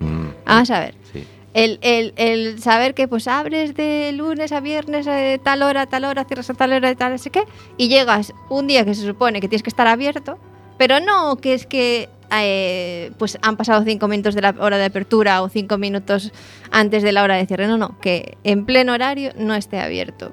Mm, 0.01 0.27
Vamos 0.45 0.71
a 0.71 0.81
ver. 0.81 0.95
sí. 1.13 1.25
El, 1.55 1.79
el- 1.81 2.13
el 2.17 2.59
saber 2.61 2.93
que 2.93 3.09
pues 3.09 3.27
abres 3.29 3.75
de 3.75 4.13
lunes 4.13 4.53
a 4.53 4.61
viernes 4.61 5.07
de 5.07 5.41
tal 5.43 5.63
hora 5.63 5.83
a 5.83 5.87
tal 5.87 6.05
hora, 6.05 6.25
cierras 6.27 6.51
a 6.51 6.55
tal 6.55 6.73
hora 6.75 6.95
tal, 6.95 7.13
no 7.13 7.19
sé 7.19 7.31
qué, 7.31 7.45
y 7.79 7.89
llegas 7.89 8.35
un 8.51 8.67
día 8.67 8.85
que 8.85 8.95
se 8.95 9.07
supone 9.07 9.41
que 9.41 9.49
tienes 9.49 9.63
que 9.63 9.71
estar 9.71 9.87
abierto, 9.87 10.37
pero 10.79 11.01
no 11.01 11.37
que 11.37 11.55
es 11.55 11.67
que 11.67 12.09
eh, 12.33 13.13
pues 13.19 13.39
han 13.43 13.57
pasado 13.57 13.85
cinco 13.85 14.09
minutos 14.09 14.35
de 14.35 14.43
la 14.43 14.55
hora 14.59 14.79
de 14.79 14.85
apertura 14.87 15.43
o 15.43 15.49
cinco 15.49 15.79
minutos 15.79 16.33
antes 16.71 17.03
de 17.03 17.13
la 17.13 17.23
hora 17.23 17.37
de 17.37 17.47
cierre, 17.47 17.67
no, 17.69 17.77
no, 17.79 17.99
que 18.01 18.37
en 18.45 18.67
pleno 18.67 18.93
horario 18.95 19.33
no 19.37 19.55
esté 19.55 19.79
abierto. 19.81 20.33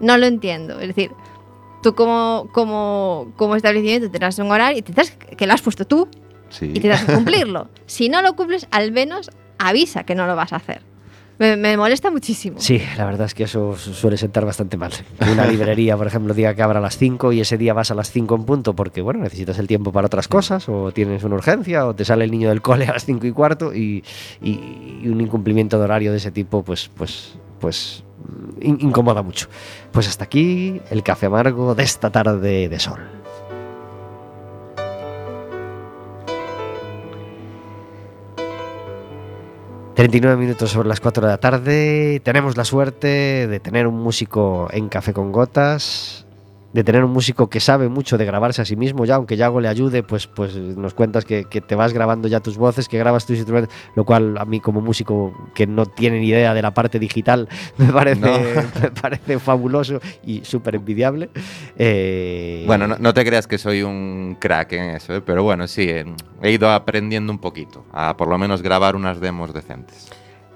No 0.00 0.16
lo 0.18 0.26
entiendo, 0.26 0.80
es 0.80 0.88
decir, 0.88 1.10
tú 1.82 1.94
como, 1.94 2.48
como, 2.52 3.32
como 3.36 3.56
establecimiento 3.56 4.10
tendrás 4.10 4.38
un 4.38 4.50
horario 4.50 4.78
y 4.78 4.82
tendrás 4.82 5.10
que 5.12 5.46
lo 5.46 5.52
has 5.54 5.62
puesto 5.62 5.86
tú, 5.86 6.08
Sí. 6.50 6.66
y 6.66 6.80
tendrás 6.80 7.04
que 7.04 7.14
cumplirlo. 7.14 7.68
si 7.86 8.08
no 8.08 8.22
lo 8.22 8.34
cumples, 8.34 8.66
al 8.70 8.92
menos 8.92 9.30
avisa 9.58 10.04
que 10.04 10.14
no 10.14 10.26
lo 10.26 10.36
vas 10.36 10.52
a 10.52 10.56
hacer. 10.56 10.82
Me, 11.40 11.56
me 11.56 11.74
molesta 11.76 12.10
muchísimo. 12.10 12.60
Sí, 12.60 12.80
la 12.98 13.06
verdad 13.06 13.26
es 13.26 13.34
que 13.34 13.44
eso 13.44 13.74
su- 13.76 13.94
suele 13.94 14.16
sentar 14.18 14.44
bastante 14.44 14.76
mal. 14.76 14.92
Que 15.18 15.30
Una 15.32 15.46
librería, 15.50 15.96
por 15.96 16.06
ejemplo, 16.06 16.34
diga 16.34 16.54
que 16.54 16.62
abra 16.62 16.78
a 16.78 16.82
las 16.82 16.98
5 16.98 17.32
y 17.32 17.40
ese 17.40 17.56
día 17.56 17.72
vas 17.72 17.90
a 17.90 17.94
las 17.94 18.10
5 18.12 18.34
en 18.36 18.44
punto 18.44 18.76
porque, 18.76 19.00
bueno, 19.00 19.20
necesitas 19.20 19.58
el 19.58 19.66
tiempo 19.66 19.90
para 19.90 20.06
otras 20.06 20.28
cosas 20.28 20.68
o 20.68 20.92
tienes 20.92 21.24
una 21.24 21.36
urgencia 21.36 21.86
o 21.86 21.94
te 21.94 22.04
sale 22.04 22.24
el 22.26 22.30
niño 22.30 22.50
del 22.50 22.60
cole 22.60 22.84
a 22.86 22.92
las 22.92 23.06
5 23.06 23.26
y 23.26 23.32
cuarto 23.32 23.74
y, 23.74 24.04
y- 24.42 25.00
y 25.02 25.08
un 25.08 25.20
incumplimiento 25.20 25.78
de 25.78 25.84
horario 25.84 26.10
de 26.12 26.18
ese 26.18 26.30
tipo, 26.30 26.62
pues, 26.62 26.90
pues, 26.94 27.34
pues 27.58 28.04
in- 28.60 28.78
incomoda 28.80 29.22
mucho. 29.22 29.48
Pues 29.92 30.08
hasta 30.08 30.24
aquí 30.24 30.80
el 30.90 31.02
café 31.02 31.24
amargo 31.26 31.74
de 31.74 31.82
esta 31.84 32.10
tarde 32.10 32.68
de 32.68 32.78
sol. 32.78 33.00
...39 40.00 40.38
minutos 40.38 40.70
sobre 40.70 40.88
las 40.88 40.98
4 40.98 41.26
de 41.26 41.28
la 41.28 41.36
tarde... 41.36 42.22
...tenemos 42.24 42.56
la 42.56 42.64
suerte 42.64 43.46
de 43.46 43.60
tener 43.60 43.86
un 43.86 43.98
músico 43.98 44.66
en 44.72 44.88
Café 44.88 45.12
con 45.12 45.30
Gotas... 45.30 46.24
...de 46.72 46.84
tener 46.84 47.02
un 47.02 47.10
músico 47.10 47.50
que 47.50 47.58
sabe 47.58 47.88
mucho 47.88 48.16
de 48.16 48.24
grabarse 48.24 48.62
a 48.62 48.64
sí 48.64 48.76
mismo 48.76 49.04
ya... 49.04 49.16
...aunque 49.16 49.36
Yago 49.36 49.60
le 49.60 49.68
ayude, 49.68 50.02
pues, 50.02 50.26
pues 50.28 50.54
nos 50.54 50.94
cuentas 50.94 51.24
que, 51.24 51.44
que 51.44 51.60
te 51.60 51.74
vas 51.74 51.92
grabando 51.92 52.28
ya 52.28 52.40
tus 52.40 52.56
voces... 52.56 52.88
...que 52.88 52.98
grabas 52.98 53.26
tus 53.26 53.36
instrumentos... 53.36 53.74
...lo 53.96 54.04
cual 54.04 54.38
a 54.38 54.44
mí 54.44 54.60
como 54.60 54.80
músico 54.80 55.34
que 55.54 55.66
no 55.66 55.86
tiene 55.86 56.20
ni 56.20 56.28
idea 56.28 56.54
de 56.54 56.62
la 56.62 56.72
parte 56.72 56.98
digital... 56.98 57.48
...me 57.76 57.92
parece, 57.92 58.20
No. 58.20 58.38
me 58.82 58.90
parece 58.90 59.38
fabuloso 59.38 60.00
y 60.24 60.44
súper 60.44 60.76
envidiable... 60.76 61.30
Eh, 61.76 62.64
Bueno, 62.66 62.86
no, 62.86 62.96
no 62.98 63.14
te 63.14 63.24
creas 63.24 63.46
que 63.46 63.58
soy 63.58 63.82
un 63.82 64.36
crack 64.38 64.72
en 64.72 64.90
eso, 64.90 65.14
¿eh? 65.14 65.20
pero 65.20 65.42
bueno, 65.42 65.66
sí, 65.66 65.88
eh, 65.88 66.04
he 66.42 66.52
ido 66.52 66.70
aprendiendo 66.70 67.32
un 67.32 67.38
poquito, 67.38 67.84
a 67.92 68.16
por 68.16 68.28
lo 68.28 68.38
menos 68.38 68.62
grabar 68.62 68.96
unas 68.96 69.20
demos 69.20 69.52
decentes. 69.52 70.08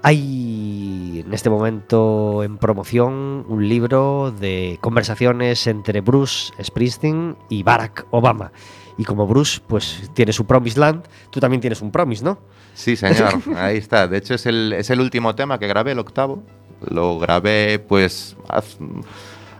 Hay 0.07 1.23
en 1.25 1.33
este 1.33 1.49
momento 1.49 2.43
en 2.43 2.59
promoción 2.59 3.43
un 3.47 3.67
libro 3.67 4.31
de 4.39 4.77
conversaciones 4.79 5.65
entre 5.65 6.01
Bruce 6.01 6.53
Springsteen 6.63 7.35
y 7.49 7.63
Barack 7.63 8.05
Obama. 8.11 8.51
Y 8.99 9.03
como 9.03 9.25
Bruce 9.25 9.59
pues 9.65 10.11
tiene 10.13 10.31
su 10.31 10.45
Promised 10.45 10.77
Land, 10.77 11.05
tú 11.31 11.39
también 11.39 11.59
tienes 11.59 11.81
un 11.81 11.89
Promise, 11.89 12.23
¿no? 12.23 12.37
Sí, 12.75 12.95
señor, 12.95 13.33
ahí 13.57 13.77
está. 13.77 14.07
De 14.07 14.17
hecho, 14.17 14.35
es 14.35 14.45
el, 14.45 14.73
es 14.73 14.91
el 14.91 14.99
último 14.99 15.33
tema 15.33 15.57
que 15.57 15.65
grabé, 15.65 15.93
el 15.93 15.99
octavo. 15.99 16.43
Lo 16.87 17.17
grabé, 17.17 17.79
pues, 17.79 18.37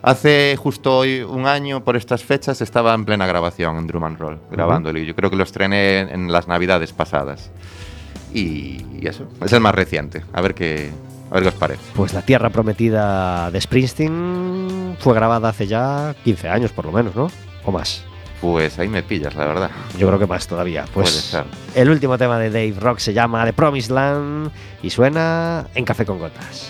hace 0.04 0.56
justo 0.58 1.00
hoy 1.00 1.22
un 1.22 1.48
año, 1.48 1.84
por 1.84 1.96
estas 1.96 2.24
fechas, 2.24 2.62
estaba 2.62 2.94
en 2.94 3.06
plena 3.06 3.26
grabación 3.26 3.78
en 3.78 3.88
Drum 3.88 4.04
and 4.04 4.20
Roll, 4.20 4.40
grabándolo. 4.52 5.00
Y 5.00 5.08
yo 5.08 5.16
creo 5.16 5.32
que 5.32 5.38
lo 5.38 5.44
estrené 5.44 6.02
en, 6.02 6.10
en 6.10 6.32
las 6.32 6.48
navidades 6.48 6.94
pasadas. 6.94 7.50
Y, 8.40 8.86
y 9.02 9.08
eso, 9.08 9.28
es 9.44 9.54
el 9.54 9.62
más 9.62 9.74
reciente. 9.74 10.24
A 10.34 10.42
ver 10.42 10.54
qué, 10.54 10.92
a 11.32 11.34
ver 11.36 11.44
qué 11.44 11.50
os 11.50 11.56
parece. 11.56 11.82
Pues 11.96 12.14
La 12.14 12.22
Tierra 12.22 12.50
Prometida 12.50 13.50
de 13.50 13.62
Springsteen 13.62 14.98
fue 15.00 15.14
grabada 15.14 15.50
hace 15.50 15.68
ya 15.68 16.14
15 16.24 16.50
años 16.50 16.72
por 16.72 16.86
lo 16.86 16.92
menos, 16.92 17.16
¿no? 17.16 17.32
O 17.64 17.72
más. 17.72 18.04
Pues 18.42 18.78
ahí 18.78 18.90
me 18.90 19.02
pillas, 19.02 19.34
la 19.36 19.46
verdad. 19.46 19.72
Yo 19.98 20.08
creo 20.08 20.20
que 20.20 20.28
más 20.28 20.46
todavía. 20.48 20.86
Pues 20.94 21.10
Puede 21.10 21.22
ser. 21.22 21.46
el 21.74 21.90
último 21.90 22.18
tema 22.18 22.38
de 22.38 22.50
Dave 22.50 22.76
Rock 22.80 23.00
se 23.00 23.14
llama 23.14 23.46
The 23.46 23.54
Promised 23.54 23.92
Land 23.94 24.52
y 24.84 24.90
suena 24.90 25.68
en 25.74 25.86
Café 25.86 26.06
con 26.06 26.20
Gotas. 26.20 26.70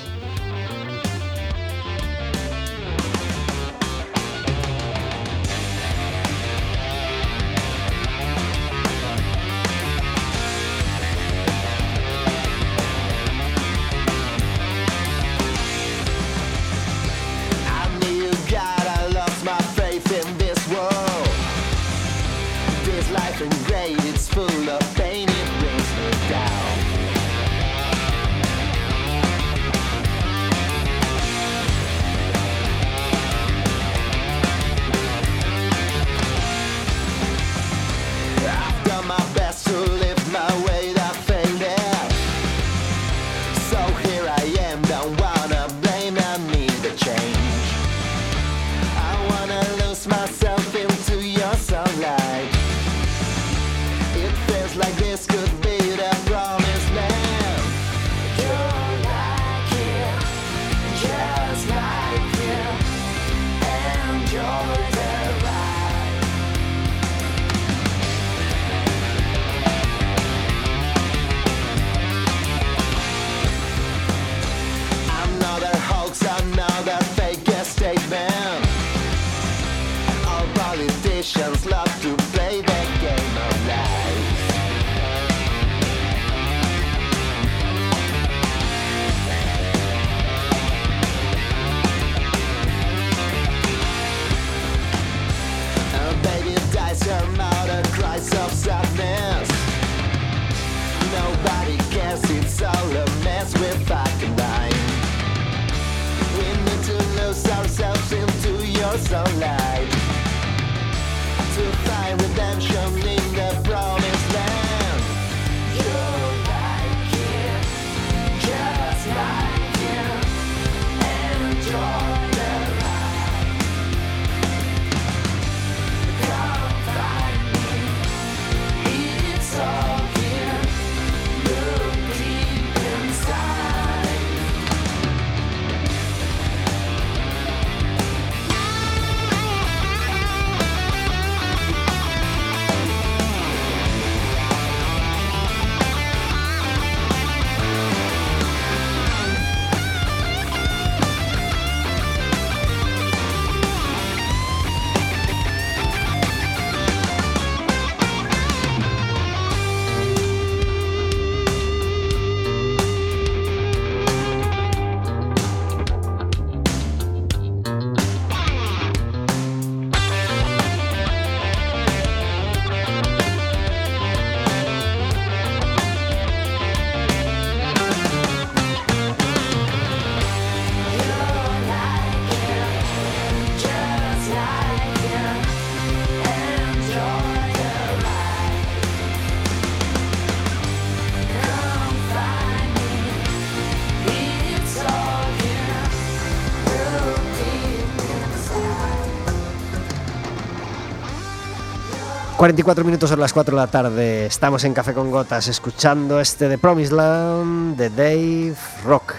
44 202.45 202.85
minutos 202.85 203.09
son 203.09 203.19
las 203.19 203.33
4 203.33 203.55
de 203.55 203.59
la 203.59 203.65
tarde. 203.65 204.27
Estamos 204.27 204.63
en 204.65 204.75
Café 204.75 204.93
con 204.93 205.09
Gotas 205.09 205.47
escuchando 205.47 206.19
este 206.19 206.47
de 206.47 206.59
Promised 206.59 206.95
Land 206.95 207.75
de 207.75 207.89
Dave 207.89 208.55
Rock. 208.83 209.15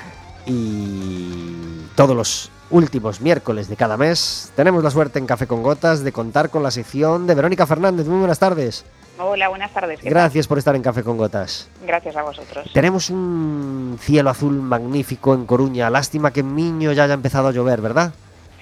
Y 0.46 1.88
todos 1.96 2.14
los 2.14 2.52
últimos 2.70 3.20
miércoles 3.20 3.68
de 3.68 3.74
cada 3.74 3.96
mes 3.96 4.52
tenemos 4.54 4.84
la 4.84 4.92
suerte 4.92 5.18
en 5.18 5.26
Café 5.26 5.48
con 5.48 5.64
Gotas 5.64 6.04
de 6.04 6.12
contar 6.12 6.50
con 6.50 6.62
la 6.62 6.70
sección 6.70 7.26
de 7.26 7.34
Verónica 7.34 7.66
Fernández. 7.66 8.06
Muy 8.06 8.20
buenas 8.20 8.38
tardes. 8.38 8.84
Hola, 9.18 9.48
buenas 9.48 9.72
tardes. 9.72 9.98
Gracias 10.04 10.46
por 10.46 10.58
estar 10.58 10.76
en 10.76 10.82
Café 10.82 11.02
con 11.02 11.16
Gotas. 11.16 11.68
Gracias 11.84 12.14
a 12.14 12.22
vosotros. 12.22 12.70
Tenemos 12.72 13.10
un 13.10 13.98
cielo 14.00 14.30
azul 14.30 14.54
magnífico 14.62 15.34
en 15.34 15.46
Coruña. 15.46 15.90
Lástima 15.90 16.30
que 16.30 16.40
en 16.40 16.54
Miño 16.54 16.92
ya 16.92 17.02
haya 17.02 17.14
empezado 17.14 17.48
a 17.48 17.52
llover, 17.52 17.80
¿verdad? 17.80 18.12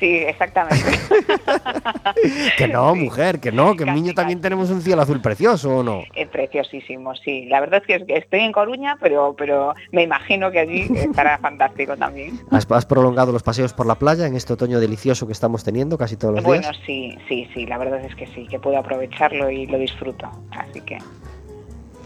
Sí, 0.05 0.17
exactamente. 0.19 0.85
Que 2.59 2.69
no, 2.69 2.95
mujer, 2.95 3.41
que 3.41 3.51
no, 3.51 3.75
que 3.75 3.83
en 3.85 3.89
Casi, 3.89 4.01
Miño 4.01 4.15
también 4.15 4.41
tenemos 4.41 4.71
un 4.71 4.83
cielo 4.83 5.03
azul 5.03 5.21
precioso, 5.21 5.79
¿o 5.79 5.83
no? 5.83 6.03
Es 6.15 6.29
preciosísimo, 6.29 7.15
sí. 7.17 7.47
La 7.47 7.61
verdad 7.61 7.81
es 7.81 7.87
que, 7.87 7.95
es 7.95 8.05
que 8.05 8.17
estoy 8.19 8.41
en 8.41 8.53
Coruña, 8.53 8.99
pero, 9.01 9.35
pero 9.37 9.75
me 9.93 10.03
imagino 10.03 10.51
que 10.51 10.61
allí 10.61 10.87
estará 10.95 11.39
fantástico 11.43 11.97
también. 11.97 12.39
¿Has, 12.51 12.71
has 12.71 12.87
prolongado 12.87 13.33
los 13.33 13.43
paseos 13.43 13.73
por 13.73 13.87
la 13.87 13.95
playa 13.95 14.27
en 14.27 14.37
este 14.37 14.53
otoño 14.53 14.79
delicioso 14.79 15.27
que 15.27 15.33
estamos 15.33 15.65
teniendo 15.65 15.97
casi 15.97 16.17
todos 16.17 16.35
los 16.35 16.45
Bueno, 16.45 16.63
días? 16.63 16.79
sí, 16.85 17.17
sí, 17.29 17.49
sí. 17.55 17.67
La 17.67 17.79
verdad 17.79 18.05
es 18.05 18.15
que 18.15 18.27
sí, 18.29 18.47
que 18.47 18.59
puedo 18.59 18.79
aprovecharlo 18.79 19.51
y 19.51 19.67
lo 19.67 19.79
disfruto. 19.79 20.31
Así 20.51 20.81
que 20.83 20.99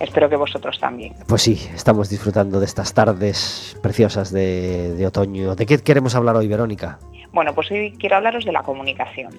espero 0.00 0.28
que 0.28 0.36
vosotros 0.36 0.78
también. 0.78 1.14
Pues 1.26 1.42
sí, 1.42 1.68
estamos 1.74 2.08
disfrutando 2.08 2.60
de 2.60 2.66
estas 2.66 2.94
tardes 2.94 3.76
preciosas 3.82 4.32
de, 4.32 4.94
de 4.94 5.06
otoño. 5.06 5.54
¿De 5.54 5.66
qué 5.66 5.78
queremos 5.78 6.14
hablar 6.14 6.36
hoy, 6.36 6.48
Verónica? 6.48 6.98
Bueno, 7.32 7.54
pues 7.54 7.70
hoy 7.70 7.94
quiero 7.98 8.16
hablaros 8.16 8.44
de 8.44 8.52
la 8.52 8.62
comunicación. 8.62 9.32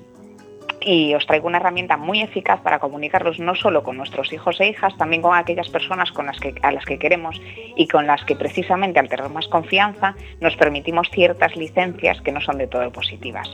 Y 0.81 1.13
os 1.13 1.27
traigo 1.27 1.47
una 1.47 1.57
herramienta 1.57 1.97
muy 1.97 2.21
eficaz 2.21 2.61
para 2.61 2.79
comunicarlos 2.79 3.37
no 3.37 3.53
solo 3.53 3.83
con 3.83 3.97
nuestros 3.97 4.31
hijos 4.31 4.61
e 4.61 4.69
hijas, 4.69 4.95
también 4.97 5.21
con 5.21 5.35
aquellas 5.35 5.67
personas 5.67 6.09
con 6.13 6.27
las 6.27 6.39
que, 6.39 6.55
a 6.61 6.71
las 6.71 6.85
que 6.85 6.97
queremos 6.97 7.39
y 7.75 7.85
con 7.89 8.07
las 8.07 8.23
que 8.23 8.37
precisamente 8.37 8.97
al 8.97 9.09
tener 9.09 9.29
más 9.29 9.49
confianza 9.49 10.15
nos 10.39 10.55
permitimos 10.55 11.09
ciertas 11.11 11.57
licencias 11.57 12.21
que 12.21 12.31
no 12.31 12.39
son 12.39 12.59
de 12.59 12.67
todo 12.67 12.89
positivas. 12.91 13.49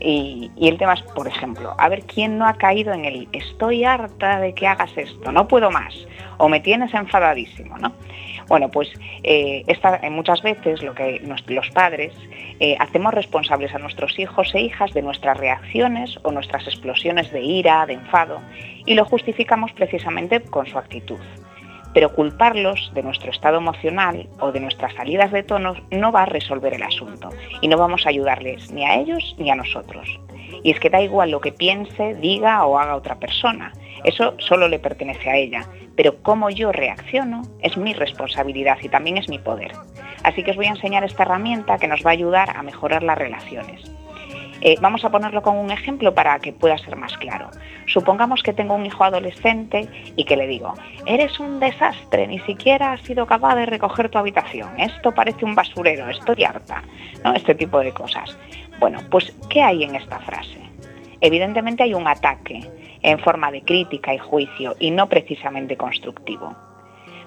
Y, 0.00 0.50
y 0.56 0.68
el 0.68 0.78
tema 0.78 0.94
es, 0.94 1.02
por 1.02 1.28
ejemplo, 1.28 1.76
a 1.78 1.88
ver 1.88 2.02
quién 2.02 2.38
no 2.38 2.46
ha 2.48 2.54
caído 2.54 2.92
en 2.92 3.04
el 3.04 3.28
estoy 3.32 3.84
harta 3.84 4.40
de 4.40 4.52
que 4.52 4.66
hagas 4.66 4.90
esto, 4.96 5.30
no 5.30 5.46
puedo 5.46 5.70
más, 5.70 5.94
o 6.38 6.48
me 6.48 6.60
tienes 6.60 6.94
enfadadísimo, 6.94 7.76
¿no? 7.78 7.92
Bueno, 8.48 8.70
pues 8.70 8.88
eh, 9.22 9.62
eh, 9.66 10.10
muchas 10.10 10.42
veces 10.42 10.82
lo 10.82 10.94
que 10.94 11.20
los 11.48 11.70
padres 11.70 12.14
eh, 12.60 12.76
hacemos 12.80 13.12
responsables 13.12 13.74
a 13.74 13.78
nuestros 13.78 14.18
hijos 14.18 14.54
e 14.54 14.62
hijas 14.62 14.92
de 14.94 15.02
nuestras 15.02 15.36
reacciones 15.36 16.18
o 16.22 16.32
nuestras 16.32 16.66
explosiones 16.66 17.30
de 17.30 17.42
ira, 17.42 17.84
de 17.84 17.94
enfado, 17.94 18.40
y 18.86 18.94
lo 18.94 19.04
justificamos 19.04 19.72
precisamente 19.72 20.40
con 20.40 20.66
su 20.66 20.78
actitud. 20.78 21.20
Pero 21.92 22.14
culparlos 22.14 22.90
de 22.94 23.02
nuestro 23.02 23.30
estado 23.30 23.58
emocional 23.58 24.28
o 24.40 24.50
de 24.52 24.60
nuestras 24.60 24.94
salidas 24.94 25.30
de 25.30 25.42
tono 25.42 25.74
no 25.90 26.12
va 26.12 26.22
a 26.22 26.26
resolver 26.26 26.72
el 26.72 26.82
asunto 26.82 27.30
y 27.60 27.68
no 27.68 27.76
vamos 27.76 28.06
a 28.06 28.10
ayudarles 28.10 28.70
ni 28.72 28.84
a 28.84 28.96
ellos 28.96 29.36
ni 29.38 29.50
a 29.50 29.56
nosotros. 29.56 30.08
Y 30.62 30.70
es 30.70 30.80
que 30.80 30.90
da 30.90 31.00
igual 31.00 31.30
lo 31.30 31.40
que 31.40 31.52
piense, 31.52 32.14
diga 32.14 32.64
o 32.64 32.78
haga 32.78 32.96
otra 32.96 33.16
persona. 33.16 33.72
Eso 34.04 34.34
solo 34.38 34.68
le 34.68 34.78
pertenece 34.78 35.30
a 35.30 35.36
ella. 35.36 35.66
Pero 35.96 36.22
cómo 36.22 36.50
yo 36.50 36.72
reacciono 36.72 37.42
es 37.60 37.76
mi 37.76 37.92
responsabilidad 37.92 38.78
y 38.82 38.88
también 38.88 39.18
es 39.18 39.28
mi 39.28 39.38
poder. 39.38 39.72
Así 40.22 40.42
que 40.42 40.52
os 40.52 40.56
voy 40.56 40.66
a 40.66 40.70
enseñar 40.70 41.04
esta 41.04 41.22
herramienta 41.22 41.78
que 41.78 41.88
nos 41.88 42.04
va 42.04 42.10
a 42.10 42.12
ayudar 42.12 42.56
a 42.56 42.62
mejorar 42.62 43.02
las 43.02 43.18
relaciones. 43.18 43.82
Eh, 44.60 44.76
vamos 44.80 45.04
a 45.04 45.10
ponerlo 45.10 45.42
con 45.42 45.56
un 45.56 45.70
ejemplo 45.70 46.14
para 46.14 46.38
que 46.40 46.52
pueda 46.52 46.76
ser 46.78 46.96
más 46.96 47.16
claro. 47.18 47.50
Supongamos 47.86 48.42
que 48.42 48.52
tengo 48.52 48.74
un 48.74 48.86
hijo 48.86 49.04
adolescente 49.04 49.88
y 50.16 50.24
que 50.24 50.36
le 50.36 50.48
digo, 50.48 50.74
eres 51.06 51.38
un 51.38 51.60
desastre, 51.60 52.26
ni 52.26 52.40
siquiera 52.40 52.92
has 52.92 53.00
sido 53.02 53.26
capaz 53.26 53.54
de 53.54 53.66
recoger 53.66 54.08
tu 54.08 54.18
habitación, 54.18 54.68
esto 54.78 55.12
parece 55.12 55.44
un 55.44 55.54
basurero, 55.54 56.08
estoy 56.10 56.42
harta, 56.42 56.82
¿no? 57.24 57.34
Este 57.34 57.54
tipo 57.54 57.78
de 57.78 57.92
cosas. 57.92 58.36
Bueno, 58.80 58.98
pues 59.10 59.32
¿qué 59.48 59.62
hay 59.62 59.84
en 59.84 59.94
esta 59.94 60.18
frase? 60.20 60.58
Evidentemente 61.20 61.84
hay 61.84 61.94
un 61.94 62.06
ataque 62.06 62.60
en 63.02 63.18
forma 63.18 63.50
de 63.50 63.62
crítica 63.62 64.14
y 64.14 64.18
juicio 64.18 64.74
y 64.78 64.90
no 64.90 65.08
precisamente 65.08 65.76
constructivo. 65.76 66.54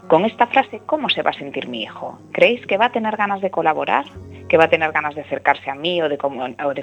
Con 0.08 0.26
esta 0.26 0.48
frase, 0.48 0.82
¿cómo 0.86 1.10
se 1.10 1.22
va 1.22 1.30
a 1.30 1.34
sentir 1.34 1.68
mi 1.68 1.84
hijo? 1.84 2.20
¿Creéis 2.34 2.66
que 2.66 2.78
va 2.78 2.88
a 2.88 2.92
tener 2.92 3.16
ganas 3.16 3.40
de 3.40 3.52
colaborar? 3.52 4.06
¿Que 4.50 4.58
va 4.58 4.66
a 4.66 4.70
tener 4.70 4.92
ganas 4.92 5.16
de 5.16 5.22
acercarse 5.22 5.70
a 5.70 5.76
mí 5.76 6.02
o 6.02 6.10
de, 6.10 6.18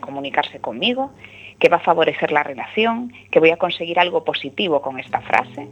comunicarse 0.01 0.61
conmigo? 0.61 1.11
¿Que 1.59 1.69
va 1.69 1.77
a 1.77 1.81
favorecer 1.81 2.33
la 2.33 2.43
relación? 2.43 3.13
¿Que 3.31 3.41
voy 3.41 3.51
a 3.51 3.59
conseguir 3.59 3.99
algo 3.99 4.25
positivo 4.25 4.81
con 4.81 4.99
esta 4.99 5.21
frase? 5.21 5.69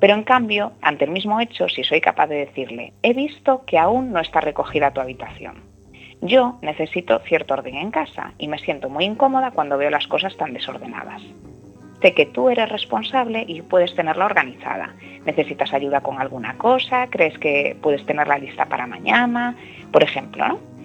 Pero 0.00 0.14
en 0.14 0.24
cambio, 0.24 0.72
ante 0.82 1.04
el 1.04 1.10
mismo 1.10 1.40
hecho, 1.40 1.68
si 1.68 1.84
soy 1.84 2.00
capaz 2.00 2.26
de 2.26 2.46
decirle, 2.46 2.92
he 3.02 3.12
visto 3.12 3.64
que 3.64 3.78
aún 3.78 4.12
no 4.12 4.20
está 4.20 4.40
recogida 4.40 4.90
tu 4.90 5.00
habitación. 5.00 5.62
Yo 6.20 6.58
necesito 6.62 7.18
cierto 7.20 7.54
orden 7.54 7.76
en 7.76 7.90
casa 7.90 8.32
y 8.38 8.48
me 8.48 8.58
siento 8.58 8.88
muy 8.88 9.04
incómoda 9.04 9.52
cuando 9.52 9.78
veo 9.78 9.90
las 9.90 10.06
cosas 10.06 10.36
tan 10.36 10.52
desordenadas. 10.52 11.22
Sé 12.02 12.12
que 12.14 12.26
tú 12.26 12.48
eres 12.48 12.68
responsable 12.68 13.44
y 13.46 13.62
puedes 13.62 13.94
tenerla 13.94 14.26
organizada. 14.26 14.94
¿Necesitas 15.24 15.72
ayuda 15.72 16.00
con 16.00 16.20
alguna 16.20 16.56
cosa? 16.58 17.08
¿Crees 17.08 17.38
que 17.38 17.76
puedes 17.80 18.04
tenerla 18.06 18.38
lista 18.38 18.66
para 18.66 18.86
mañana? 18.86 19.56
Por 19.90 20.02
ejemplo, 20.02 20.46
¿no? 20.46 20.76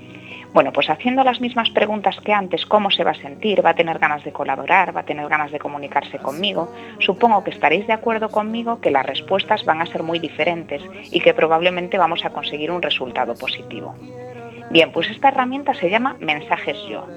Bueno, 0.54 0.74
pues 0.74 0.90
haciendo 0.90 1.24
las 1.24 1.40
mismas 1.40 1.70
preguntas 1.70 2.20
que 2.20 2.34
antes, 2.34 2.66
¿cómo 2.66 2.92
se 2.92 3.06
va 3.06 3.12
a 3.12 3.16
sentir? 3.16 3.66
¿Va 3.66 3.70
a 3.70 3.76
tener 3.76 4.00
ganas 4.00 4.24
de 4.26 4.34
colaborar? 4.34 4.96
¿Va 4.96 5.02
a 5.02 5.06
tener 5.06 5.30
ganas 5.30 5.52
de 5.52 5.60
comunicarse 5.60 6.18
conmigo? 6.18 6.74
Supongo 7.00 7.42
que 7.44 7.52
estaréis 7.52 7.88
de 7.88 7.94
acuerdo 7.94 8.28
conmigo 8.30 8.82
que 8.82 8.92
las 8.92 9.06
respuestas 9.06 9.64
van 9.64 9.82
a 9.82 9.86
ser 9.86 10.04
muy 10.04 10.20
diferentes 10.20 10.82
y 11.10 11.22
que 11.22 11.34
probablemente 11.34 11.98
vamos 11.98 12.26
a 12.26 12.32
conseguir 12.32 12.70
un 12.70 12.82
resultado 12.82 13.34
positivo. 13.36 13.96
Bien, 14.72 14.92
pues 14.92 15.10
esta 15.10 15.30
herramienta 15.30 15.74
se 15.74 15.90
llama 15.90 16.18
Mensajes 16.20 16.78
Yo. 16.90 17.08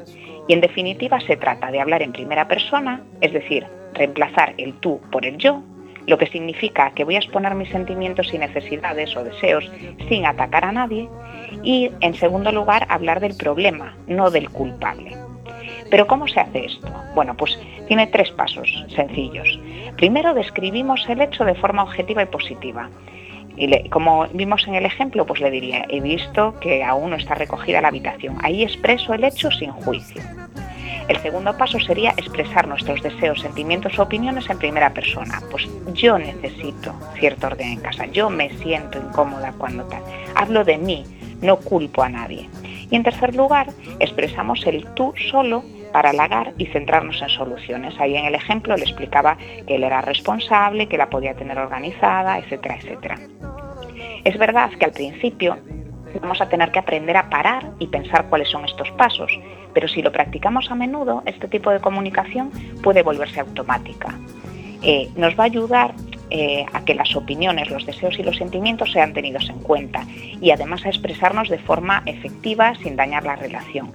Y 0.48 0.52
en 0.52 0.60
definitiva 0.60 1.20
se 1.20 1.36
trata 1.36 1.70
de 1.70 1.80
hablar 1.80 2.02
en 2.02 2.12
primera 2.12 2.46
persona, 2.48 3.02
es 3.20 3.32
decir, 3.32 3.66
reemplazar 3.94 4.54
el 4.58 4.74
tú 4.74 5.00
por 5.10 5.24
el 5.24 5.38
yo, 5.38 5.62
lo 6.06 6.18
que 6.18 6.26
significa 6.26 6.90
que 6.90 7.04
voy 7.04 7.16
a 7.16 7.18
exponer 7.18 7.54
mis 7.54 7.70
sentimientos 7.70 8.32
y 8.34 8.38
necesidades 8.38 9.16
o 9.16 9.24
deseos 9.24 9.70
sin 10.08 10.26
atacar 10.26 10.64
a 10.64 10.72
nadie. 10.72 11.08
Y 11.62 11.90
en 12.00 12.14
segundo 12.14 12.52
lugar, 12.52 12.86
hablar 12.90 13.20
del 13.20 13.36
problema, 13.36 13.96
no 14.06 14.30
del 14.30 14.50
culpable. 14.50 15.16
Pero 15.90 16.06
¿cómo 16.06 16.26
se 16.28 16.40
hace 16.40 16.66
esto? 16.66 16.88
Bueno, 17.14 17.36
pues 17.36 17.58
tiene 17.86 18.06
tres 18.08 18.30
pasos 18.32 18.68
sencillos. 18.94 19.58
Primero 19.96 20.34
describimos 20.34 21.08
el 21.08 21.20
hecho 21.20 21.44
de 21.44 21.54
forma 21.54 21.84
objetiva 21.84 22.22
y 22.22 22.26
positiva. 22.26 22.90
Y 23.56 23.88
como 23.88 24.26
vimos 24.32 24.66
en 24.66 24.74
el 24.74 24.84
ejemplo, 24.84 25.26
pues 25.26 25.40
le 25.40 25.50
diría, 25.50 25.84
he 25.88 26.00
visto 26.00 26.58
que 26.60 26.82
aún 26.82 27.10
no 27.10 27.16
está 27.16 27.34
recogida 27.34 27.80
la 27.80 27.88
habitación. 27.88 28.36
Ahí 28.42 28.62
expreso 28.62 29.14
el 29.14 29.24
hecho 29.24 29.50
sin 29.50 29.70
juicio. 29.70 30.22
El 31.08 31.18
segundo 31.18 31.56
paso 31.56 31.78
sería 31.80 32.10
expresar 32.16 32.66
nuestros 32.66 33.02
deseos, 33.02 33.40
sentimientos 33.40 33.98
o 33.98 34.02
opiniones 34.02 34.48
en 34.48 34.58
primera 34.58 34.94
persona. 34.94 35.40
Pues 35.50 35.68
yo 35.92 36.18
necesito 36.18 36.94
cierto 37.18 37.48
orden 37.48 37.68
en 37.68 37.80
casa, 37.80 38.06
yo 38.06 38.30
me 38.30 38.48
siento 38.58 38.98
incómoda 38.98 39.52
cuando 39.58 39.84
tal. 39.84 40.02
Hablo 40.34 40.64
de 40.64 40.78
mí, 40.78 41.04
no 41.42 41.56
culpo 41.58 42.02
a 42.02 42.08
nadie. 42.08 42.48
Y 42.90 42.96
en 42.96 43.02
tercer 43.02 43.34
lugar, 43.34 43.68
expresamos 44.00 44.66
el 44.66 44.86
tú 44.94 45.12
solo 45.30 45.62
para 45.94 46.10
halagar 46.10 46.54
y 46.58 46.66
centrarnos 46.66 47.22
en 47.22 47.28
soluciones. 47.28 47.94
Ahí 48.00 48.16
en 48.16 48.24
el 48.24 48.34
ejemplo 48.34 48.76
le 48.76 48.82
explicaba 48.82 49.38
que 49.64 49.76
él 49.76 49.84
era 49.84 50.00
responsable, 50.00 50.88
que 50.88 50.98
la 50.98 51.08
podía 51.08 51.34
tener 51.34 51.56
organizada, 51.56 52.36
etcétera, 52.36 52.74
etcétera. 52.74 53.16
Es 54.24 54.36
verdad 54.36 54.72
que 54.72 54.86
al 54.86 54.90
principio 54.90 55.56
vamos 56.20 56.40
a 56.40 56.48
tener 56.48 56.72
que 56.72 56.80
aprender 56.80 57.16
a 57.16 57.30
parar 57.30 57.70
y 57.78 57.86
pensar 57.86 58.28
cuáles 58.28 58.48
son 58.48 58.64
estos 58.64 58.90
pasos, 58.92 59.30
pero 59.72 59.86
si 59.86 60.02
lo 60.02 60.10
practicamos 60.10 60.68
a 60.68 60.74
menudo, 60.74 61.22
este 61.26 61.46
tipo 61.46 61.70
de 61.70 61.78
comunicación 61.78 62.50
puede 62.82 63.04
volverse 63.04 63.38
automática. 63.38 64.18
Eh, 64.82 65.08
nos 65.14 65.38
va 65.38 65.44
a 65.44 65.46
ayudar 65.46 65.94
eh, 66.30 66.66
a 66.72 66.84
que 66.84 66.96
las 66.96 67.14
opiniones, 67.14 67.70
los 67.70 67.86
deseos 67.86 68.18
y 68.18 68.24
los 68.24 68.36
sentimientos 68.36 68.90
sean 68.90 69.12
tenidos 69.12 69.48
en 69.48 69.60
cuenta 69.60 70.04
y 70.40 70.50
además 70.50 70.84
a 70.86 70.88
expresarnos 70.88 71.48
de 71.48 71.58
forma 71.58 72.02
efectiva 72.06 72.74
sin 72.82 72.96
dañar 72.96 73.22
la 73.22 73.36
relación. 73.36 73.92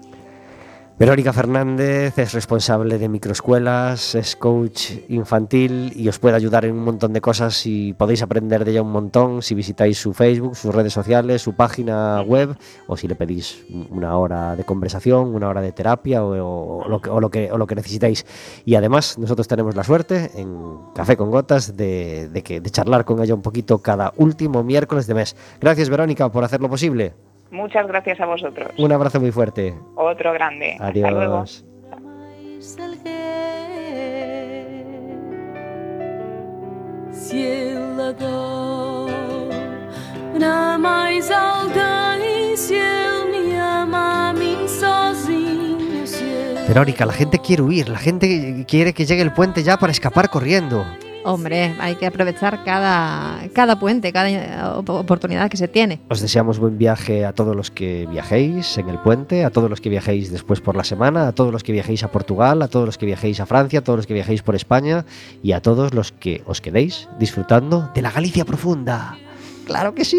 Verónica 1.01 1.33
Fernández 1.33 2.19
es 2.19 2.35
responsable 2.35 2.99
de 2.99 3.09
microescuelas, 3.09 4.15
es 4.15 4.37
coach 4.37 4.91
infantil 5.09 5.95
y 5.97 6.07
os 6.11 6.19
puede 6.19 6.37
ayudar 6.37 6.67
en 6.67 6.73
un 6.75 6.85
montón 6.85 7.15
de 7.15 7.23
cosas 7.23 7.65
y 7.65 7.95
podéis 7.95 8.21
aprender 8.21 8.67
de 8.67 8.73
ella 8.73 8.83
un 8.83 8.93
montón 8.93 9.41
si 9.41 9.55
visitáis 9.55 9.97
su 9.97 10.13
Facebook, 10.13 10.57
sus 10.57 10.75
redes 10.75 10.93
sociales, 10.93 11.41
su 11.41 11.55
página 11.55 12.21
web 12.21 12.55
o 12.87 12.99
si 12.99 13.09
le 13.09 13.15
pedís 13.15 13.65
una 13.89 14.15
hora 14.19 14.55
de 14.57 14.65
conversación, 14.65 15.35
una 15.35 15.49
hora 15.49 15.63
de 15.63 15.73
terapia 15.73 16.23
o, 16.23 16.87
lo, 16.87 17.31
que, 17.31 17.51
o, 17.51 17.59
necesitéis. 17.75 18.27
Y 18.67 18.75
además 18.75 19.17
nosotros 19.17 19.49
tenemos 19.49 19.75
la 19.77 19.85
suerte 19.85 20.31
en 20.35 20.81
Café 20.95 21.17
con 21.17 21.31
Gotas 21.31 21.79
de, 21.79 22.29
de, 22.29 22.43
que, 22.43 22.61
de 22.61 22.69
charlar 22.69 23.07
con 23.07 23.23
ella 23.23 23.33
un 23.35 23.41
poquito 23.41 23.79
cada 23.79 24.13
último 24.19 24.63
miércoles 24.63 25.07
de 25.07 25.15
mes. 25.15 25.35
Gracias 25.63 25.89
Verónica 25.89 26.31
por 26.31 26.45
hacerlo 26.45 26.69
posible. 26.69 27.15
Muchas 27.51 27.87
gracias 27.87 28.21
a 28.21 28.27
vosotros. 28.27 28.71
Un 28.79 28.93
abrazo 28.93 29.21
muy 29.21 29.33
fuerte. 29.33 29.75
Otro 29.97 30.33
grande. 30.33 30.77
Hasta 30.79 31.11
luego. 31.11 31.37
Adiós. 31.39 31.65
Se 37.13 37.37
ele 37.37 38.03
adora 38.03 39.21
mais 40.79 41.31
alguém, 41.31 42.57
se 42.57 42.75
ele 42.75 43.47
me 43.47 43.57
ama 43.57 44.31
a 44.31 44.33
mim 44.33 44.67
sozinho, 44.67 46.07
se 46.07 46.25
ele 46.25 46.67
Verónica, 46.67 47.05
la 47.05 47.13
gente 47.13 47.39
quiere 47.39 47.63
huir, 47.63 47.89
la 47.89 47.99
gente 47.99 48.65
quiere 48.67 48.93
que 48.93 49.05
llegue 49.05 49.23
el 49.23 49.33
puente 49.33 49.63
ya 49.63 49.77
para 49.77 49.93
escapar 49.93 50.29
corriendo. 50.31 50.85
Hombre, 51.23 51.75
hay 51.79 51.97
que 51.97 52.07
aprovechar 52.07 52.65
cada, 52.65 53.41
cada 53.53 53.79
puente, 53.79 54.11
cada 54.13 54.31
eh, 54.31 54.63
op- 54.77 54.89
oportunidad 54.89 55.51
que 55.51 55.57
se 55.59 55.69
tiene. 55.69 56.01
Os 56.09 56.21
deseamos 56.21 56.59
buen 56.59 56.79
viaje 56.79 57.27
a 57.27 57.33
todos 57.35 57.55
los 57.55 57.71
que 57.71 58.07
viajéis 58.11 58.79
en 58.79 58.89
el 58.89 58.99
puente, 58.99 59.45
a 59.45 59.51
todos 59.51 59.69
los 59.69 59.81
que 59.83 59.91
viajéis 59.91 60.33
después 60.33 60.61
por 60.63 60.77
la 60.77 60.85
semana, 60.85 61.29
a 61.29 61.33
todos 61.33 61.53
los 61.53 61.63
que 61.63 61.73
viajéis 61.73 62.05
a 62.05 62.09
Portugal, 62.11 62.63
a 62.63 62.69
todos 62.69 62.87
los 62.87 62.97
que 62.97 63.05
viajéis 63.07 63.39
a 63.41 63.47
Francia, 63.47 63.81
a 63.81 63.83
todos 63.83 63.99
los 63.99 64.07
que 64.07 64.15
viajéis 64.15 64.43
por 64.43 64.55
España 64.55 65.05
y 65.43 65.53
a 65.53 65.61
todos 65.61 65.93
los 65.93 66.11
que 66.13 66.43
os 66.47 66.61
quedéis 66.63 67.09
disfrutando 67.19 67.91
de 67.95 68.01
la 68.03 68.11
Galicia 68.11 68.45
profunda. 68.47 69.19
¡Claro 69.67 69.95
que 69.95 70.05
sí! 70.07 70.19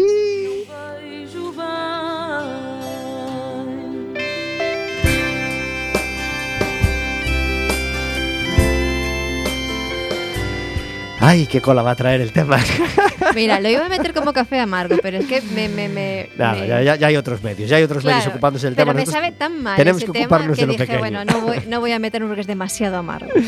¡Ay, 11.24 11.46
qué 11.46 11.60
cola 11.60 11.82
va 11.82 11.92
a 11.92 11.94
traer 11.94 12.20
el 12.20 12.32
tema! 12.32 12.58
Mira, 13.36 13.60
lo 13.60 13.68
iba 13.68 13.86
a 13.86 13.88
meter 13.88 14.12
como 14.12 14.32
café 14.32 14.58
amargo, 14.58 14.96
pero 15.00 15.18
es 15.18 15.26
que 15.26 15.40
me... 15.54 15.68
me, 15.68 15.88
me- 15.88 16.28
me- 16.36 16.66
ya, 16.66 16.96
ya- 16.96 17.06
hay 17.06 17.14
otros 17.16 17.42
medios, 17.44 17.70
ya 17.70 17.76
hay 17.76 17.84
otros 17.84 18.04
medios 18.04 18.22
Claro, 18.24 18.34
ocupándose 18.36 18.66
del 18.66 18.74
pero 18.74 18.86
tema. 18.86 18.94
me 18.94 19.00
Nosotros 19.02 19.22
sabe 19.22 19.32
tan 19.36 19.62
mal 19.62 19.76
tenemos 19.76 20.02
ese 20.02 20.06
que 20.06 20.12
tema 20.12 20.24
ocuparnos 20.26 20.56
que 20.56 20.62
de 20.62 20.66
lo 20.66 20.72
dije, 20.72 20.82
pequeño. 20.84 20.98
bueno, 20.98 21.24
no 21.24 21.40
voy, 21.40 21.56
no 21.68 21.80
voy 21.80 21.92
a 21.92 21.98
meterme 22.00 22.26
porque 22.26 22.40
es 22.40 22.46
demasiado 22.46 22.96
amargo. 22.96 23.30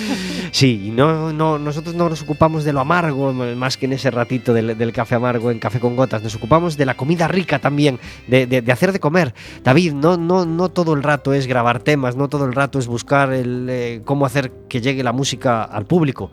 Sí, 0.52 0.92
no, 0.94 1.32
no, 1.32 1.58
nosotros 1.58 1.96
no 1.96 2.08
nos 2.08 2.22
ocupamos 2.22 2.62
de 2.62 2.72
lo 2.72 2.78
amargo, 2.78 3.32
más 3.32 3.76
que 3.76 3.86
en 3.86 3.94
ese 3.94 4.08
ratito 4.12 4.54
del, 4.54 4.78
del 4.78 4.92
café 4.92 5.16
amargo 5.16 5.50
en 5.50 5.58
Café 5.58 5.80
con 5.80 5.96
Gotas, 5.96 6.22
nos 6.22 6.36
ocupamos 6.36 6.76
de 6.76 6.86
la 6.86 6.94
comida 6.94 7.26
rica 7.26 7.58
también, 7.58 7.98
de, 8.28 8.46
de- 8.46 8.62
de 8.62 8.72
hacer 8.72 8.92
de 8.92 9.00
comer. 9.00 9.34
David, 9.64 9.94
no, 9.94 10.16
no, 10.16 10.46
no 10.46 10.68
todo 10.68 10.94
el 10.94 11.02
rato 11.02 11.32
es 11.34 11.48
grabar 11.48 11.80
temas, 11.82 12.14
no 12.14 12.28
todo 12.28 12.44
el 12.44 12.52
rato 12.52 12.78
es 12.78 12.86
buscar 12.86 13.32
el, 13.32 13.66
eh, 13.68 14.00
cómo 14.04 14.26
hacer 14.26 14.52
que 14.68 14.80
llegue 14.80 15.02
la 15.02 15.12
música 15.12 15.64
al 15.64 15.86
público. 15.86 16.30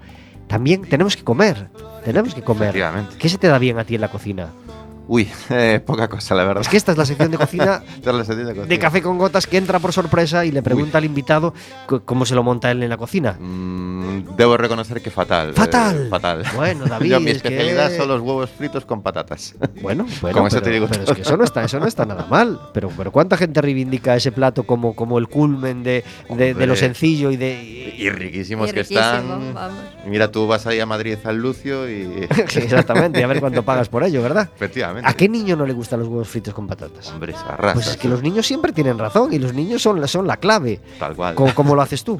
También 0.52 0.82
tenemos 0.82 1.16
que 1.16 1.24
comer, 1.24 1.70
tenemos 2.04 2.36
que 2.36 2.42
comer. 2.42 2.76
¿Qué 3.18 3.30
se 3.30 3.38
te 3.38 3.48
da 3.48 3.58
bien 3.58 3.80
a 3.80 3.86
ti 3.86 3.96
en 3.96 4.02
la 4.02 4.10
cocina? 4.10 4.50
Uy, 5.14 5.28
eh, 5.50 5.82
poca 5.86 6.08
cosa, 6.08 6.36
la 6.36 6.46
verdad. 6.46 6.62
Es 6.62 6.70
que 6.70 6.78
esta 6.78 6.94
es 6.94 6.98
la 6.98 7.06
sección 7.06 7.32
de 7.32 7.38
cocina 7.38 7.84
Esta 7.96 8.12
es 8.12 8.16
la 8.16 8.24
sección 8.24 8.68
de. 8.70 8.80
Café 8.80 9.02
con 9.02 9.18
Gotas 9.18 9.46
que 9.46 9.58
entra 9.58 9.78
por 9.80 9.92
sorpresa 9.92 10.46
y 10.46 10.52
le 10.52 10.64
pregunta 10.64 11.00
al 11.00 11.04
invitado 11.06 11.54
cómo 12.06 12.26
se 12.26 12.34
lo 12.34 12.44
monta 12.44 12.72
él 12.72 12.82
en 12.82 12.90
la 12.90 12.96
cocina. 12.96 13.34
Mm, 13.38 14.38
debo 14.38 14.56
reconocer 14.56 15.02
que 15.02 15.12
fatal. 15.12 15.54
Fatal. 15.54 16.06
eh, 16.06 16.10
fatal. 16.10 16.44
Bueno, 16.56 16.86
David, 16.90 17.10
Yo, 17.12 17.20
mi 17.20 17.32
es 17.32 17.42
que- 17.42 17.50
especialidad 17.50 17.92
son 17.98 18.08
los 18.08 18.22
huevos 18.22 18.50
fritos 18.52 18.86
con 18.86 19.02
patatas. 19.04 19.54
Bueno, 19.82 20.06
bueno, 20.22 20.38
Con 20.38 20.48
eso 20.48 20.56
pero, 20.58 20.64
te 20.64 20.70
digo 20.72 20.88
pero 20.90 21.04
es 21.04 21.12
que 21.12 21.22
eso 21.24 21.36
no 21.36 21.44
está, 21.44 21.66
eso 21.66 21.78
no 21.78 21.88
está 21.88 22.06
nada 22.06 22.26
mal. 22.30 22.58
Pero, 22.74 22.90
pero 22.96 23.12
cuánta 23.12 23.36
gente 23.36 23.62
reivindica 23.62 24.16
ese 24.16 24.32
plato 24.32 24.64
como, 24.64 24.96
como 24.96 25.18
el 25.20 25.28
culmen 25.28 25.84
de, 25.84 26.06
de- 26.30 26.54
de 26.54 26.66
lo 26.68 26.78
sencillo 26.78 27.32
y 27.32 27.36
de. 27.36 27.96
Y 27.98 28.10
riquísimos 28.10 28.70
Y 28.70 28.74
que 28.74 28.84
riquísimo, 28.84 29.02
están. 29.06 29.54
vamos. 29.54 29.78
Mira, 30.08 30.32
tú 30.32 30.48
vas 30.48 30.66
ahí 30.68 30.80
a 30.80 30.86
Madrid 30.86 31.18
San 31.22 31.38
Lucio 31.38 31.90
y. 31.90 32.28
Exactamente, 32.30 33.20
y 33.20 33.24
a 33.24 33.28
ver 33.28 33.42
cuánto 33.42 33.64
pagas 33.64 33.90
por 33.90 34.04
ello, 34.06 34.22
¿verdad? 34.22 34.50
Efectivamente. 34.56 35.01
¿A 35.04 35.14
qué 35.14 35.28
niño 35.30 35.56
no 35.56 35.66
le 35.66 35.74
gustan 35.74 36.00
los 36.00 36.08
huevos 36.08 36.28
fritos 36.28 36.54
con 36.54 36.68
patatas? 36.68 37.10
Hombre, 37.12 37.34
esa 37.34 37.56
raza. 37.58 37.74
Pues 37.76 37.88
es 37.88 37.98
que 37.98 38.08
los 38.08 38.22
niños 38.22 38.46
siempre 38.46 38.72
tienen 38.74 38.98
razón 38.98 39.34
y 39.34 39.40
los 39.40 39.54
niños 39.54 39.82
son, 39.82 40.00
la- 40.02 40.08
son 40.08 40.28
la 40.28 40.38
clave. 40.38 40.80
Tal 41.00 41.16
cual. 41.16 41.36
¿Cómo, 41.36 41.54
cómo 41.56 41.76
lo 41.76 41.82
haces 41.82 42.04
tú? 42.04 42.20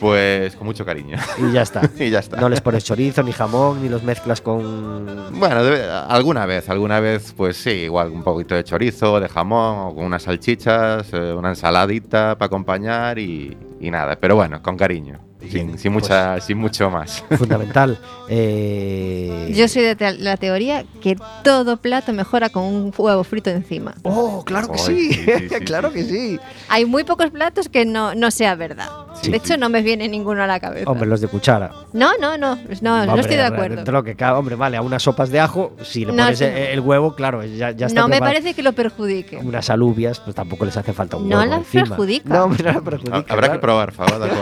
Pues 0.00 0.54
con 0.54 0.66
mucho 0.66 0.84
cariño. 0.84 1.16
Y 1.38 1.50
ya 1.52 1.62
está. 1.62 1.82
y 1.98 2.08
ya 2.10 2.20
está. 2.20 2.40
No 2.40 2.48
les 2.48 2.60
pones 2.60 2.84
chorizo 2.84 3.22
ni 3.24 3.32
jamón 3.32 3.82
ni 3.82 3.88
los 3.88 4.04
mezclas 4.04 4.40
con. 4.40 5.06
Bueno, 5.38 5.64
debe- 5.64 5.88
alguna 6.08 6.46
vez, 6.46 6.68
alguna 6.70 7.00
vez, 7.00 7.34
pues 7.36 7.56
sí, 7.56 7.70
igual 7.70 8.10
un 8.12 8.22
poquito 8.22 8.54
de 8.54 8.62
chorizo, 8.62 9.18
de 9.18 9.28
jamón, 9.28 9.78
o 9.88 9.94
con 9.96 10.04
unas 10.04 10.22
salchichas, 10.22 11.08
eh, 11.12 11.32
una 11.36 11.48
ensaladita 11.50 12.36
para 12.38 12.46
acompañar 12.46 13.18
y, 13.18 13.56
y 13.80 13.90
nada. 13.90 14.14
Pero 14.20 14.36
bueno, 14.36 14.62
con 14.62 14.76
cariño, 14.76 15.18
sin, 15.50 15.78
sin, 15.78 15.92
mucha, 15.92 16.40
sin 16.40 16.58
mucho 16.58 16.90
más. 16.90 17.22
Fundamental. 17.38 17.98
Eh, 18.30 19.52
Yo 19.54 19.68
soy 19.68 19.82
de 19.82 19.96
te- 19.96 20.18
la 20.18 20.36
teoría 20.36 20.84
que 21.00 21.16
todo 21.44 21.76
plato 21.76 22.12
mejora 22.12 22.48
con 22.48 22.64
un 22.64 22.92
huevo 22.96 23.24
frito 23.24 23.50
encima. 23.50 23.94
Oh, 24.02 24.44
claro 24.44 24.70
que 24.72 24.78
sí. 24.78 25.12
sí, 25.12 25.24
sí, 25.24 25.48
sí, 25.48 25.54
claro 25.64 25.88
sí, 25.90 25.94
que 25.94 26.04
sí. 26.04 26.40
Hay 26.68 26.84
muy 26.84 27.04
pocos 27.04 27.30
platos 27.30 27.68
que 27.68 27.84
no, 27.84 28.14
no 28.14 28.30
sea 28.30 28.54
verdad. 28.54 28.88
Sí, 29.22 29.30
de 29.30 29.38
hecho, 29.38 29.54
sí. 29.54 29.60
no 29.60 29.68
me 29.68 29.82
viene 29.82 30.08
ninguno 30.08 30.42
a 30.42 30.46
la 30.46 30.60
cabeza. 30.60 30.90
Hombre, 30.90 31.08
los 31.08 31.20
de 31.20 31.28
cuchara. 31.28 31.72
No, 31.92 32.10
no, 32.20 32.36
no, 32.38 32.56
no, 32.56 33.04
no 33.04 33.12
Hombre, 33.12 33.20
estoy 33.20 33.36
de 33.36 33.42
acuerdo. 33.42 33.92
lo 33.92 34.02
que 34.04 34.16
hombre, 34.24 34.54
vale, 34.54 34.76
a 34.76 34.82
unas 34.82 35.02
sopas 35.02 35.30
de 35.30 35.40
ajo, 35.40 35.72
si 35.82 36.04
le 36.04 36.12
No, 36.12 36.24
pones 36.24 36.38
sí. 36.38 36.44
el, 36.44 36.80
huevo, 36.80 37.14
claro, 37.14 37.44
ya, 37.44 37.70
ya 37.72 37.86
está 37.86 38.00
No 38.00 38.08
me 38.08 38.18
parece 38.20 38.54
que 38.54 38.62
lo 38.62 38.72
perjudique. 38.72 39.36
Unas 39.38 39.70
alubias, 39.70 40.20
pues 40.20 40.36
tampoco 40.36 40.64
les 40.64 40.76
hace 40.76 40.92
falta 40.92 41.16
un 41.16 41.28
No 41.28 41.38
huevo 41.38 41.50
las 41.50 41.58
encima. 41.60 41.84
perjudica. 41.84 42.28
No, 42.28 42.44
hombre, 42.44 42.62
no 42.64 42.72
las 42.72 42.82
perjudica. 42.82 43.16
Ha- 43.16 43.32
Habrá 43.32 43.48
que 43.52 43.58
claro. 43.58 43.60
probar 43.60 43.92
fabada 43.92 44.28
con, 44.28 44.38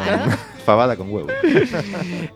fabada 0.66 0.96
con 0.96 1.10
huevo. 1.10 1.28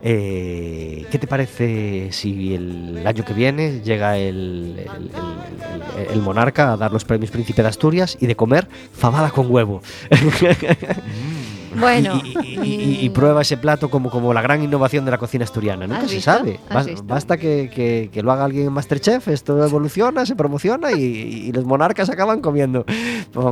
Eh, 0.03 1.05
¿Qué 1.11 1.19
te 1.19 1.27
parece 1.27 2.07
si 2.11 2.55
el 2.55 3.03
año 3.05 3.23
que 3.23 3.33
viene 3.33 3.81
llega 3.81 4.17
el, 4.17 4.75
el- 4.79 4.87
el- 4.87 6.01
el- 6.07 6.13
el 6.13 6.21
monarca 6.21 6.73
a 6.73 6.77
dar 6.77 6.91
los 6.91 7.05
premios 7.05 7.29
Príncipe 7.29 7.61
de 7.61 7.67
Asturias 7.67 8.17
y 8.19 8.25
de 8.25 8.35
comer 8.35 8.67
fabada 8.93 9.29
con 9.29 9.51
huevo? 9.51 9.81
Bueno, 11.79 12.21
y, 12.23 12.37
y- 12.47 12.59
y- 12.61 13.05
y 13.05 13.09
prueba 13.11 13.41
ese 13.41 13.57
plato 13.57 13.89
como, 13.89 14.09
como 14.09 14.33
la 14.33 14.41
gran 14.41 14.61
innovación 14.63 15.05
de 15.05 15.11
la 15.11 15.17
cocina 15.17 15.45
asturiana. 15.45 15.87
Nunca 15.87 16.01
¿Has 16.03 16.09
se 16.09 16.15
visto? 16.15 16.31
sabe. 16.31 16.59
Basta 17.03 17.37
que, 17.37 17.69
que- 17.73 18.09
que 18.11 18.21
lo 18.23 18.31
haga 18.31 18.45
alguien 18.45 18.67
en 18.67 18.73
Masterchef, 18.73 19.27
esto 19.29 19.63
evoluciona, 19.63 20.25
se 20.25 20.35
promociona 20.35 20.91
y, 20.91 21.01
y 21.03 21.51
los 21.51 21.65
monarcas 21.65 22.09
acaban 22.09 22.41
comiendo 22.41 22.85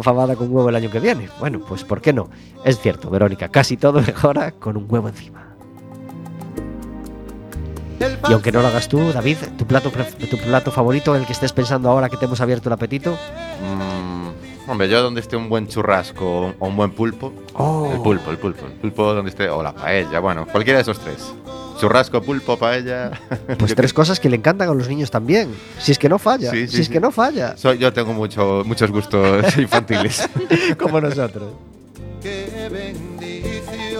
fabada 0.02 0.36
con 0.36 0.54
huevo 0.54 0.70
el 0.70 0.76
año 0.76 0.90
que 0.92 1.00
viene. 1.00 1.30
Bueno, 1.40 1.62
pues 1.68 1.84
¿por 1.84 2.02
qué 2.02 2.12
no? 2.14 2.30
Es 2.66 2.80
cierto, 2.80 3.10
Verónica, 3.10 3.50
casi 3.50 3.78
todo 3.78 4.02
mejora 4.08 4.52
con 4.52 4.76
un 4.78 4.86
huevo 4.90 5.08
encima. 5.08 5.46
Y 8.30 8.32
aunque 8.34 8.52
no 8.52 8.62
lo 8.62 8.68
hagas 8.70 8.88
tú, 8.88 9.12
David, 9.12 9.38
tu 9.58 9.66
plato, 9.66 9.92
pref- 9.92 10.30
tu 10.30 10.38
plato 10.38 10.72
favorito, 10.72 11.14
en 11.16 11.22
el 11.22 11.28
que 11.28 11.34
estés 11.34 11.52
pensando 11.52 11.90
ahora 11.90 12.08
que 12.10 12.16
te 12.16 12.26
hemos 12.26 12.40
abierto 12.40 12.70
el 12.70 12.74
apetito. 12.74 13.12
Mm, 13.12 14.09
hombre, 14.70 14.88
yo 14.90 15.02
donde 15.02 15.22
esté 15.22 15.36
un 15.36 15.50
buen 15.50 15.68
churrasco 15.68 16.54
o 16.58 16.68
un 16.68 16.76
buen 16.76 16.92
pulpo. 16.92 17.34
Oh. 17.54 17.90
El 17.94 18.02
pulpo, 18.02 18.32
el 18.32 18.38
pulpo. 18.38 18.66
El 18.66 18.74
pulpo 18.74 19.14
donde 19.14 19.30
esté. 19.30 19.50
O 19.50 19.62
la 19.64 19.74
paella, 19.74 20.20
bueno, 20.20 20.46
cualquiera 20.46 20.78
de 20.78 20.84
esos 20.84 21.00
tres. 21.00 21.34
Churrasco, 21.80 22.22
pulpo, 22.22 22.58
paella. 22.58 23.12
Pues 23.58 23.74
tres 23.76 23.94
cosas 23.94 24.20
que 24.20 24.30
le 24.30 24.36
encantan 24.36 24.70
a 24.70 24.74
los 24.74 24.88
niños 24.88 25.10
también. 25.12 25.54
Si 25.80 25.92
es 25.92 25.98
que 26.00 26.10
no 26.10 26.20
falla, 26.20 26.52
Sí, 26.52 26.68
sí, 26.68 26.76
si 26.76 26.82
es 26.82 26.88
sí. 26.88 26.94
que 26.94 27.00
no 27.00 27.12
falla. 27.12 27.56
Soy, 27.58 27.78
yo 27.78 27.92
tengo 27.94 28.14
mucho, 28.14 28.64
muchos 28.66 28.92
gustos 28.92 29.58
infantiles. 29.58 30.30
Como 30.78 31.00
nosotros. 31.02 31.54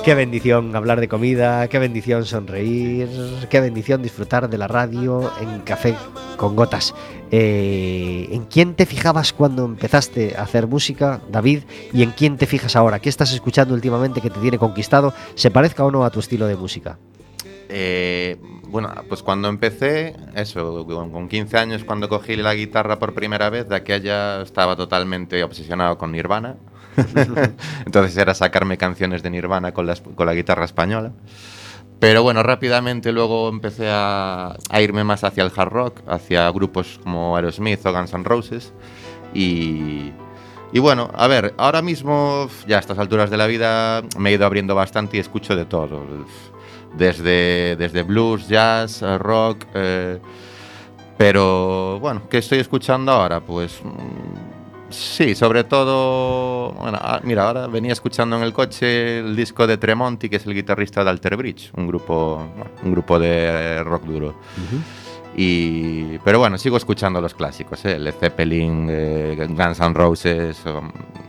Qué 0.10 0.16
bendición 0.16 0.76
hablar 0.76 1.00
de 1.02 1.08
comida, 1.08 1.68
qué 1.68 1.78
bendición 1.78 2.26
sonreír, 2.26 3.08
qué 3.48 3.60
bendición 3.60 4.02
disfrutar 4.02 4.50
de 4.50 4.58
la 4.58 4.68
radio 4.68 5.32
en 5.40 5.60
café 5.60 5.96
con 6.36 6.56
gotas. 6.56 6.96
Eh, 7.30 8.28
¿En 8.32 8.46
quién 8.46 8.74
te 8.74 8.88
fijabas 8.88 9.34
cuando 9.34 9.66
empezaste 9.66 10.36
a 10.36 10.42
hacer 10.42 10.66
música, 10.66 11.22
David? 11.30 11.62
¿Y 11.94 12.02
en 12.02 12.10
quién 12.10 12.38
te 12.38 12.48
fijas 12.48 12.76
ahora? 12.76 12.98
¿Qué 12.98 13.08
estás 13.08 13.32
escuchando 13.34 13.76
últimamente 13.76 14.20
que 14.20 14.32
te 14.32 14.40
tiene 14.40 14.58
conquistado? 14.58 15.14
¿Se 15.36 15.52
parezca 15.52 15.86
o 15.86 15.92
no 15.92 16.04
a 16.04 16.10
tu 16.10 16.22
estilo 16.22 16.48
de 16.48 16.56
música? 16.56 16.98
Eh, 17.70 18.38
bueno, 18.68 18.92
pues 19.08 19.22
cuando 19.22 19.48
empecé, 19.48 20.16
eso, 20.34 20.88
con 20.88 21.12
con 21.12 21.30
15 21.30 21.56
años, 21.56 21.84
cuando 21.84 22.10
cogí 22.10 22.36
la 22.36 22.56
guitarra 22.56 22.98
por 22.98 23.14
primera 23.14 23.52
vez, 23.52 23.70
de 23.70 23.76
aquella 23.76 24.42
estaba 24.42 24.76
totalmente 24.76 25.44
obsesionado 25.44 26.00
con 26.00 26.12
Nirvana. 26.12 26.56
Entonces 27.86 28.18
era 28.18 28.34
sacarme 28.34 28.78
canciones 28.78 29.24
de 29.24 29.30
Nirvana 29.30 29.74
con 29.74 29.86
la, 29.88 30.34
guitarra 30.34 30.66
española. 30.66 31.12
Pero 32.00 32.24
bueno, 32.24 32.44
rápidamente 32.44 33.12
luego 33.12 33.50
empecé 33.50 33.88
a, 33.90 34.56
irme 34.80 35.04
más 35.04 35.24
hacia 35.24 35.44
el 35.44 35.52
hard 35.56 35.70
rock, 35.70 36.02
hacia 36.08 36.50
grupos 36.52 37.00
como 37.04 37.36
Aerosmith 37.36 37.86
o 37.86 37.92
Guns 37.92 38.14
N' 38.14 38.24
Roses. 38.24 38.74
Y, 39.34 40.12
y 40.72 40.80
bueno, 40.80 41.12
a 41.14 41.28
ver, 41.28 41.54
ahora 41.58 41.82
mismo, 41.82 42.50
ya 42.68 42.78
a 42.78 42.80
estas 42.80 42.98
alturas 43.00 43.30
de 43.30 43.38
la 43.38 43.48
vida, 43.48 44.02
me 44.18 44.30
he 44.30 44.34
ido 44.34 44.46
abriendo 44.46 44.76
bastante 44.76 45.18
y 45.18 45.20
escucho 45.20 45.56
de 45.56 45.66
todo. 45.66 46.06
Desde, 46.98 47.76
desde 47.76 48.04
blues, 48.04 48.48
jazz, 48.48 49.02
eh, 49.02 49.18
rock. 49.18 49.66
eh, 49.74 50.20
pero 51.20 52.00
bueno, 52.00 52.22
¿qué 52.30 52.38
estoy 52.38 52.60
escuchando 52.60 53.12
ahora? 53.12 53.42
Pues 53.42 53.82
mm, 53.84 54.49
sí, 54.90 55.36
sobre 55.36 55.64
todo. 55.64 56.72
Bueno, 56.72 56.98
ah, 57.02 57.20
mira, 57.24 57.48
ahora 57.48 57.68
venía 57.68 57.94
escuchando 57.94 58.38
en 58.38 58.44
el 58.44 58.54
coche 58.54 59.20
el 59.20 59.36
disco 59.36 59.68
de 59.68 59.78
Tremonti, 59.78 60.30
que 60.30 60.38
es 60.38 60.46
el 60.46 60.54
guitarrista 60.54 61.04
de 61.04 61.10
Alter 61.10 61.38
Bridge, 61.38 61.72
un 61.76 61.88
grupo, 61.88 62.46
un 62.84 62.92
grupo 62.92 63.20
de 63.20 63.84
rock 63.84 64.04
duro. 64.04 64.36
Y, 65.36 66.18
pero 66.20 66.40
bueno, 66.40 66.58
sigo 66.58 66.78
escuchando 66.78 67.22
los 67.22 67.34
clásicos, 67.34 67.86
¿eh? 67.86 67.98
Led 68.00 68.16
Zeppelin, 68.20 68.88
eh, 68.90 69.48
Guns 69.50 69.80
N' 69.80 69.94
Roses. 69.94 70.62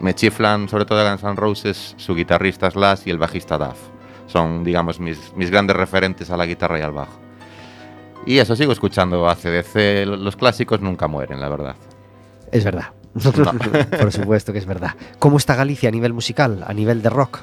me 0.00 0.14
chiflan 0.14 0.68
sobre 0.68 0.84
todo 0.84 1.08
Guns 1.08 1.22
N' 1.22 1.36
Roses 1.36 1.94
su 1.96 2.14
guitarrista 2.14 2.70
Slash 2.70 3.02
y 3.06 3.10
el 3.10 3.18
bajista 3.18 3.58
Duff. 3.58 3.78
Son, 4.26 4.64
digamos, 4.64 5.00
mis, 5.00 5.32
mis 5.36 5.50
grandes 5.50 5.76
referentes 5.76 6.30
a 6.30 6.36
la 6.36 6.46
guitarra 6.46 6.78
y 6.78 6.82
al 6.82 6.92
bajo. 6.92 7.18
Y 8.26 8.38
eso, 8.38 8.54
sigo 8.54 8.72
escuchando 8.72 9.28
ACDC. 9.28 10.06
Los 10.06 10.36
clásicos 10.36 10.80
nunca 10.80 11.06
mueren, 11.08 11.40
la 11.40 11.48
verdad. 11.48 11.76
Es 12.52 12.64
verdad. 12.64 12.99
Por 13.12 14.12
supuesto 14.12 14.52
que 14.52 14.58
es 14.58 14.66
verdad. 14.66 14.94
¿Cómo 15.18 15.36
está 15.36 15.54
Galicia 15.54 15.88
a 15.88 15.92
nivel 15.92 16.12
musical, 16.12 16.64
a 16.66 16.72
nivel 16.72 17.02
de 17.02 17.10
rock? 17.10 17.40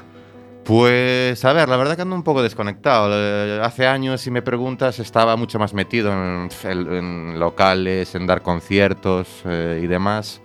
Pues 0.64 1.44
a 1.44 1.52
ver, 1.54 1.68
la 1.68 1.76
verdad 1.78 1.96
que 1.96 2.02
ando 2.02 2.14
un 2.14 2.22
poco 2.22 2.42
desconectado. 2.42 3.08
Eh, 3.12 3.60
Hace 3.62 3.86
años, 3.86 4.20
si 4.20 4.30
me 4.30 4.42
preguntas, 4.42 4.98
estaba 4.98 5.34
mucho 5.36 5.58
más 5.58 5.72
metido 5.72 6.12
en, 6.12 6.50
en 6.64 7.40
locales, 7.40 8.14
en 8.14 8.26
dar 8.26 8.42
conciertos 8.42 9.28
eh, 9.46 9.80
y 9.82 9.86
demás. 9.86 10.42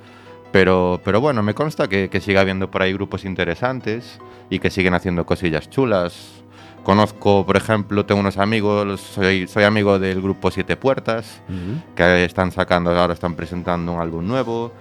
Pero, 0.54 1.02
pero 1.04 1.20
bueno, 1.20 1.44
me 1.44 1.54
consta 1.54 1.88
que, 1.90 2.10
que 2.10 2.22
sigue 2.22 2.38
habiendo 2.38 2.70
por 2.72 2.84
ahí 2.84 2.94
grupos 2.94 3.26
interesantes 3.26 4.20
y 4.50 4.60
que 4.60 4.70
siguen 4.70 4.94
haciendo 4.94 5.26
cosillas 5.26 5.70
chulas. 5.70 6.44
Conozco, 6.84 7.46
por 7.46 7.58
ejemplo, 7.58 8.06
tengo 8.06 8.22
unos 8.22 8.38
amigos, 8.38 9.00
soy, 9.02 9.48
soy 9.48 9.64
amigo 9.64 10.00
del 10.00 10.22
grupo 10.22 10.52
Siete 10.52 10.76
Puertas, 10.76 11.42
que 11.96 12.26
están 12.26 12.52
sacando, 12.52 12.92
ahora 12.92 13.14
están 13.14 13.36
presentando 13.36 13.94
un 13.94 14.02
álbum 14.02 14.28
nuevo. 14.28 14.74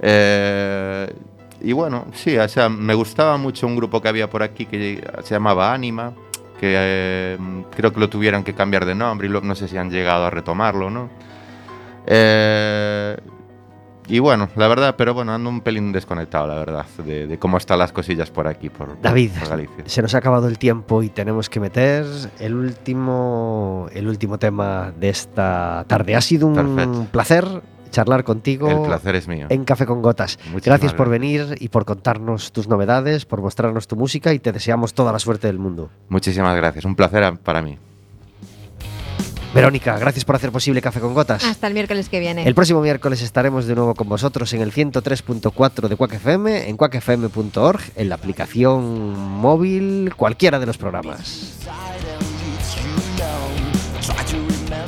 Eh, 0.00 1.12
y 1.60 1.72
bueno, 1.72 2.06
sí, 2.12 2.36
o 2.36 2.48
sea, 2.48 2.68
me 2.68 2.94
gustaba 2.94 3.36
mucho 3.38 3.66
un 3.66 3.76
grupo 3.76 4.00
que 4.02 4.08
había 4.08 4.28
por 4.28 4.42
aquí 4.42 4.66
que 4.66 5.02
se 5.22 5.34
llamaba 5.34 5.72
Anima, 5.72 6.12
que 6.60 6.74
eh, 6.76 7.38
creo 7.74 7.92
que 7.92 8.00
lo 8.00 8.08
tuvieron 8.08 8.44
que 8.44 8.54
cambiar 8.54 8.84
de 8.84 8.94
nombre 8.94 9.26
y 9.26 9.30
lo- 9.30 9.40
no 9.40 9.54
sé 9.54 9.66
si 9.68 9.76
han 9.76 9.90
llegado 9.90 10.26
a 10.26 10.30
retomarlo, 10.30 10.90
¿no? 10.90 11.08
Eh, 12.06 13.16
y 14.08 14.20
bueno, 14.20 14.48
la 14.54 14.68
verdad, 14.68 14.94
pero 14.96 15.14
bueno, 15.14 15.34
ando 15.34 15.50
un 15.50 15.60
pelín 15.60 15.90
desconectado, 15.90 16.46
la 16.46 16.54
verdad, 16.54 16.86
de, 17.04 17.26
de 17.26 17.38
cómo 17.38 17.56
están 17.56 17.80
las 17.80 17.90
cosillas 17.90 18.30
por 18.30 18.46
aquí, 18.46 18.70
por, 18.70 18.88
por- 18.90 19.00
David, 19.02 19.32
por 19.40 19.48
Galicia. 19.48 19.84
se 19.86 20.00
nos 20.00 20.14
ha 20.14 20.18
acabado 20.18 20.46
el 20.46 20.58
tiempo 20.58 21.02
y 21.02 21.08
tenemos 21.08 21.50
que 21.50 21.58
meter 21.58 22.04
el 22.38 22.54
último, 22.54 23.88
el 23.92 24.06
último 24.06 24.38
tema 24.38 24.92
de 24.96 25.08
esta 25.08 25.84
tarde. 25.88 26.14
Ha 26.14 26.20
sido 26.20 26.46
un 26.46 26.54
Perfecto. 26.54 27.06
placer 27.10 27.44
charlar 27.96 28.24
contigo. 28.24 28.68
El 28.68 28.82
placer 28.82 29.16
es 29.16 29.26
mío. 29.26 29.46
En 29.48 29.64
Café 29.64 29.86
con 29.86 30.02
Gotas. 30.02 30.38
Muchísimas 30.52 30.64
gracias 30.64 30.92
por 30.92 31.08
gracias. 31.08 31.48
venir 31.48 31.58
y 31.62 31.68
por 31.70 31.86
contarnos 31.86 32.52
tus 32.52 32.68
novedades, 32.68 33.24
por 33.24 33.40
mostrarnos 33.40 33.86
tu 33.86 33.96
música 33.96 34.34
y 34.34 34.38
te 34.38 34.52
deseamos 34.52 34.92
toda 34.92 35.12
la 35.12 35.18
suerte 35.18 35.46
del 35.46 35.58
mundo. 35.58 35.88
Muchísimas 36.10 36.54
gracias, 36.56 36.84
un 36.84 36.94
placer 36.94 37.38
para 37.38 37.62
mí. 37.62 37.78
Verónica, 39.54 39.98
gracias 39.98 40.26
por 40.26 40.36
hacer 40.36 40.52
posible 40.52 40.82
Café 40.82 41.00
con 41.00 41.14
Gotas. 41.14 41.42
Hasta 41.42 41.66
el 41.66 41.72
miércoles 41.72 42.10
que 42.10 42.20
viene. 42.20 42.46
El 42.46 42.54
próximo 42.54 42.82
miércoles 42.82 43.22
estaremos 43.22 43.64
de 43.64 43.74
nuevo 43.74 43.94
con 43.94 44.06
vosotros 44.06 44.52
en 44.52 44.60
el 44.60 44.70
103.4 44.70 45.88
de 45.88 45.96
Quack 45.96 46.12
FM, 46.12 46.68
en 46.68 46.76
quackfm.org, 46.76 47.80
en 47.96 48.08
la 48.10 48.16
aplicación 48.16 49.18
móvil, 49.18 50.12
cualquiera 50.14 50.58
de 50.58 50.66
los 50.66 50.76
programas. 50.76 51.54